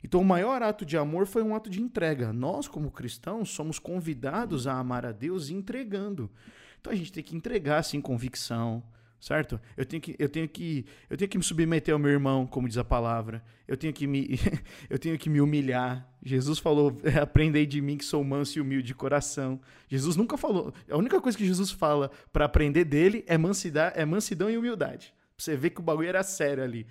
Então, 0.04 0.20
o 0.20 0.24
maior 0.24 0.62
ato 0.62 0.84
de 0.84 0.98
amor 0.98 1.26
foi 1.26 1.42
um 1.42 1.56
ato 1.56 1.70
de 1.70 1.80
entrega. 1.80 2.30
Nós, 2.30 2.68
como 2.68 2.90
cristãos, 2.90 3.48
somos 3.48 3.78
convidados 3.78 4.66
a 4.66 4.74
amar 4.74 5.06
a 5.06 5.12
Deus 5.12 5.48
entregando. 5.48 6.30
Então, 6.78 6.92
a 6.92 6.96
gente 6.96 7.10
tem 7.10 7.24
que 7.24 7.34
entregar, 7.34 7.82
sem 7.82 8.02
convicção, 8.02 8.82
certo? 9.18 9.58
Eu 9.74 9.86
tenho 9.86 10.02
que, 10.02 10.14
eu 10.18 10.28
tenho 10.28 10.46
que, 10.46 10.84
eu 11.08 11.16
tenho 11.16 11.30
que 11.30 11.38
me 11.38 11.42
submeter 11.42 11.94
ao 11.94 11.98
meu 11.98 12.10
irmão, 12.10 12.46
como 12.46 12.68
diz 12.68 12.76
a 12.76 12.84
palavra. 12.84 13.42
Eu 13.66 13.78
tenho 13.78 13.94
que 13.94 14.06
me, 14.06 14.38
eu 14.90 14.98
tenho 14.98 15.18
que 15.18 15.30
me 15.30 15.40
humilhar. 15.40 16.06
Jesus 16.22 16.58
falou: 16.58 16.94
"Aprendei 17.22 17.64
de 17.64 17.80
mim 17.80 17.96
que 17.96 18.04
sou 18.04 18.22
manso 18.22 18.58
e 18.58 18.60
humilde 18.60 18.88
de 18.88 18.94
coração". 18.94 19.58
Jesus 19.88 20.16
nunca 20.16 20.36
falou. 20.36 20.74
A 20.90 20.98
única 20.98 21.18
coisa 21.18 21.38
que 21.38 21.46
Jesus 21.46 21.70
fala 21.70 22.10
para 22.30 22.44
aprender 22.44 22.84
dele 22.84 23.24
é 23.26 23.38
mansidão, 23.38 23.90
é 23.94 24.04
mansidão 24.04 24.50
e 24.50 24.58
humildade. 24.58 25.14
Você 25.38 25.56
ver 25.56 25.70
que 25.70 25.80
o 25.80 25.82
bagulho 25.82 26.08
era 26.08 26.22
sério 26.22 26.62
ali. 26.62 26.86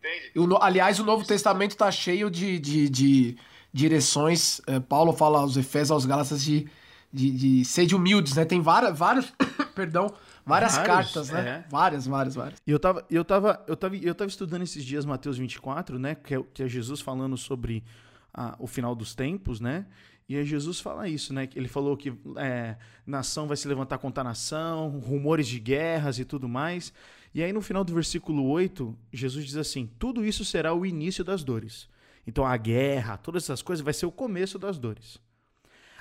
Entende? 0.00 0.38
O, 0.38 0.56
aliás, 0.62 0.98
o 0.98 1.04
Novo 1.04 1.24
Testamento 1.24 1.72
está 1.72 1.90
cheio 1.90 2.30
de, 2.30 2.58
de, 2.58 2.88
de 2.88 3.36
direções. 3.72 4.60
É, 4.66 4.80
Paulo 4.80 5.12
fala 5.12 5.40
aos 5.40 5.56
Efésios, 5.56 5.90
aos 5.90 6.06
Gálatas 6.06 6.42
de, 6.42 6.66
de, 7.12 7.30
de 7.30 7.64
ser 7.64 7.86
de 7.86 7.94
humildes, 7.94 8.34
né? 8.34 8.44
Tem 8.44 8.60
várias, 8.60 8.98
vários, 8.98 9.32
perdão, 9.74 10.12
várias 10.44 10.76
vários, 10.76 10.86
cartas, 10.86 11.30
né? 11.30 11.64
É. 11.66 11.70
Várias, 11.70 12.06
várias, 12.06 12.34
várias. 12.34 12.62
E 12.66 12.70
eu 12.70 12.78
tava, 12.78 13.04
eu, 13.10 13.24
tava, 13.24 13.64
eu, 13.66 13.76
tava, 13.76 13.96
eu 13.96 14.14
tava 14.14 14.28
estudando 14.28 14.62
esses 14.62 14.84
dias 14.84 15.04
Mateus 15.04 15.36
24, 15.36 15.98
né? 15.98 16.14
Que 16.14 16.34
é, 16.34 16.42
que 16.54 16.62
é 16.62 16.68
Jesus 16.68 17.00
falando 17.00 17.36
sobre 17.36 17.84
a, 18.32 18.56
o 18.58 18.66
final 18.66 18.94
dos 18.94 19.14
tempos, 19.14 19.60
né? 19.60 19.86
E 20.28 20.36
aí 20.36 20.44
Jesus 20.44 20.78
fala 20.78 21.08
isso, 21.08 21.34
né? 21.34 21.48
Ele 21.56 21.66
falou 21.66 21.96
que 21.96 22.12
é, 22.36 22.76
nação 23.04 23.48
vai 23.48 23.56
se 23.56 23.66
levantar 23.66 23.98
contra 23.98 24.22
nação, 24.22 24.88
rumores 25.00 25.48
de 25.48 25.58
guerras 25.58 26.20
e 26.20 26.24
tudo 26.24 26.48
mais. 26.48 26.92
E 27.32 27.42
aí 27.42 27.52
no 27.52 27.62
final 27.62 27.84
do 27.84 27.94
versículo 27.94 28.44
8, 28.48 28.96
Jesus 29.12 29.44
diz 29.46 29.56
assim: 29.56 29.88
tudo 29.98 30.24
isso 30.24 30.44
será 30.44 30.74
o 30.74 30.84
início 30.84 31.24
das 31.24 31.44
dores. 31.44 31.88
Então 32.26 32.44
a 32.44 32.56
guerra, 32.56 33.16
todas 33.16 33.44
essas 33.44 33.62
coisas 33.62 33.84
vai 33.84 33.94
ser 33.94 34.06
o 34.06 34.12
começo 34.12 34.58
das 34.58 34.78
dores. 34.78 35.18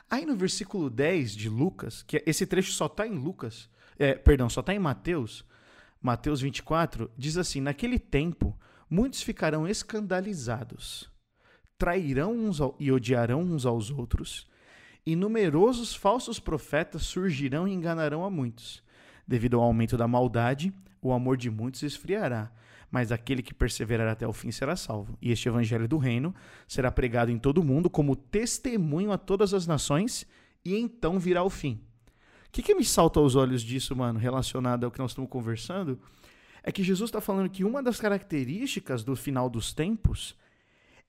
Aí 0.10 0.26
no 0.26 0.36
versículo 0.36 0.89
10 0.89 1.36
de 1.36 1.50
Lucas, 1.50 2.02
que 2.02 2.24
esse 2.26 2.46
trecho 2.46 2.72
só 2.72 2.88
está 2.88 3.08
em 3.08 3.13
Lucas, 3.13 3.70
é, 3.98 4.15
perdão, 4.15 4.50
só 4.50 4.62
está 4.62 4.74
em 4.74 4.80
Mateus, 4.80 5.46
Mateus 6.02 6.42
24, 6.42 7.12
diz 7.18 7.38
assim: 7.38 7.62
Naquele 7.62 8.00
tempo, 8.00 8.58
muitos 8.90 9.21
ficarão 9.21 9.67
escandalizados, 9.67 11.12
trairão 11.77 12.34
uns 12.34 12.60
ao, 12.60 12.75
e 12.80 12.92
odiarão 12.92 13.42
uns 13.42 13.65
aos 13.65 13.92
outros, 13.92 14.48
e 15.06 15.15
numerosos 15.15 15.94
falsos 15.94 16.40
profetas 16.40 17.04
surgirão 17.04 17.67
e 17.67 17.73
enganarão 17.73 18.23
a 18.23 18.30
muitos. 18.30 18.82
Devido 19.27 19.58
ao 19.58 19.63
aumento 19.63 19.96
da 19.96 20.08
maldade, 20.08 20.73
o 21.02 21.12
amor 21.12 21.37
de 21.37 21.50
muitos 21.50 21.83
esfriará, 21.83 22.52
mas 22.91 23.12
aquele 23.12 23.41
que 23.41 23.54
perseverar 23.54 24.08
até 24.08 24.27
o 24.27 24.33
fim 24.33 24.52
será 24.52 24.75
salvo. 24.75 25.17
E 25.21 25.31
este 25.31 25.47
evangelho 25.47 25.87
do 25.87 25.97
reino 25.97 26.33
será 26.67 26.91
pregado 26.91 27.31
em 27.31 27.37
todo 27.37 27.60
o 27.60 27.63
mundo 27.63 27.89
como 27.89 28.15
testemunho 28.15 29.12
a 29.12 29.17
todas 29.17 29.54
as 29.54 29.67
nações, 29.67 30.25
e 30.63 30.75
então 30.75 31.19
virá 31.19 31.43
o 31.43 31.50
fim. 31.50 31.79
O 32.47 32.52
que, 32.52 32.63
que 32.63 32.73
me 32.73 32.83
salta 32.83 33.19
aos 33.19 33.35
olhos 33.35 33.62
disso, 33.62 33.95
mano, 33.95 34.17
relacionado 34.17 34.83
ao 34.83 34.91
que 34.91 35.00
nós 35.00 35.12
estamos 35.12 35.29
conversando? 35.29 36.00
É 36.63 36.71
que 36.71 36.83
Jesus 36.83 37.10
está 37.10 37.21
falando 37.21 37.50
que 37.50 37.63
uma 37.63 37.81
das 37.81 38.00
características 38.00 39.04
do 39.04 39.15
final 39.15 39.50
dos 39.50 39.71
tempos 39.71 40.35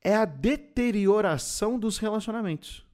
é 0.02 0.14
a 0.14 0.24
deterioração 0.24 1.78
dos 1.78 1.98
relacionamentos. 1.98 2.84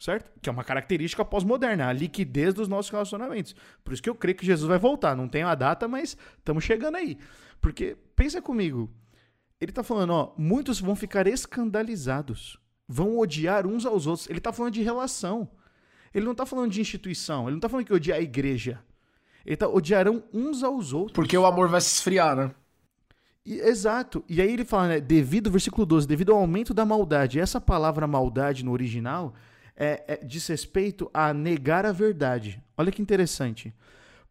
Certo? 0.00 0.32
Que 0.40 0.48
é 0.48 0.52
uma 0.52 0.64
característica 0.64 1.22
pós-moderna, 1.24 1.88
a 1.88 1.92
liquidez 1.92 2.54
dos 2.54 2.66
nossos 2.66 2.90
relacionamentos. 2.90 3.54
Por 3.84 3.92
isso 3.92 4.02
que 4.02 4.08
eu 4.08 4.14
creio 4.14 4.36
que 4.36 4.46
Jesus 4.46 4.66
vai 4.66 4.78
voltar. 4.78 5.14
Não 5.14 5.28
tenho 5.28 5.46
a 5.46 5.54
data, 5.54 5.86
mas 5.86 6.16
estamos 6.38 6.64
chegando 6.64 6.96
aí. 6.96 7.18
Porque, 7.60 7.96
pensa 8.16 8.40
comigo, 8.40 8.90
ele 9.60 9.70
está 9.70 9.82
falando, 9.82 10.14
ó, 10.14 10.32
muitos 10.38 10.80
vão 10.80 10.96
ficar 10.96 11.26
escandalizados, 11.26 12.58
vão 12.88 13.18
odiar 13.18 13.66
uns 13.66 13.84
aos 13.84 14.06
outros. 14.06 14.28
Ele 14.30 14.38
está 14.38 14.52
falando 14.52 14.72
de 14.72 14.82
relação. 14.82 15.50
Ele 16.14 16.24
não 16.24 16.32
está 16.32 16.46
falando 16.46 16.72
de 16.72 16.80
instituição, 16.80 17.42
ele 17.42 17.52
não 17.52 17.58
está 17.58 17.68
falando 17.68 17.86
que 17.86 17.92
odiar 17.92 18.18
a 18.18 18.22
igreja. 18.22 18.82
Ele 19.44 19.56
tá, 19.56 19.68
odiarão 19.68 20.24
uns 20.32 20.62
aos 20.62 20.92
outros. 20.92 21.14
Porque 21.14 21.36
o 21.36 21.46
amor 21.46 21.68
vai 21.68 21.80
se 21.80 21.94
esfriar, 21.94 22.34
né? 22.34 22.50
E, 23.44 23.60
exato. 23.60 24.24
E 24.28 24.40
aí 24.40 24.50
ele 24.50 24.64
fala, 24.64 24.88
né, 24.88 25.00
devido, 25.00 25.50
versículo 25.50 25.86
12, 25.86 26.08
devido 26.08 26.32
ao 26.32 26.38
aumento 26.38 26.74
da 26.74 26.84
maldade. 26.84 27.38
Essa 27.38 27.60
palavra 27.60 28.06
maldade 28.06 28.64
no 28.64 28.72
original 28.72 29.34
é, 29.82 30.04
é, 30.06 30.16
diz 30.22 30.46
respeito 30.46 31.10
a 31.14 31.32
negar 31.32 31.86
a 31.86 31.92
verdade. 31.92 32.62
Olha 32.76 32.92
que 32.92 33.00
interessante. 33.00 33.74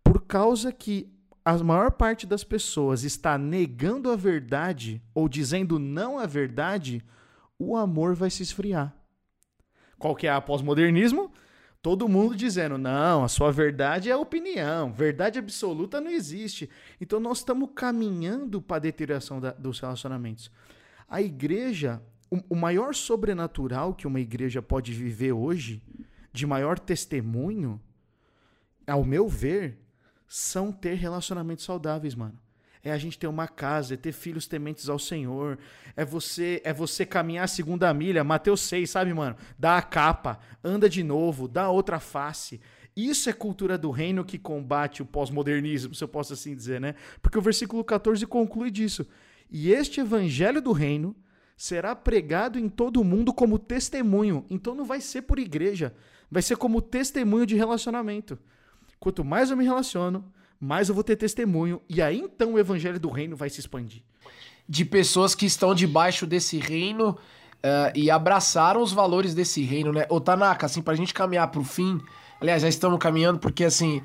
Por 0.04 0.22
causa 0.22 0.72
que 0.72 1.12
a 1.44 1.58
maior 1.58 1.90
parte 1.90 2.28
das 2.28 2.44
pessoas 2.44 3.04
está 3.04 3.36
negando 3.36 4.12
a 4.12 4.16
verdade 4.16 5.02
ou 5.12 5.28
dizendo 5.28 5.80
não 5.80 6.20
à 6.20 6.28
verdade, 6.28 7.04
o 7.58 7.76
amor 7.76 8.14
vai 8.14 8.30
se 8.30 8.44
esfriar. 8.44 8.94
Qual 9.98 10.16
que 10.16 10.28
é 10.28 10.30
a 10.30 10.40
pós-modernismo? 10.40 11.34
Todo 11.82 12.08
mundo 12.08 12.36
dizendo, 12.36 12.78
não, 12.78 13.24
a 13.24 13.28
sua 13.28 13.52
verdade 13.52 14.12
é 14.12 14.16
opinião, 14.16 14.92
verdade 14.94 15.40
absoluta 15.40 16.00
não 16.00 16.12
existe. 16.12 16.70
Então 17.02 17.20
nós 17.20 17.40
estamos 17.40 17.70
caminhando 17.74 18.62
para 18.62 18.78
a 18.78 18.82
deterioração 18.82 19.40
da, 19.40 19.52
dos 19.52 19.80
relacionamentos. 19.80 20.52
A 21.08 21.24
igreja, 21.24 22.00
o, 22.30 22.42
o 22.50 22.56
maior 22.56 22.94
sobrenatural 22.94 23.94
que 23.94 24.08
uma 24.08 24.20
igreja 24.20 24.62
pode 24.62 24.94
viver 24.94 25.32
hoje, 25.32 25.82
de 26.32 26.46
maior 26.46 26.78
testemunho, 26.78 27.82
ao 28.88 29.04
meu 29.04 29.28
ver, 29.28 29.80
são 30.28 30.72
ter 30.72 30.96
relacionamentos 30.96 31.66
saudáveis, 31.66 32.16
mano 32.16 32.40
é 32.84 32.92
a 32.92 32.98
gente 32.98 33.18
ter 33.18 33.28
uma 33.28 33.48
casa, 33.48 33.94
é 33.94 33.98
ter 33.98 34.12
filhos 34.12 34.48
tementes 34.48 34.88
ao 34.88 34.98
Senhor, 34.98 35.58
é 35.96 36.06
você 36.06 36.62
é 36.64 36.74
você 36.74 37.06
caminhar 37.06 37.46
a 37.46 37.48
segunda 37.48 37.94
milha, 37.94 38.24
Mateus 38.24 38.62
6, 38.62 38.90
sabe, 38.90 39.14
mano? 39.14 39.36
Dá 39.58 39.78
a 39.78 39.82
capa, 39.82 40.40
anda 40.64 40.90
de 40.90 41.04
novo, 41.04 41.48
dá 41.48 41.70
outra 41.70 42.00
face. 42.00 42.62
Isso 42.96 43.30
é 43.30 43.34
cultura 43.34 43.78
do 43.78 43.92
reino 43.92 44.26
que 44.26 44.38
combate 44.38 45.02
o 45.02 45.06
pós-modernismo, 45.06 45.94
se 45.94 46.04
eu 46.04 46.08
posso 46.08 46.34
assim 46.34 46.56
dizer, 46.56 46.82
né? 46.82 46.96
Porque 47.22 47.38
o 47.38 47.42
versículo 47.42 47.84
14 47.84 48.26
conclui 48.26 48.72
disso. 48.72 49.06
E 49.50 49.72
este 49.72 50.00
evangelho 50.00 50.62
do 50.62 50.72
reino 50.72 51.16
será 51.60 51.94
pregado 51.94 52.58
em 52.58 52.70
todo 52.70 53.02
o 53.02 53.04
mundo 53.04 53.34
como 53.34 53.60
testemunho. 53.60 54.46
Então 54.50 54.74
não 54.74 54.86
vai 54.86 55.02
ser 55.02 55.24
por 55.24 55.38
igreja, 55.38 55.94
vai 56.32 56.42
ser 56.42 56.56
como 56.56 56.82
testemunho 56.82 57.46
de 57.46 57.58
relacionamento. 57.58 58.40
Quanto 58.98 59.26
mais 59.26 59.52
eu 59.52 59.58
me 59.58 59.66
relaciono, 59.66 60.24
mais 60.58 60.88
eu 60.88 60.96
vou 60.96 61.04
ter 61.04 61.18
testemunho. 61.18 61.82
E 61.90 62.02
aí 62.02 62.18
então 62.18 62.54
o 62.54 62.60
evangelho 62.60 62.98
do 62.98 63.10
reino 63.10 63.36
vai 63.36 63.50
se 63.50 63.60
expandir. 63.60 64.02
De 64.70 64.86
pessoas 64.86 65.36
que 65.36 65.46
estão 65.46 65.76
debaixo 65.76 66.26
desse 66.26 66.58
reino 66.58 67.10
uh, 67.10 67.92
e 67.94 68.10
abraçaram 68.10 68.82
os 68.82 68.94
valores 68.94 69.36
desse 69.36 69.62
reino, 69.62 69.92
né? 69.92 70.06
Ô 70.10 70.22
Tanaka, 70.22 70.66
assim, 70.66 70.82
pra 70.82 70.96
gente 70.96 71.14
caminhar 71.14 71.52
pro 71.52 71.66
fim. 71.66 72.00
Aliás, 72.40 72.62
já 72.62 72.70
estamos 72.70 73.00
caminhando 73.00 73.38
porque, 73.38 73.66
assim, 73.66 74.02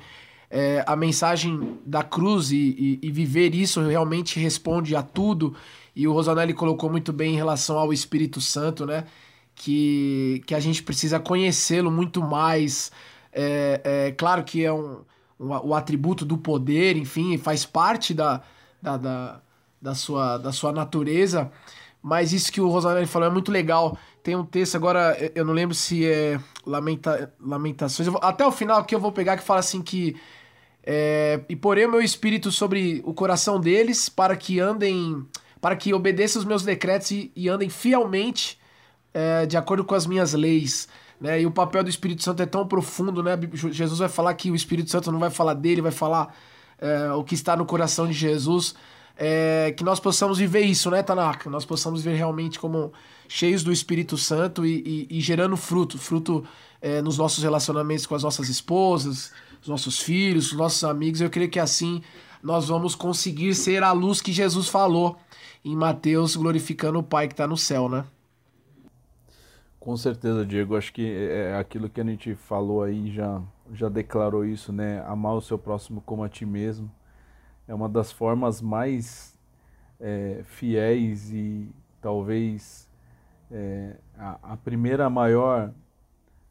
é, 0.49 0.83
a 0.85 0.95
mensagem 0.95 1.79
da 1.85 2.03
cruz 2.03 2.51
e, 2.51 2.57
e, 2.57 2.99
e, 3.01 3.11
viver 3.11 3.55
isso 3.55 3.81
realmente 3.81 4.39
responde 4.41 4.93
a 4.93 5.01
tudo. 5.01 5.55
E 5.95 6.07
o 6.07 6.13
Rosanelli 6.13 6.53
colocou 6.53 6.89
muito 6.89 7.13
bem 7.13 7.33
em 7.33 7.37
relação 7.37 7.77
ao 7.77 7.93
Espírito 7.93 8.41
Santo, 8.41 8.85
né? 8.85 9.05
Que, 9.55 10.43
que 10.45 10.53
a 10.53 10.59
gente 10.59 10.83
precisa 10.83 11.19
conhecê-lo 11.19 11.89
muito 11.89 12.21
mais. 12.21 12.91
É, 13.31 13.81
é, 13.83 14.11
claro 14.11 14.43
que 14.43 14.63
é 14.65 14.73
um 14.73 15.03
o, 15.39 15.69
o 15.69 15.73
atributo 15.73 16.25
do 16.25 16.37
poder, 16.37 16.97
enfim, 16.97 17.37
faz 17.37 17.65
parte 17.65 18.13
da, 18.13 18.41
da, 18.81 18.97
da, 18.97 19.41
da, 19.81 19.95
sua, 19.95 20.37
da 20.37 20.51
sua 20.51 20.71
natureza. 20.71 21.51
Mas 22.01 22.33
isso 22.33 22.51
que 22.51 22.61
o 22.61 22.69
Rosanelli 22.69 23.07
falou 23.07 23.27
é 23.27 23.31
muito 23.31 23.51
legal. 23.51 23.97
Tem 24.21 24.35
um 24.35 24.45
texto 24.45 24.75
agora, 24.75 25.17
eu 25.33 25.43
não 25.43 25.53
lembro 25.53 25.75
se 25.75 26.05
é 26.05 26.39
Lamenta, 26.65 27.33
Lamentações, 27.39 28.07
vou, 28.07 28.19
até 28.23 28.45
o 28.45 28.51
final 28.51 28.83
que 28.83 28.93
eu 28.93 28.99
vou 28.99 29.11
pegar 29.11 29.37
que 29.37 29.43
fala 29.43 29.59
assim 29.59 29.81
que 29.81 30.15
é, 30.83 31.41
e 31.49 31.55
porei 31.55 31.85
o 31.85 31.91
meu 31.91 32.01
espírito 32.01 32.51
sobre 32.51 33.01
o 33.05 33.13
coração 33.13 33.59
deles 33.59 34.07
para 34.07 34.35
que 34.35 34.59
andem, 34.59 35.25
para 35.65 35.75
que 35.75 35.95
obedeçam 35.95 36.39
os 36.39 36.45
meus 36.45 36.61
decretos 36.61 37.09
e, 37.09 37.31
e 37.35 37.49
andem 37.49 37.71
fielmente 37.71 38.59
é, 39.11 39.47
de 39.47 39.57
acordo 39.57 39.83
com 39.83 39.95
as 39.95 40.05
minhas 40.05 40.33
leis. 40.33 40.87
Né? 41.19 41.41
E 41.41 41.47
o 41.47 41.49
papel 41.49 41.83
do 41.83 41.89
Espírito 41.89 42.21
Santo 42.21 42.43
é 42.43 42.45
tão 42.45 42.67
profundo, 42.67 43.23
né? 43.23 43.31
Jesus 43.71 43.97
vai 43.97 44.07
falar 44.07 44.35
que 44.35 44.51
o 44.51 44.55
Espírito 44.55 44.91
Santo 44.91 45.11
não 45.11 45.17
vai 45.17 45.31
falar 45.31 45.55
dele, 45.55 45.81
vai 45.81 45.91
falar 45.91 46.35
é, 46.77 47.11
o 47.13 47.23
que 47.23 47.33
está 47.33 47.55
no 47.57 47.65
coração 47.65 48.05
de 48.05 48.13
Jesus. 48.13 48.75
É, 49.17 49.73
que 49.75 49.83
nós 49.83 49.99
possamos 49.99 50.37
viver 50.37 50.61
isso, 50.61 50.91
né, 50.91 51.01
Tanaka? 51.01 51.49
Nós 51.49 51.65
possamos 51.65 52.03
ver 52.03 52.13
realmente 52.13 52.59
como 52.59 52.93
cheios 53.27 53.63
do 53.63 53.71
Espírito 53.71 54.19
Santo 54.19 54.63
e, 54.67 55.07
e, 55.09 55.17
e 55.17 55.19
gerando 55.19 55.57
fruto, 55.57 55.97
fruto 55.97 56.45
é, 56.79 57.01
nos 57.01 57.17
nossos 57.17 57.43
relacionamentos 57.43 58.05
com 58.05 58.13
as 58.13 58.21
nossas 58.21 58.49
esposas, 58.49 59.31
os 59.63 59.67
nossos 59.67 59.99
filhos, 59.99 60.51
os 60.51 60.57
nossos 60.59 60.83
amigos. 60.83 61.21
Eu 61.21 61.29
creio 61.31 61.49
que 61.49 61.59
assim 61.59 62.03
nós 62.43 62.67
vamos 62.67 62.93
conseguir 62.93 63.55
ser 63.55 63.81
a 63.81 63.91
luz 63.91 64.21
que 64.21 64.31
Jesus 64.31 64.67
falou 64.67 65.17
em 65.65 65.75
Mateus, 65.75 66.35
glorificando 66.35 66.99
o 66.99 67.03
Pai 67.03 67.27
que 67.27 67.33
está 67.33 67.47
no 67.47 67.57
céu, 67.57 67.89
né? 67.89 68.05
Com 69.79 69.97
certeza, 69.97 70.45
Diego. 70.45 70.77
Acho 70.77 70.93
que 70.93 71.03
é, 71.03 71.51
é 71.51 71.57
aquilo 71.57 71.89
que 71.89 71.99
a 71.99 72.03
gente 72.03 72.35
falou 72.35 72.83
aí, 72.83 73.11
já, 73.11 73.41
já 73.73 73.89
declarou 73.89 74.45
isso, 74.45 74.71
né? 74.71 75.03
Amar 75.07 75.33
o 75.33 75.41
seu 75.41 75.57
próximo 75.57 76.01
como 76.01 76.23
a 76.23 76.29
ti 76.29 76.45
mesmo. 76.45 76.89
É 77.67 77.73
uma 77.73 77.89
das 77.89 78.11
formas 78.11 78.61
mais 78.61 79.35
é, 79.99 80.41
fiéis 80.43 81.31
e 81.31 81.67
talvez 81.99 82.87
é, 83.51 83.95
a, 84.17 84.53
a, 84.53 84.57
primeira 84.57 85.09
maior 85.09 85.71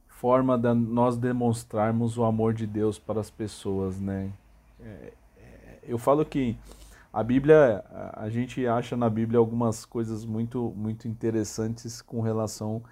forma 0.09 0.59
de 0.59 0.75
nós 0.75 1.17
demonstrarmos 1.17 2.19
o 2.19 2.25
amor 2.25 2.53
de 2.53 2.67
Deus 2.67 2.99
para 2.99 3.21
as 3.21 3.31
pessoas, 3.31 4.01
né? 4.01 4.33
É, 4.81 5.12
é, 5.37 5.79
eu 5.85 5.99
falo 5.99 6.25
que 6.25 6.57
a 7.15 7.23
Bíblia, 7.23 7.85
a 8.12 8.29
gente 8.29 8.67
acha 8.67 8.97
na 8.97 9.09
Bíblia 9.09 9.39
algumas 9.39 9.85
coisas 9.85 10.25
muito, 10.25 10.75
muito 10.77 11.07
interessantes 11.07 12.03
com 12.03 12.21
relação 12.21 12.83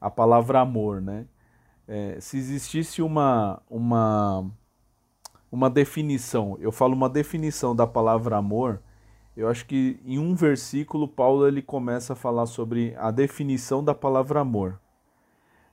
a 0.00 0.10
palavra 0.10 0.58
amor, 0.58 1.00
né? 1.00 1.26
É, 1.86 2.20
se 2.20 2.36
existisse 2.38 3.00
uma, 3.00 3.62
uma, 3.70 4.50
uma 5.50 5.70
definição, 5.70 6.58
eu 6.60 6.72
falo 6.72 6.92
uma 6.92 7.08
definição 7.08 7.74
da 7.74 7.86
palavra 7.86 8.36
amor, 8.36 8.82
eu 9.36 9.48
acho 9.48 9.64
que 9.64 10.00
em 10.04 10.18
um 10.18 10.34
versículo 10.34 11.06
Paulo 11.06 11.46
ele 11.46 11.62
começa 11.62 12.14
a 12.14 12.16
falar 12.16 12.46
sobre 12.46 12.96
a 12.98 13.12
definição 13.12 13.82
da 13.82 13.94
palavra 13.94 14.40
amor. 14.40 14.80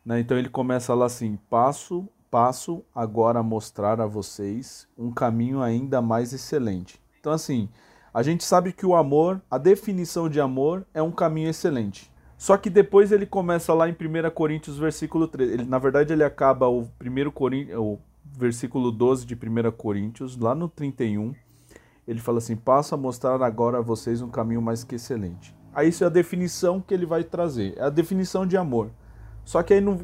Né? 0.05 0.19
Então 0.19 0.37
ele 0.37 0.49
começa 0.49 0.93
lá 0.93 1.07
assim: 1.07 1.39
passo, 1.49 2.07
passo 2.29 2.85
agora 2.93 3.39
a 3.39 3.43
mostrar 3.43 3.99
a 3.99 4.05
vocês 4.05 4.87
um 4.95 5.11
caminho 5.11 5.59
ainda 5.59 6.03
mais 6.03 6.33
excelente. 6.33 7.01
Então 7.19 7.33
assim, 7.33 7.67
a 8.15 8.23
gente 8.23 8.45
sabe 8.45 8.71
que 8.71 8.85
o 8.85 8.95
amor, 8.95 9.41
a 9.51 9.57
definição 9.57 10.29
de 10.29 10.39
amor 10.39 10.85
é 10.93 11.03
um 11.03 11.11
caminho 11.11 11.49
excelente. 11.49 12.09
Só 12.37 12.55
que 12.55 12.69
depois 12.69 13.11
ele 13.11 13.25
começa 13.25 13.73
lá 13.73 13.89
em 13.89 13.91
1 13.91 14.29
Coríntios, 14.33 14.77
versículo 14.77 15.27
13. 15.27 15.51
Ele, 15.51 15.65
na 15.65 15.77
verdade, 15.77 16.13
ele 16.13 16.23
acaba 16.23 16.69
o, 16.69 16.87
1 17.01 17.31
Coríntios, 17.31 17.77
o 17.77 17.99
versículo 18.23 18.89
12 18.89 19.25
de 19.25 19.35
1 19.35 19.69
Coríntios, 19.73 20.37
lá 20.37 20.55
no 20.55 20.69
31. 20.69 21.35
Ele 22.07 22.21
fala 22.21 22.37
assim: 22.37 22.55
Passo 22.55 22.95
a 22.95 22.97
mostrar 22.97 23.41
agora 23.41 23.79
a 23.79 23.81
vocês 23.81 24.21
um 24.21 24.29
caminho 24.29 24.61
mais 24.61 24.81
que 24.81 24.95
excelente. 24.95 25.53
Aí 25.73 25.89
isso 25.89 26.05
é 26.05 26.07
a 26.07 26.09
definição 26.09 26.79
que 26.79 26.93
ele 26.93 27.05
vai 27.05 27.21
trazer. 27.21 27.73
É 27.75 27.83
a 27.83 27.89
definição 27.89 28.47
de 28.47 28.55
amor. 28.55 28.91
Só 29.43 29.61
que 29.61 29.73
aí 29.73 29.81
no, 29.81 29.99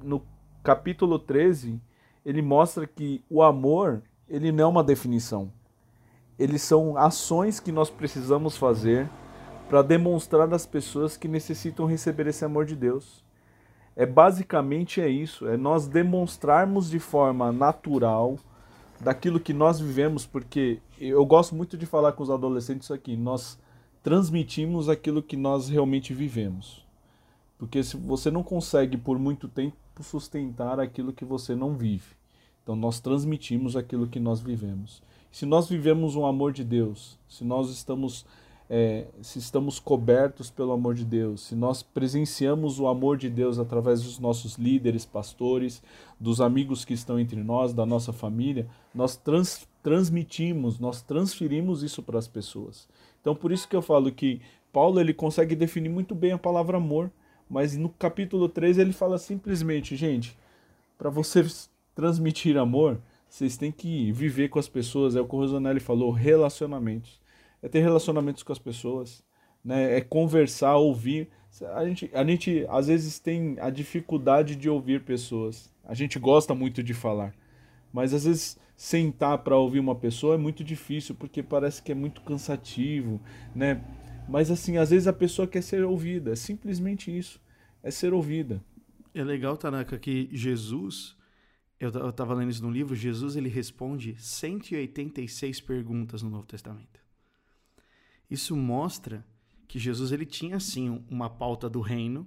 no 0.00 0.22
capítulo 0.62 1.18
13, 1.18 1.82
ele 2.24 2.40
mostra 2.40 2.86
que 2.86 3.24
o 3.28 3.42
amor, 3.42 4.00
ele 4.28 4.52
não 4.52 4.62
é 4.62 4.66
uma 4.68 4.84
definição. 4.84 5.50
Eles 6.38 6.62
são 6.62 6.96
ações 6.96 7.58
que 7.58 7.72
nós 7.72 7.90
precisamos 7.90 8.56
fazer 8.56 9.08
para 9.68 9.82
demonstrar 9.82 10.52
às 10.54 10.64
pessoas 10.64 11.16
que 11.16 11.28
necessitam 11.28 11.86
receber 11.86 12.26
esse 12.26 12.44
amor 12.44 12.64
de 12.64 12.76
Deus. 12.76 13.24
É 13.94 14.06
basicamente 14.06 15.00
é 15.00 15.08
isso, 15.08 15.48
é 15.48 15.56
nós 15.56 15.88
demonstrarmos 15.88 16.88
de 16.88 16.98
forma 16.98 17.50
natural 17.50 18.38
daquilo 19.00 19.40
que 19.40 19.52
nós 19.52 19.80
vivemos, 19.80 20.24
porque 20.24 20.78
eu 20.98 21.24
gosto 21.26 21.54
muito 21.54 21.76
de 21.76 21.86
falar 21.86 22.12
com 22.12 22.22
os 22.22 22.30
adolescentes 22.30 22.84
isso 22.84 22.94
aqui, 22.94 23.16
nós 23.16 23.58
transmitimos 24.02 24.88
aquilo 24.88 25.22
que 25.22 25.36
nós 25.36 25.68
realmente 25.68 26.14
vivemos. 26.14 26.86
Porque 27.58 27.82
se 27.82 27.96
você 27.96 28.30
não 28.30 28.42
consegue 28.42 28.96
por 28.96 29.18
muito 29.18 29.48
tempo 29.48 29.76
sustentar 30.00 30.78
aquilo 30.78 31.12
que 31.12 31.24
você 31.24 31.56
não 31.56 31.74
vive. 31.74 32.16
Então 32.62 32.76
nós 32.76 33.00
transmitimos 33.00 33.76
aquilo 33.76 34.06
que 34.06 34.20
nós 34.20 34.40
vivemos. 34.40 35.02
Se 35.30 35.46
nós 35.46 35.68
vivemos 35.68 36.16
um 36.16 36.26
amor 36.26 36.52
de 36.52 36.64
Deus, 36.64 37.18
se 37.28 37.44
nós 37.44 37.70
estamos 37.70 38.24
é, 38.70 39.06
se 39.22 39.38
estamos 39.38 39.80
cobertos 39.80 40.50
pelo 40.50 40.72
amor 40.72 40.94
de 40.94 41.04
Deus, 41.04 41.40
se 41.40 41.54
nós 41.54 41.82
presenciamos 41.82 42.78
o 42.78 42.86
amor 42.86 43.16
de 43.16 43.30
Deus 43.30 43.58
através 43.58 44.02
dos 44.02 44.18
nossos 44.18 44.56
líderes, 44.56 45.06
pastores, 45.06 45.82
dos 46.20 46.40
amigos 46.40 46.84
que 46.84 46.92
estão 46.92 47.18
entre 47.18 47.42
nós, 47.42 47.72
da 47.72 47.86
nossa 47.86 48.12
família, 48.12 48.68
nós 48.94 49.16
trans, 49.16 49.66
transmitimos, 49.82 50.78
nós 50.78 51.00
transferimos 51.00 51.82
isso 51.82 52.02
para 52.02 52.18
as 52.18 52.28
pessoas. 52.28 52.86
Então 53.20 53.34
por 53.34 53.52
isso 53.52 53.66
que 53.66 53.76
eu 53.76 53.82
falo 53.82 54.12
que 54.12 54.40
Paulo 54.70 55.00
ele 55.00 55.14
consegue 55.14 55.56
definir 55.56 55.88
muito 55.88 56.14
bem 56.14 56.32
a 56.32 56.38
palavra 56.38 56.76
amor, 56.76 57.10
mas 57.48 57.74
no 57.74 57.88
capítulo 57.88 58.50
3 58.50 58.76
ele 58.76 58.92
fala 58.92 59.16
simplesmente, 59.16 59.96
gente, 59.96 60.36
para 60.98 61.08
vocês 61.08 61.70
transmitir 61.94 62.58
amor, 62.58 63.00
vocês 63.28 63.56
têm 63.56 63.70
que 63.70 64.10
viver 64.12 64.48
com 64.48 64.58
as 64.58 64.68
pessoas, 64.68 65.14
é 65.14 65.20
o 65.20 65.26
que 65.26 65.34
o 65.34 65.38
Rosonelli 65.38 65.80
falou, 65.80 66.10
relacionamentos 66.10 67.20
é 67.62 67.68
ter 67.68 67.80
relacionamentos 67.80 68.42
com 68.42 68.52
as 68.52 68.58
pessoas, 68.58 69.22
né? 69.64 69.96
É 69.96 70.00
conversar, 70.00 70.76
ouvir. 70.76 71.28
A 71.74 71.84
gente, 71.86 72.10
a 72.12 72.24
gente 72.24 72.66
às 72.68 72.86
vezes 72.86 73.18
tem 73.18 73.56
a 73.60 73.70
dificuldade 73.70 74.54
de 74.54 74.68
ouvir 74.68 75.02
pessoas. 75.02 75.72
A 75.84 75.94
gente 75.94 76.18
gosta 76.18 76.54
muito 76.54 76.82
de 76.82 76.94
falar, 76.94 77.34
mas 77.92 78.12
às 78.12 78.24
vezes 78.24 78.58
sentar 78.76 79.38
para 79.38 79.56
ouvir 79.56 79.80
uma 79.80 79.94
pessoa 79.94 80.34
é 80.34 80.38
muito 80.38 80.62
difícil 80.62 81.14
porque 81.14 81.42
parece 81.42 81.82
que 81.82 81.90
é 81.90 81.94
muito 81.94 82.20
cansativo, 82.20 83.20
né? 83.54 83.82
Mas 84.28 84.50
assim, 84.50 84.76
às 84.76 84.90
vezes 84.90 85.08
a 85.08 85.12
pessoa 85.12 85.48
quer 85.48 85.62
ser 85.62 85.82
ouvida, 85.84 86.32
é 86.32 86.36
simplesmente 86.36 87.16
isso, 87.16 87.40
é 87.82 87.90
ser 87.90 88.12
ouvida. 88.12 88.62
É 89.14 89.24
legal, 89.24 89.56
Tanaka, 89.56 89.98
que 89.98 90.28
Jesus, 90.30 91.16
eu 91.80 92.10
estava 92.10 92.34
lendo 92.34 92.50
isso 92.50 92.62
no 92.62 92.70
livro, 92.70 92.94
Jesus 92.94 93.36
ele 93.36 93.48
responde 93.48 94.16
186 94.18 95.60
perguntas 95.60 96.22
no 96.22 96.30
Novo 96.30 96.46
Testamento. 96.46 97.00
Isso 98.30 98.56
mostra 98.56 99.24
que 99.66 99.78
Jesus 99.78 100.12
ele 100.12 100.26
tinha 100.26 100.58
sim 100.58 101.04
uma 101.08 101.30
pauta 101.30 101.68
do 101.68 101.80
reino 101.80 102.26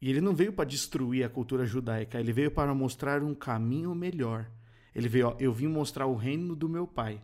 e 0.00 0.08
ele 0.08 0.20
não 0.20 0.34
veio 0.34 0.52
para 0.52 0.64
destruir 0.64 1.24
a 1.24 1.28
cultura 1.28 1.66
judaica, 1.66 2.18
ele 2.18 2.32
veio 2.32 2.50
para 2.50 2.74
mostrar 2.74 3.22
um 3.22 3.34
caminho 3.34 3.94
melhor. 3.94 4.50
Ele 4.94 5.08
veio, 5.08 5.28
ó, 5.28 5.36
eu 5.38 5.52
vim 5.52 5.68
mostrar 5.68 6.06
o 6.06 6.16
reino 6.16 6.56
do 6.56 6.68
meu 6.68 6.86
pai. 6.86 7.20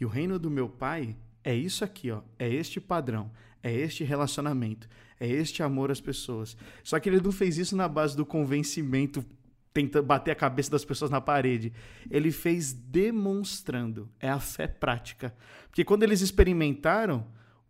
E 0.00 0.04
o 0.04 0.08
reino 0.08 0.38
do 0.38 0.50
meu 0.50 0.68
pai 0.68 1.16
é 1.44 1.54
isso 1.54 1.84
aqui, 1.84 2.10
ó, 2.10 2.22
é 2.38 2.52
este 2.52 2.80
padrão, 2.80 3.30
é 3.62 3.72
este 3.72 4.04
relacionamento, 4.04 4.88
é 5.18 5.28
este 5.28 5.62
amor 5.62 5.90
às 5.90 6.00
pessoas. 6.00 6.56
Só 6.82 6.98
que 6.98 7.08
ele 7.08 7.20
não 7.20 7.32
fez 7.32 7.56
isso 7.56 7.76
na 7.76 7.88
base 7.88 8.16
do 8.16 8.26
convencimento, 8.26 9.24
tentando 9.72 10.06
bater 10.06 10.30
a 10.30 10.34
cabeça 10.34 10.70
das 10.70 10.84
pessoas 10.84 11.10
na 11.10 11.20
parede. 11.20 11.72
Ele 12.10 12.30
fez 12.30 12.72
demonstrando, 12.72 14.08
é 14.20 14.28
a 14.28 14.40
fé 14.40 14.66
prática. 14.66 15.34
Porque 15.68 15.84
quando 15.84 16.02
eles 16.02 16.20
experimentaram, 16.20 17.26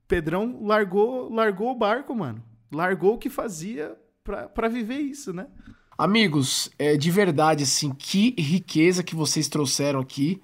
Pedrão 0.07 0.61
largou, 0.63 1.33
largou 1.33 1.71
o 1.71 1.79
barco, 1.79 2.15
mano. 2.15 2.43
Largou 2.73 3.15
o 3.15 3.19
que 3.19 3.29
fazia 3.29 3.97
para 4.25 4.69
viver 4.69 4.99
isso, 4.99 5.33
né? 5.33 5.47
Amigos, 5.97 6.71
é 6.79 6.97
de 6.97 7.11
verdade, 7.11 7.65
assim, 7.65 7.93
que 7.93 8.35
riqueza 8.39 9.03
que 9.03 9.15
vocês 9.15 9.49
trouxeram 9.49 10.01
aqui. 10.01 10.41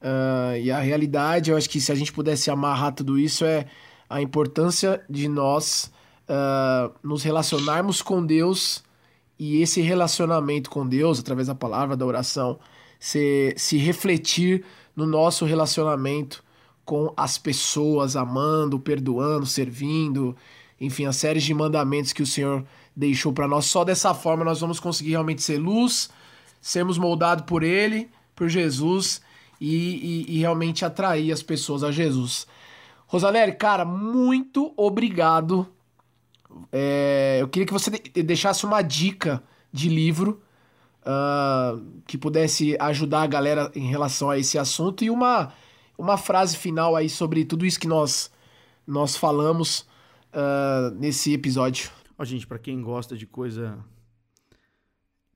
Uh, 0.00 0.56
e 0.62 0.70
a 0.70 0.78
realidade, 0.78 1.50
eu 1.50 1.56
acho 1.56 1.68
que 1.68 1.80
se 1.80 1.90
a 1.90 1.94
gente 1.94 2.12
pudesse 2.12 2.50
amarrar 2.50 2.94
tudo 2.94 3.18
isso, 3.18 3.44
é 3.44 3.66
a 4.08 4.22
importância 4.22 5.04
de 5.10 5.28
nós 5.28 5.92
uh, 6.28 6.94
nos 7.02 7.22
relacionarmos 7.22 8.00
com 8.00 8.24
Deus 8.24 8.84
e 9.38 9.62
esse 9.62 9.80
relacionamento 9.80 10.68
com 10.68 10.86
Deus, 10.86 11.20
através 11.20 11.46
da 11.46 11.54
palavra, 11.54 11.96
da 11.96 12.04
oração, 12.04 12.58
se, 12.98 13.54
se 13.56 13.76
refletir 13.76 14.64
no 14.96 15.06
nosso 15.06 15.44
relacionamento 15.44 16.42
com 16.84 17.12
as 17.16 17.38
pessoas, 17.38 18.16
amando, 18.16 18.80
perdoando, 18.80 19.46
servindo, 19.46 20.34
enfim, 20.80 21.04
as 21.04 21.16
séries 21.16 21.44
de 21.44 21.54
mandamentos 21.54 22.12
que 22.12 22.22
o 22.22 22.26
Senhor 22.26 22.64
deixou 22.96 23.32
para 23.32 23.46
nós. 23.46 23.66
Só 23.66 23.84
dessa 23.84 24.12
forma 24.14 24.44
nós 24.44 24.60
vamos 24.60 24.80
conseguir 24.80 25.10
realmente 25.10 25.42
ser 25.42 25.58
luz, 25.58 26.10
sermos 26.60 26.98
moldados 26.98 27.44
por 27.44 27.62
Ele, 27.62 28.08
por 28.34 28.48
Jesus 28.48 29.20
e, 29.60 30.26
e, 30.26 30.36
e 30.36 30.38
realmente 30.38 30.84
atrair 30.84 31.30
as 31.30 31.42
pessoas 31.42 31.84
a 31.84 31.92
Jesus. 31.92 32.46
Rosanério, 33.06 33.56
cara, 33.56 33.84
muito 33.84 34.72
obrigado. 34.76 35.66
É, 36.72 37.38
eu 37.40 37.48
queria 37.48 37.66
que 37.66 37.72
você 37.72 37.90
deixasse 37.90 38.64
uma 38.64 38.82
dica 38.82 39.42
de 39.72 39.88
livro 39.88 40.42
uh, 41.02 42.02
que 42.06 42.16
pudesse 42.16 42.76
ajudar 42.80 43.22
a 43.22 43.26
galera 43.26 43.70
em 43.74 43.88
relação 43.88 44.30
a 44.30 44.38
esse 44.38 44.58
assunto 44.58 45.04
e 45.04 45.10
uma 45.10 45.52
uma 45.98 46.16
frase 46.16 46.56
final 46.56 46.94
aí 46.94 47.10
sobre 47.10 47.44
tudo 47.44 47.66
isso 47.66 47.80
que 47.80 47.88
nós, 47.88 48.30
nós 48.86 49.16
falamos 49.16 49.80
uh, 50.32 50.94
nesse 50.94 51.34
episódio. 51.34 51.90
Ó, 52.16 52.24
gente, 52.24 52.46
para 52.46 52.58
quem 52.58 52.80
gosta 52.80 53.16
de 53.16 53.26
coisa 53.26 53.84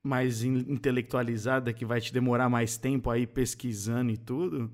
mais 0.03 0.45
intelectualizada, 0.45 1.73
que 1.73 1.85
vai 1.85 2.01
te 2.01 2.13
demorar 2.13 2.49
mais 2.49 2.77
tempo 2.77 3.11
aí 3.11 3.27
pesquisando 3.27 4.13
e 4.13 4.17
tudo, 4.17 4.71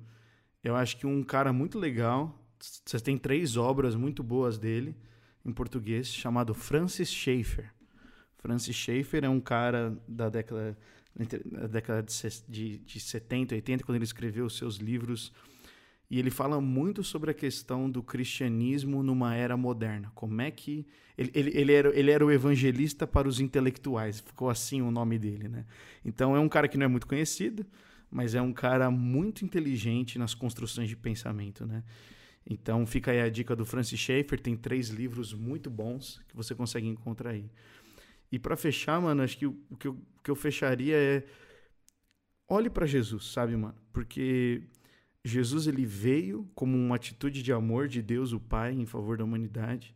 eu 0.63 0.75
acho 0.75 0.97
que 0.97 1.07
um 1.07 1.23
cara 1.23 1.51
muito 1.51 1.79
legal, 1.79 2.37
você 2.85 2.99
tem 2.99 3.17
três 3.17 3.57
obras 3.57 3.95
muito 3.95 4.21
boas 4.23 4.57
dele 4.57 4.95
em 5.45 5.51
português, 5.51 6.07
chamado 6.07 6.53
Francis 6.53 7.09
Schaeffer. 7.11 7.73
Francis 8.37 8.75
Schaeffer 8.75 9.23
é 9.23 9.29
um 9.29 9.39
cara 9.39 9.97
da 10.07 10.29
década, 10.29 10.77
da 11.45 11.67
década 11.67 12.03
de, 12.03 12.43
de, 12.47 12.77
de 12.79 12.99
70, 12.99 13.55
80, 13.55 13.83
quando 13.83 13.95
ele 13.95 14.05
escreveu 14.05 14.45
os 14.45 14.57
seus 14.57 14.77
livros 14.77 15.33
e 16.09 16.17
ele 16.17 16.31
fala 16.31 16.59
muito 16.59 17.03
sobre 17.03 17.29
a 17.29 17.33
questão 17.35 17.89
do 17.89 18.01
cristianismo 18.01 19.03
numa 19.03 19.35
era 19.35 19.55
moderna. 19.55 20.11
Como 20.15 20.41
é 20.41 20.49
que. 20.49 20.87
Ele, 21.15 21.31
ele, 21.35 21.51
ele, 21.53 21.73
era, 21.73 21.99
ele 21.99 22.11
era 22.11 22.25
o 22.25 22.31
evangelista 22.31 23.05
para 23.05 23.27
os 23.27 23.39
intelectuais, 23.39 24.19
ficou 24.19 24.49
assim 24.49 24.81
o 24.81 24.89
nome 24.89 25.19
dele, 25.19 25.47
né? 25.47 25.65
Então 26.03 26.35
é 26.35 26.39
um 26.39 26.49
cara 26.49 26.67
que 26.67 26.77
não 26.77 26.85
é 26.85 26.87
muito 26.87 27.05
conhecido, 27.05 27.65
mas 28.09 28.33
é 28.33 28.41
um 28.41 28.53
cara 28.53 28.89
muito 28.89 29.45
inteligente 29.45 30.17
nas 30.17 30.33
construções 30.33 30.89
de 30.89 30.95
pensamento, 30.95 31.65
né? 31.65 31.83
Então 32.49 32.85
fica 32.87 33.11
aí 33.11 33.21
a 33.21 33.29
dica 33.29 33.55
do 33.55 33.63
Francis 33.63 33.99
Schaeffer, 33.99 34.39
tem 34.39 34.57
três 34.57 34.89
livros 34.89 35.33
muito 35.33 35.69
bons 35.69 36.19
que 36.27 36.35
você 36.35 36.55
consegue 36.55 36.87
encontrar 36.87 37.29
aí. 37.29 37.49
E 38.31 38.39
para 38.39 38.55
fechar, 38.55 38.99
mano, 38.99 39.21
acho 39.21 39.37
que 39.37 39.45
o, 39.45 39.55
que 39.77 39.87
eu, 39.87 39.97
que 40.23 40.31
eu 40.31 40.35
fecharia 40.35 40.95
é 40.95 41.23
olhe 42.47 42.69
para 42.69 42.87
Jesus, 42.87 43.31
sabe, 43.31 43.55
mano? 43.55 43.75
Porque 43.93 44.63
Jesus 45.23 45.67
ele 45.67 45.85
veio 45.85 46.49
como 46.55 46.75
uma 46.75 46.95
atitude 46.95 47.43
de 47.43 47.53
amor 47.53 47.87
de 47.87 48.01
Deus 48.01 48.33
o 48.33 48.39
Pai 48.39 48.73
em 48.73 48.85
favor 48.85 49.17
da 49.17 49.23
humanidade. 49.23 49.95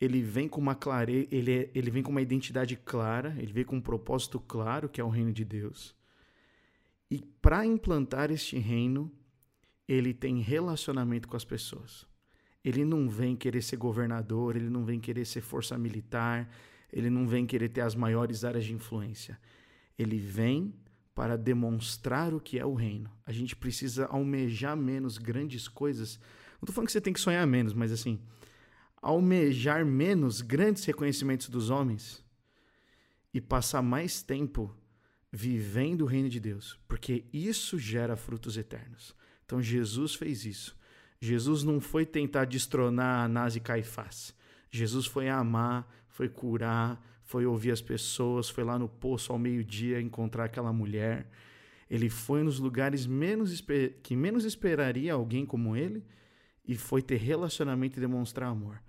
Ele 0.00 0.22
vem 0.22 0.48
com 0.48 0.60
uma 0.60 0.74
clareza, 0.74 1.26
ele, 1.30 1.52
é, 1.52 1.70
ele 1.74 1.90
vem 1.90 2.02
com 2.02 2.10
uma 2.10 2.22
identidade 2.22 2.76
clara, 2.76 3.34
ele 3.38 3.52
vem 3.52 3.64
com 3.64 3.76
um 3.76 3.80
propósito 3.80 4.38
claro, 4.38 4.88
que 4.88 5.00
é 5.00 5.04
o 5.04 5.08
reino 5.08 5.32
de 5.32 5.44
Deus. 5.44 5.94
E 7.10 7.20
para 7.42 7.66
implantar 7.66 8.30
este 8.30 8.56
reino, 8.56 9.12
ele 9.92 10.14
tem 10.14 10.38
relacionamento 10.38 11.26
com 11.26 11.36
as 11.36 11.44
pessoas. 11.44 12.06
Ele 12.64 12.84
não 12.84 13.08
vem 13.08 13.34
querer 13.34 13.60
ser 13.60 13.76
governador, 13.76 14.54
ele 14.54 14.70
não 14.70 14.84
vem 14.84 15.00
querer 15.00 15.24
ser 15.24 15.40
força 15.40 15.76
militar, 15.76 16.48
ele 16.92 17.10
não 17.10 17.26
vem 17.26 17.44
querer 17.44 17.70
ter 17.70 17.80
as 17.80 17.96
maiores 17.96 18.44
áreas 18.44 18.64
de 18.64 18.72
influência. 18.72 19.36
Ele 19.98 20.16
vem 20.16 20.72
para 21.12 21.36
demonstrar 21.36 22.32
o 22.32 22.40
que 22.40 22.56
é 22.56 22.64
o 22.64 22.74
reino. 22.74 23.10
A 23.26 23.32
gente 23.32 23.56
precisa 23.56 24.06
almejar 24.06 24.76
menos 24.76 25.18
grandes 25.18 25.66
coisas. 25.66 26.20
Não 26.52 26.60
estou 26.60 26.72
falando 26.72 26.86
que 26.86 26.92
você 26.92 27.00
tem 27.00 27.12
que 27.12 27.20
sonhar 27.20 27.44
menos, 27.44 27.74
mas 27.74 27.90
assim, 27.90 28.20
almejar 29.02 29.84
menos 29.84 30.40
grandes 30.40 30.84
reconhecimentos 30.84 31.48
dos 31.48 31.68
homens 31.68 32.24
e 33.34 33.40
passar 33.40 33.82
mais 33.82 34.22
tempo 34.22 34.72
vivendo 35.32 36.02
o 36.02 36.06
reino 36.06 36.28
de 36.28 36.38
Deus, 36.38 36.78
porque 36.86 37.24
isso 37.32 37.76
gera 37.76 38.16
frutos 38.16 38.56
eternos. 38.56 39.18
Então 39.50 39.60
Jesus 39.60 40.14
fez 40.14 40.44
isso. 40.44 40.76
Jesus 41.20 41.64
não 41.64 41.80
foi 41.80 42.06
tentar 42.06 42.44
destronar 42.44 43.24
Anás 43.24 43.56
e 43.56 43.60
Caifás. 43.60 44.32
Jesus 44.70 45.06
foi 45.06 45.28
amar, 45.28 45.92
foi 46.08 46.28
curar, 46.28 47.04
foi 47.24 47.44
ouvir 47.44 47.72
as 47.72 47.82
pessoas, 47.82 48.48
foi 48.48 48.62
lá 48.62 48.78
no 48.78 48.88
poço 48.88 49.32
ao 49.32 49.40
meio-dia 49.40 50.00
encontrar 50.00 50.44
aquela 50.44 50.72
mulher. 50.72 51.28
Ele 51.90 52.08
foi 52.08 52.44
nos 52.44 52.60
lugares 52.60 53.06
menos 53.06 53.60
que 54.04 54.14
menos 54.14 54.44
esperaria 54.44 55.14
alguém 55.14 55.44
como 55.44 55.74
ele 55.74 56.04
e 56.64 56.76
foi 56.76 57.02
ter 57.02 57.16
relacionamento 57.16 57.98
e 57.98 58.00
demonstrar 58.00 58.50
amor. 58.50 58.80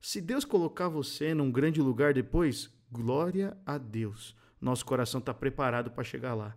Se 0.00 0.20
Deus 0.20 0.44
colocar 0.44 0.88
você 0.88 1.34
num 1.34 1.50
grande 1.50 1.82
lugar 1.82 2.14
depois, 2.14 2.70
glória 2.88 3.58
a 3.66 3.78
Deus. 3.78 4.36
Nosso 4.60 4.86
coração 4.86 5.18
está 5.18 5.34
preparado 5.34 5.90
para 5.90 6.04
chegar 6.04 6.34
lá. 6.34 6.56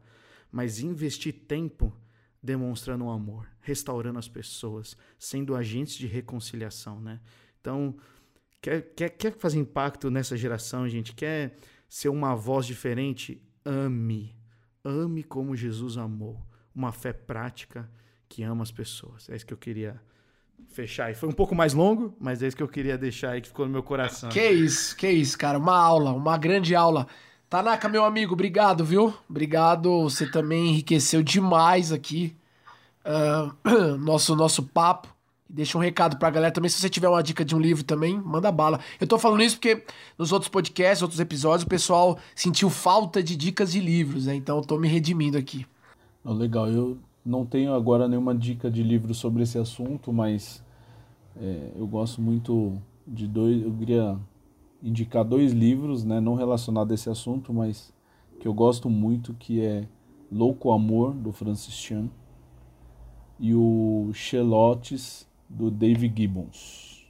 Mas 0.51 0.79
investir 0.79 1.33
tempo 1.33 1.91
demonstrando 2.47 3.09
amor, 3.09 3.47
restaurando 3.61 4.17
as 4.17 4.27
pessoas, 4.27 4.97
sendo 5.19 5.55
agentes 5.55 5.95
de 5.95 6.07
reconciliação, 6.07 6.99
né? 6.99 7.19
Então, 7.59 7.95
Quer, 8.61 8.81
quer, 8.95 9.09
quer 9.09 9.33
fazer 9.37 9.59
impacto 9.59 10.09
nessa 10.09 10.35
geração, 10.35 10.87
gente? 10.89 11.13
Quer 11.13 11.55
ser 11.87 12.09
uma 12.09 12.35
voz 12.35 12.65
diferente? 12.65 13.41
Ame. 13.63 14.35
Ame 14.83 15.23
como 15.23 15.55
Jesus 15.55 15.97
amou. 15.97 16.41
Uma 16.73 16.91
fé 16.91 17.13
prática 17.13 17.89
que 18.27 18.43
ama 18.43 18.63
as 18.63 18.71
pessoas. 18.71 19.29
É 19.29 19.35
isso 19.35 19.45
que 19.45 19.53
eu 19.53 19.57
queria 19.57 20.01
fechar. 20.69 21.11
E 21.11 21.15
foi 21.15 21.29
um 21.29 21.33
pouco 21.33 21.55
mais 21.55 21.73
longo, 21.73 22.15
mas 22.19 22.41
é 22.41 22.47
isso 22.47 22.57
que 22.57 22.63
eu 22.63 22.67
queria 22.67 22.97
deixar 22.97 23.31
aí 23.31 23.41
que 23.41 23.47
ficou 23.47 23.65
no 23.65 23.71
meu 23.71 23.83
coração. 23.83 24.29
Que 24.29 24.49
isso, 24.49 24.95
que 24.95 25.09
isso, 25.09 25.37
cara. 25.37 25.57
Uma 25.57 25.77
aula, 25.77 26.11
uma 26.13 26.37
grande 26.37 26.75
aula. 26.75 27.07
Tanaka, 27.49 27.87
meu 27.87 28.03
amigo, 28.03 28.33
obrigado, 28.33 28.83
viu? 28.83 29.13
Obrigado. 29.29 30.03
Você 30.03 30.29
também 30.29 30.69
enriqueceu 30.69 31.23
demais 31.23 31.91
aqui 31.91 32.35
uh, 33.07 33.97
nosso, 33.97 34.35
nosso 34.35 34.63
papo. 34.63 35.15
Deixa 35.49 35.77
um 35.77 35.81
recado 35.81 36.17
pra 36.17 36.29
galera 36.29 36.51
também. 36.51 36.69
Se 36.69 36.79
você 36.79 36.89
tiver 36.89 37.07
uma 37.07 37.23
dica 37.23 37.45
de 37.45 37.55
um 37.55 37.59
livro 37.59 37.83
também, 37.83 38.19
manda 38.19 38.51
bala. 38.51 38.81
Eu 38.99 39.07
tô 39.07 39.17
falando 39.17 39.41
isso 39.41 39.55
porque 39.55 39.83
nos 40.17 40.33
outros 40.33 40.49
podcasts, 40.49 41.01
outros 41.01 41.21
episódios, 41.21 41.63
o 41.63 41.69
pessoal 41.69 42.17
sentiu 42.35 42.69
falta 42.69 43.23
de 43.23 43.35
dicas 43.35 43.71
de 43.71 43.79
livros, 43.79 44.25
né? 44.25 44.35
Então 44.35 44.57
eu 44.57 44.63
tô 44.63 44.77
me 44.77 44.89
redimindo 44.89 45.37
aqui. 45.37 45.65
legal, 46.25 46.67
eu 46.67 46.97
não 47.25 47.45
tenho 47.45 47.73
agora 47.73 48.09
nenhuma 48.09 48.35
dica 48.35 48.69
de 48.69 48.83
livro 48.83 49.13
sobre 49.13 49.43
esse 49.43 49.57
assunto, 49.57 50.11
mas 50.11 50.61
é, 51.39 51.71
eu 51.77 51.87
gosto 51.87 52.21
muito 52.21 52.81
de 53.07 53.25
dois. 53.25 53.63
Eu 53.63 53.71
queria 53.71 54.19
indicar 54.83 55.23
dois 55.23 55.53
livros, 55.53 56.03
né? 56.03 56.19
Não 56.19 56.35
relacionados 56.35 56.91
a 56.91 56.95
esse 56.95 57.09
assunto, 57.09 57.53
mas 57.53 57.93
que 58.37 58.47
eu 58.47 58.53
gosto 58.53 58.89
muito, 58.89 59.33
que 59.33 59.61
é 59.61 59.87
Louco 60.29 60.71
Amor, 60.71 61.13
do 61.13 61.31
Francis 61.31 61.73
Chan, 61.73 62.09
e 63.39 63.53
o 63.53 64.11
Xelotes, 64.13 65.27
do 65.49 65.71
Dave 65.71 66.11
Gibbons. 66.13 67.05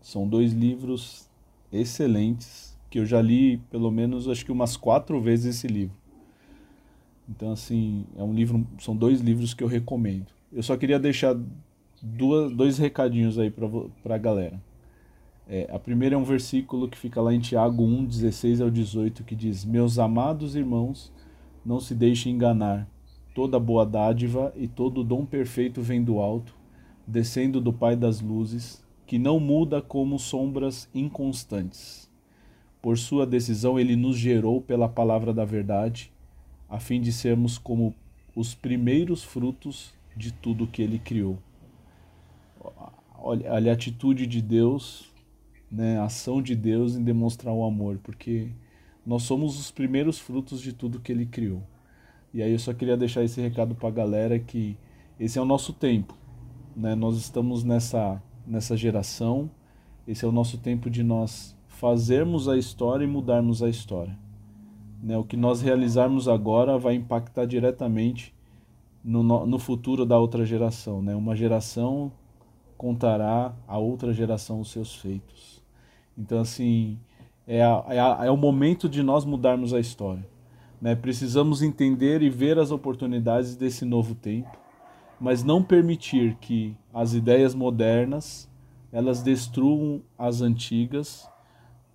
São 0.00 0.26
dois 0.26 0.52
livros 0.52 1.28
excelentes 1.72 2.78
que 2.90 2.98
eu 2.98 3.06
já 3.06 3.20
li 3.22 3.58
pelo 3.70 3.90
menos 3.90 4.28
acho 4.28 4.44
que 4.44 4.52
umas 4.52 4.76
quatro 4.76 5.20
vezes 5.20 5.56
esse 5.56 5.66
livro. 5.66 5.96
Então 7.28 7.52
assim 7.52 8.04
é 8.16 8.22
um 8.22 8.32
livro, 8.32 8.66
são 8.78 8.96
dois 8.96 9.20
livros 9.20 9.54
que 9.54 9.62
eu 9.62 9.68
recomendo. 9.68 10.26
Eu 10.52 10.62
só 10.62 10.76
queria 10.76 10.98
deixar 10.98 11.36
duas, 12.02 12.52
dois 12.52 12.78
recadinhos 12.78 13.38
aí 13.38 13.50
para 13.50 14.14
a 14.14 14.18
galera. 14.18 14.60
É, 15.48 15.68
a 15.72 15.78
primeira 15.78 16.14
é 16.14 16.18
um 16.18 16.24
versículo 16.24 16.88
que 16.88 16.98
fica 16.98 17.20
lá 17.20 17.32
em 17.34 17.40
Tiago 17.40 17.82
1, 17.82 18.04
16 18.04 18.60
ao 18.60 18.70
18, 18.70 19.24
que 19.24 19.34
diz: 19.34 19.64
Meus 19.64 19.98
amados 19.98 20.54
irmãos, 20.54 21.12
não 21.64 21.80
se 21.80 21.94
deixem 21.94 22.34
enganar. 22.34 22.88
Toda 23.34 23.58
boa 23.58 23.86
dádiva 23.86 24.52
e 24.56 24.68
todo 24.68 25.04
dom 25.04 25.24
perfeito 25.24 25.80
vem 25.80 26.02
do 26.02 26.18
alto 26.18 26.62
descendo 27.06 27.60
do 27.60 27.72
Pai 27.72 27.96
das 27.96 28.20
luzes, 28.20 28.82
que 29.06 29.18
não 29.18 29.38
muda 29.40 29.82
como 29.82 30.18
sombras 30.18 30.88
inconstantes. 30.94 32.10
Por 32.80 32.98
sua 32.98 33.26
decisão, 33.26 33.78
ele 33.78 33.96
nos 33.96 34.16
gerou 34.16 34.60
pela 34.60 34.88
palavra 34.88 35.32
da 35.32 35.44
verdade, 35.44 36.12
a 36.68 36.78
fim 36.78 37.00
de 37.00 37.12
sermos 37.12 37.58
como 37.58 37.94
os 38.34 38.54
primeiros 38.54 39.22
frutos 39.22 39.92
de 40.16 40.32
tudo 40.32 40.66
que 40.66 40.82
ele 40.82 40.98
criou. 40.98 41.38
Olha, 43.18 43.52
olha 43.52 43.72
a 43.72 43.74
atitude 43.74 44.26
de 44.26 44.40
Deus, 44.40 45.12
né, 45.70 45.98
a 45.98 46.04
ação 46.04 46.42
de 46.42 46.56
Deus 46.56 46.96
em 46.96 47.04
demonstrar 47.04 47.52
o 47.52 47.64
amor, 47.64 47.98
porque 48.02 48.48
nós 49.06 49.22
somos 49.22 49.58
os 49.58 49.70
primeiros 49.70 50.18
frutos 50.18 50.60
de 50.60 50.72
tudo 50.72 51.00
que 51.00 51.12
ele 51.12 51.26
criou. 51.26 51.62
E 52.32 52.42
aí 52.42 52.52
eu 52.52 52.58
só 52.58 52.72
queria 52.72 52.96
deixar 52.96 53.22
esse 53.22 53.40
recado 53.40 53.74
para 53.74 53.88
a 53.88 53.92
galera 53.92 54.38
que 54.38 54.76
esse 55.20 55.38
é 55.38 55.42
o 55.42 55.44
nosso 55.44 55.72
tempo. 55.72 56.14
Né? 56.74 56.94
Nós 56.94 57.16
estamos 57.16 57.62
nessa, 57.62 58.22
nessa 58.46 58.76
geração, 58.76 59.50
esse 60.06 60.24
é 60.24 60.28
o 60.28 60.32
nosso 60.32 60.58
tempo 60.58 60.88
de 60.88 61.02
nós 61.02 61.56
fazermos 61.68 62.48
a 62.48 62.56
história 62.56 63.04
e 63.04 63.08
mudarmos 63.08 63.62
a 63.62 63.68
história. 63.68 64.16
Né? 65.02 65.16
O 65.18 65.24
que 65.24 65.36
nós 65.36 65.60
realizarmos 65.60 66.28
agora 66.28 66.78
vai 66.78 66.94
impactar 66.94 67.44
diretamente 67.44 68.34
no, 69.04 69.22
no 69.22 69.58
futuro 69.58 70.06
da 70.06 70.18
outra 70.18 70.44
geração. 70.44 71.02
Né? 71.02 71.14
Uma 71.14 71.36
geração 71.36 72.10
contará 72.76 73.54
a 73.68 73.78
outra 73.78 74.12
geração 74.12 74.60
os 74.60 74.70
seus 74.70 74.94
feitos. 74.94 75.62
Então, 76.16 76.40
assim, 76.40 76.98
é, 77.46 77.62
a, 77.62 77.84
é, 77.88 77.98
a, 77.98 78.18
é 78.24 78.30
o 78.30 78.36
momento 78.36 78.88
de 78.88 79.02
nós 79.02 79.24
mudarmos 79.24 79.74
a 79.74 79.80
história. 79.80 80.26
Né? 80.82 80.94
Precisamos 80.94 81.62
entender 81.62 82.20
e 82.20 82.28
ver 82.28 82.58
as 82.58 82.70
oportunidades 82.70 83.56
desse 83.56 83.86
novo 83.86 84.14
tempo 84.14 84.60
mas 85.22 85.44
não 85.44 85.62
permitir 85.62 86.36
que 86.40 86.76
as 86.92 87.14
ideias 87.14 87.54
modernas 87.54 88.50
elas 88.90 89.22
destruam 89.22 90.02
as 90.18 90.40
antigas 90.40 91.28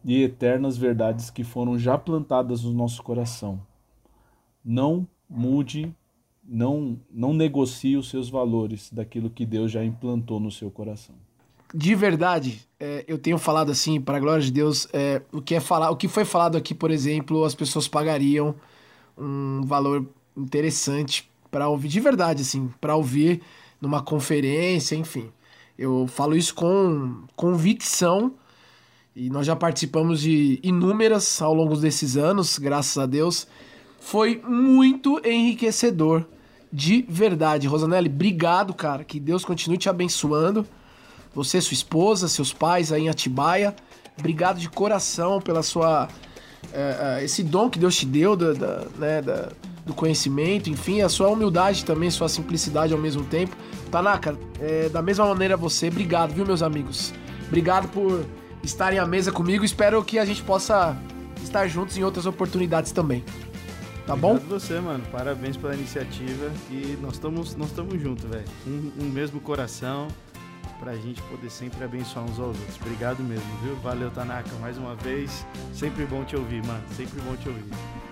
e 0.04 0.24
eternas 0.24 0.78
verdades 0.78 1.30
que 1.30 1.44
foram 1.44 1.78
já 1.78 1.98
plantadas 1.98 2.64
no 2.64 2.72
nosso 2.72 3.04
coração. 3.04 3.60
Não 4.64 5.06
mude, 5.30 5.94
não 6.42 6.98
não 7.12 7.34
negocie 7.34 7.98
os 7.98 8.10
seus 8.10 8.30
valores 8.30 8.90
daquilo 8.94 9.30
que 9.30 9.46
Deus 9.46 9.74
já 9.74 9.84
implantou 9.84 10.40
no 10.40 10.50
seu 10.50 10.72
coração. 10.72 11.16
De 11.76 11.94
verdade, 11.96 12.66
é, 12.80 13.04
eu 13.10 13.18
tenho 13.18 13.38
falado 13.38 13.74
assim, 13.74 14.00
para 14.00 14.16
a 14.16 14.22
glória 14.22 14.42
de 14.42 14.52
Deus, 14.52 14.88
é, 14.94 15.22
o 15.34 15.42
que 15.42 15.54
é 15.54 15.60
falar, 15.60 15.92
o 15.92 15.98
que 15.98 16.08
foi 16.08 16.24
falado 16.24 16.56
aqui, 16.56 16.74
por 16.74 16.92
exemplo, 16.92 17.44
as 17.44 17.54
pessoas 17.54 17.90
pagariam 17.90 18.56
um 19.18 19.61
valor 19.65 20.05
interessante 20.36 21.30
para 21.49 21.68
ouvir 21.68 21.88
de 21.88 21.99
verdade, 21.99 22.41
assim, 22.41 22.72
para 22.80 22.95
ouvir 22.95 23.41
numa 23.82 24.01
conferência, 24.01 24.95
enfim. 24.95 25.30
Eu 25.78 26.07
falo 26.07 26.36
isso 26.36 26.53
com 26.55 27.24
convicção 27.36 28.34
e 29.15 29.30
nós 29.30 29.47
já 29.47 29.55
participamos 29.55 30.22
de 30.22 30.59
inúmeras 30.61 31.41
ao 31.41 31.53
longo 31.53 31.76
desses 31.76 32.18
anos, 32.18 32.59
graças 32.59 32.97
a 32.97 33.05
Deus. 33.05 33.47
Foi 33.99 34.41
muito 34.47 35.20
enriquecedor, 35.26 36.26
de 36.72 37.05
verdade. 37.07 37.68
Rosanelli, 37.68 38.09
obrigado, 38.09 38.74
cara. 38.74 39.03
Que 39.03 39.20
Deus 39.20 39.43
continue 39.43 39.78
te 39.78 39.89
abençoando. 39.89 40.68
Você, 41.34 41.59
sua 41.61 41.74
esposa, 41.74 42.28
seus 42.28 42.53
pais 42.53 42.91
aí 42.91 43.03
em 43.03 43.09
Atibaia. 43.09 43.76
Obrigado 44.18 44.59
de 44.59 44.70
coração 44.70 45.39
pela 45.41 45.61
sua. 45.61 46.07
É, 46.74 47.24
esse 47.24 47.43
dom 47.43 47.70
que 47.70 47.80
Deus 47.80 47.95
te 47.95 48.05
deu 48.05 48.36
da, 48.36 48.53
da, 48.53 48.86
né, 48.97 49.22
da, 49.22 49.49
do 49.86 49.93
conhecimento, 49.93 50.70
enfim, 50.70 51.01
a 51.01 51.10
sua 51.10 51.30
humildade 51.30 51.86
também, 51.86 52.12
sua 52.12 52.30
simplicidade 52.30 52.93
ao 52.93 52.99
mesmo 52.99 53.24
tempo. 53.24 53.55
Tanaka, 53.89 54.38
é, 54.60 54.89
da 54.89 55.01
mesma 55.01 55.26
maneira 55.26 55.55
você, 55.55 55.88
obrigado, 55.88 56.34
viu, 56.34 56.45
meus 56.45 56.62
amigos? 56.62 57.14
Obrigado 57.47 57.88
por 57.89 58.26
estarem 58.62 58.99
à 58.99 59.05
mesa 59.05 59.32
comigo. 59.32 59.64
Espero 59.64 60.03
que 60.03 60.20
a 60.20 60.26
gente 60.26 60.43
possa 60.43 60.97
estar 61.41 61.68
juntos 61.68 61.97
em 61.97 62.03
outras 62.03 62.26
oportunidades 62.26 62.91
também. 62.91 63.24
Tá 64.05 64.16
bom? 64.16 64.32
Obrigado 64.32 64.60
você, 64.60 64.80
mano. 64.80 65.03
Parabéns 65.12 65.58
pela 65.58 65.74
iniciativa 65.74 66.51
e 66.72 66.97
nós 67.01 67.14
estamos 67.14 67.55
nós 67.55 67.68
estamos 67.68 68.01
juntos, 68.01 68.26
velho. 68.26 68.45
Um, 68.66 68.91
um 69.01 69.10
mesmo 69.10 69.39
coração 69.41 70.08
pra 70.80 70.96
gente 70.96 71.22
poder 71.24 71.50
sempre 71.50 71.84
abençoar 71.84 72.26
uns 72.26 72.40
aos 72.40 72.58
outros. 72.58 72.76
Obrigado 72.82 73.24
mesmo, 73.24 73.46
viu? 73.64 73.76
Valeu, 73.78 74.10
Tanaka, 74.12 74.50
mais 74.60 74.78
uma 74.78 74.96
vez. 74.96 75.46
Sempre 75.74 76.06
bom 76.06 76.24
te 76.24 76.36
ouvir, 76.36 76.66
mano. 76.66 76.82
Sempre 76.96 77.20
bom 77.22 77.36
te 77.36 77.50
ouvir. 77.50 77.66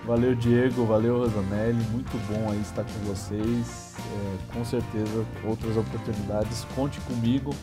Valeu, 0.04 0.34
Diego. 0.34 0.84
Valeu, 0.84 1.18
Rosanelli. 1.18 1.82
Muito 1.90 2.16
bom 2.28 2.50
aí 2.50 2.60
estar 2.60 2.84
com 2.84 2.98
vocês. 3.06 3.94
É, 3.98 4.54
com 4.54 4.64
certeza, 4.64 5.24
outras 5.44 5.76
oportunidades. 5.76 6.66
Conte 6.74 7.00
comigo, 7.00 7.54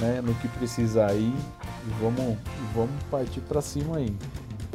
né, 0.00 0.20
no 0.22 0.34
que 0.34 0.48
precisar 0.48 1.10
aí. 1.10 1.32
E 1.86 1.90
vamos, 2.00 2.38
vamos 2.74 3.02
partir 3.10 3.40
para 3.40 3.60
cima 3.60 3.98
aí. 3.98 4.14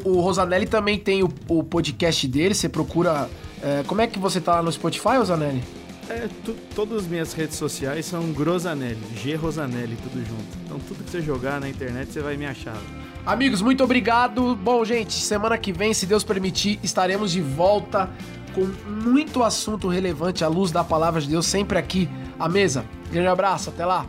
O 0.04 0.22
Rosanelli 0.22 0.68
também 0.68 1.00
tem 1.00 1.24
o, 1.24 1.30
o 1.48 1.64
podcast 1.64 2.28
dele. 2.28 2.54
Você 2.54 2.70
procura. 2.70 3.30
É, 3.62 3.84
como 3.88 4.02
é 4.02 4.08
que 4.08 4.20
você 4.20 4.40
tá 4.40 4.56
lá 4.56 4.64
no 4.64 4.72
Spotify, 4.72 5.18
Rosanelli? 5.18 5.77
É, 6.10 6.30
tu, 6.46 6.56
todas 6.74 7.04
as 7.04 7.08
minhas 7.08 7.34
redes 7.34 7.58
sociais 7.58 8.06
são 8.06 8.32
Grosanelli, 8.32 8.98
G 9.16 9.36
Rosanelli, 9.36 9.98
tudo 9.98 10.26
junto. 10.26 10.58
Então 10.66 10.80
tudo 10.80 11.04
que 11.04 11.12
você 11.12 11.22
jogar 11.22 11.60
na 11.60 11.68
internet 11.68 12.12
você 12.12 12.22
vai 12.22 12.38
me 12.38 12.46
achar. 12.46 12.78
Amigos, 13.26 13.62
muito 13.62 13.84
obrigado. 13.84 14.56
Bom, 14.56 14.86
gente, 14.86 15.14
semana 15.14 15.58
que 15.58 15.74
vem, 15.74 15.94
se 15.94 16.06
Deus 16.06 16.24
permitir, 16.24 16.80
estaremos 16.82 17.32
de 17.32 17.42
volta 17.42 18.10
com 18.56 18.66
muito 18.90 19.44
assunto 19.44 19.90
relevante 19.90 20.44
à 20.46 20.48
luz 20.48 20.72
da 20.72 20.84
palavra 20.84 21.20
de 21.20 21.28
Deus, 21.28 21.46
sempre 21.46 21.78
aqui 21.78 22.10
à 22.40 22.48
mesa. 22.48 22.86
Grande 23.12 23.28
abraço, 23.28 23.70
até 23.70 23.86
lá. 23.86 24.06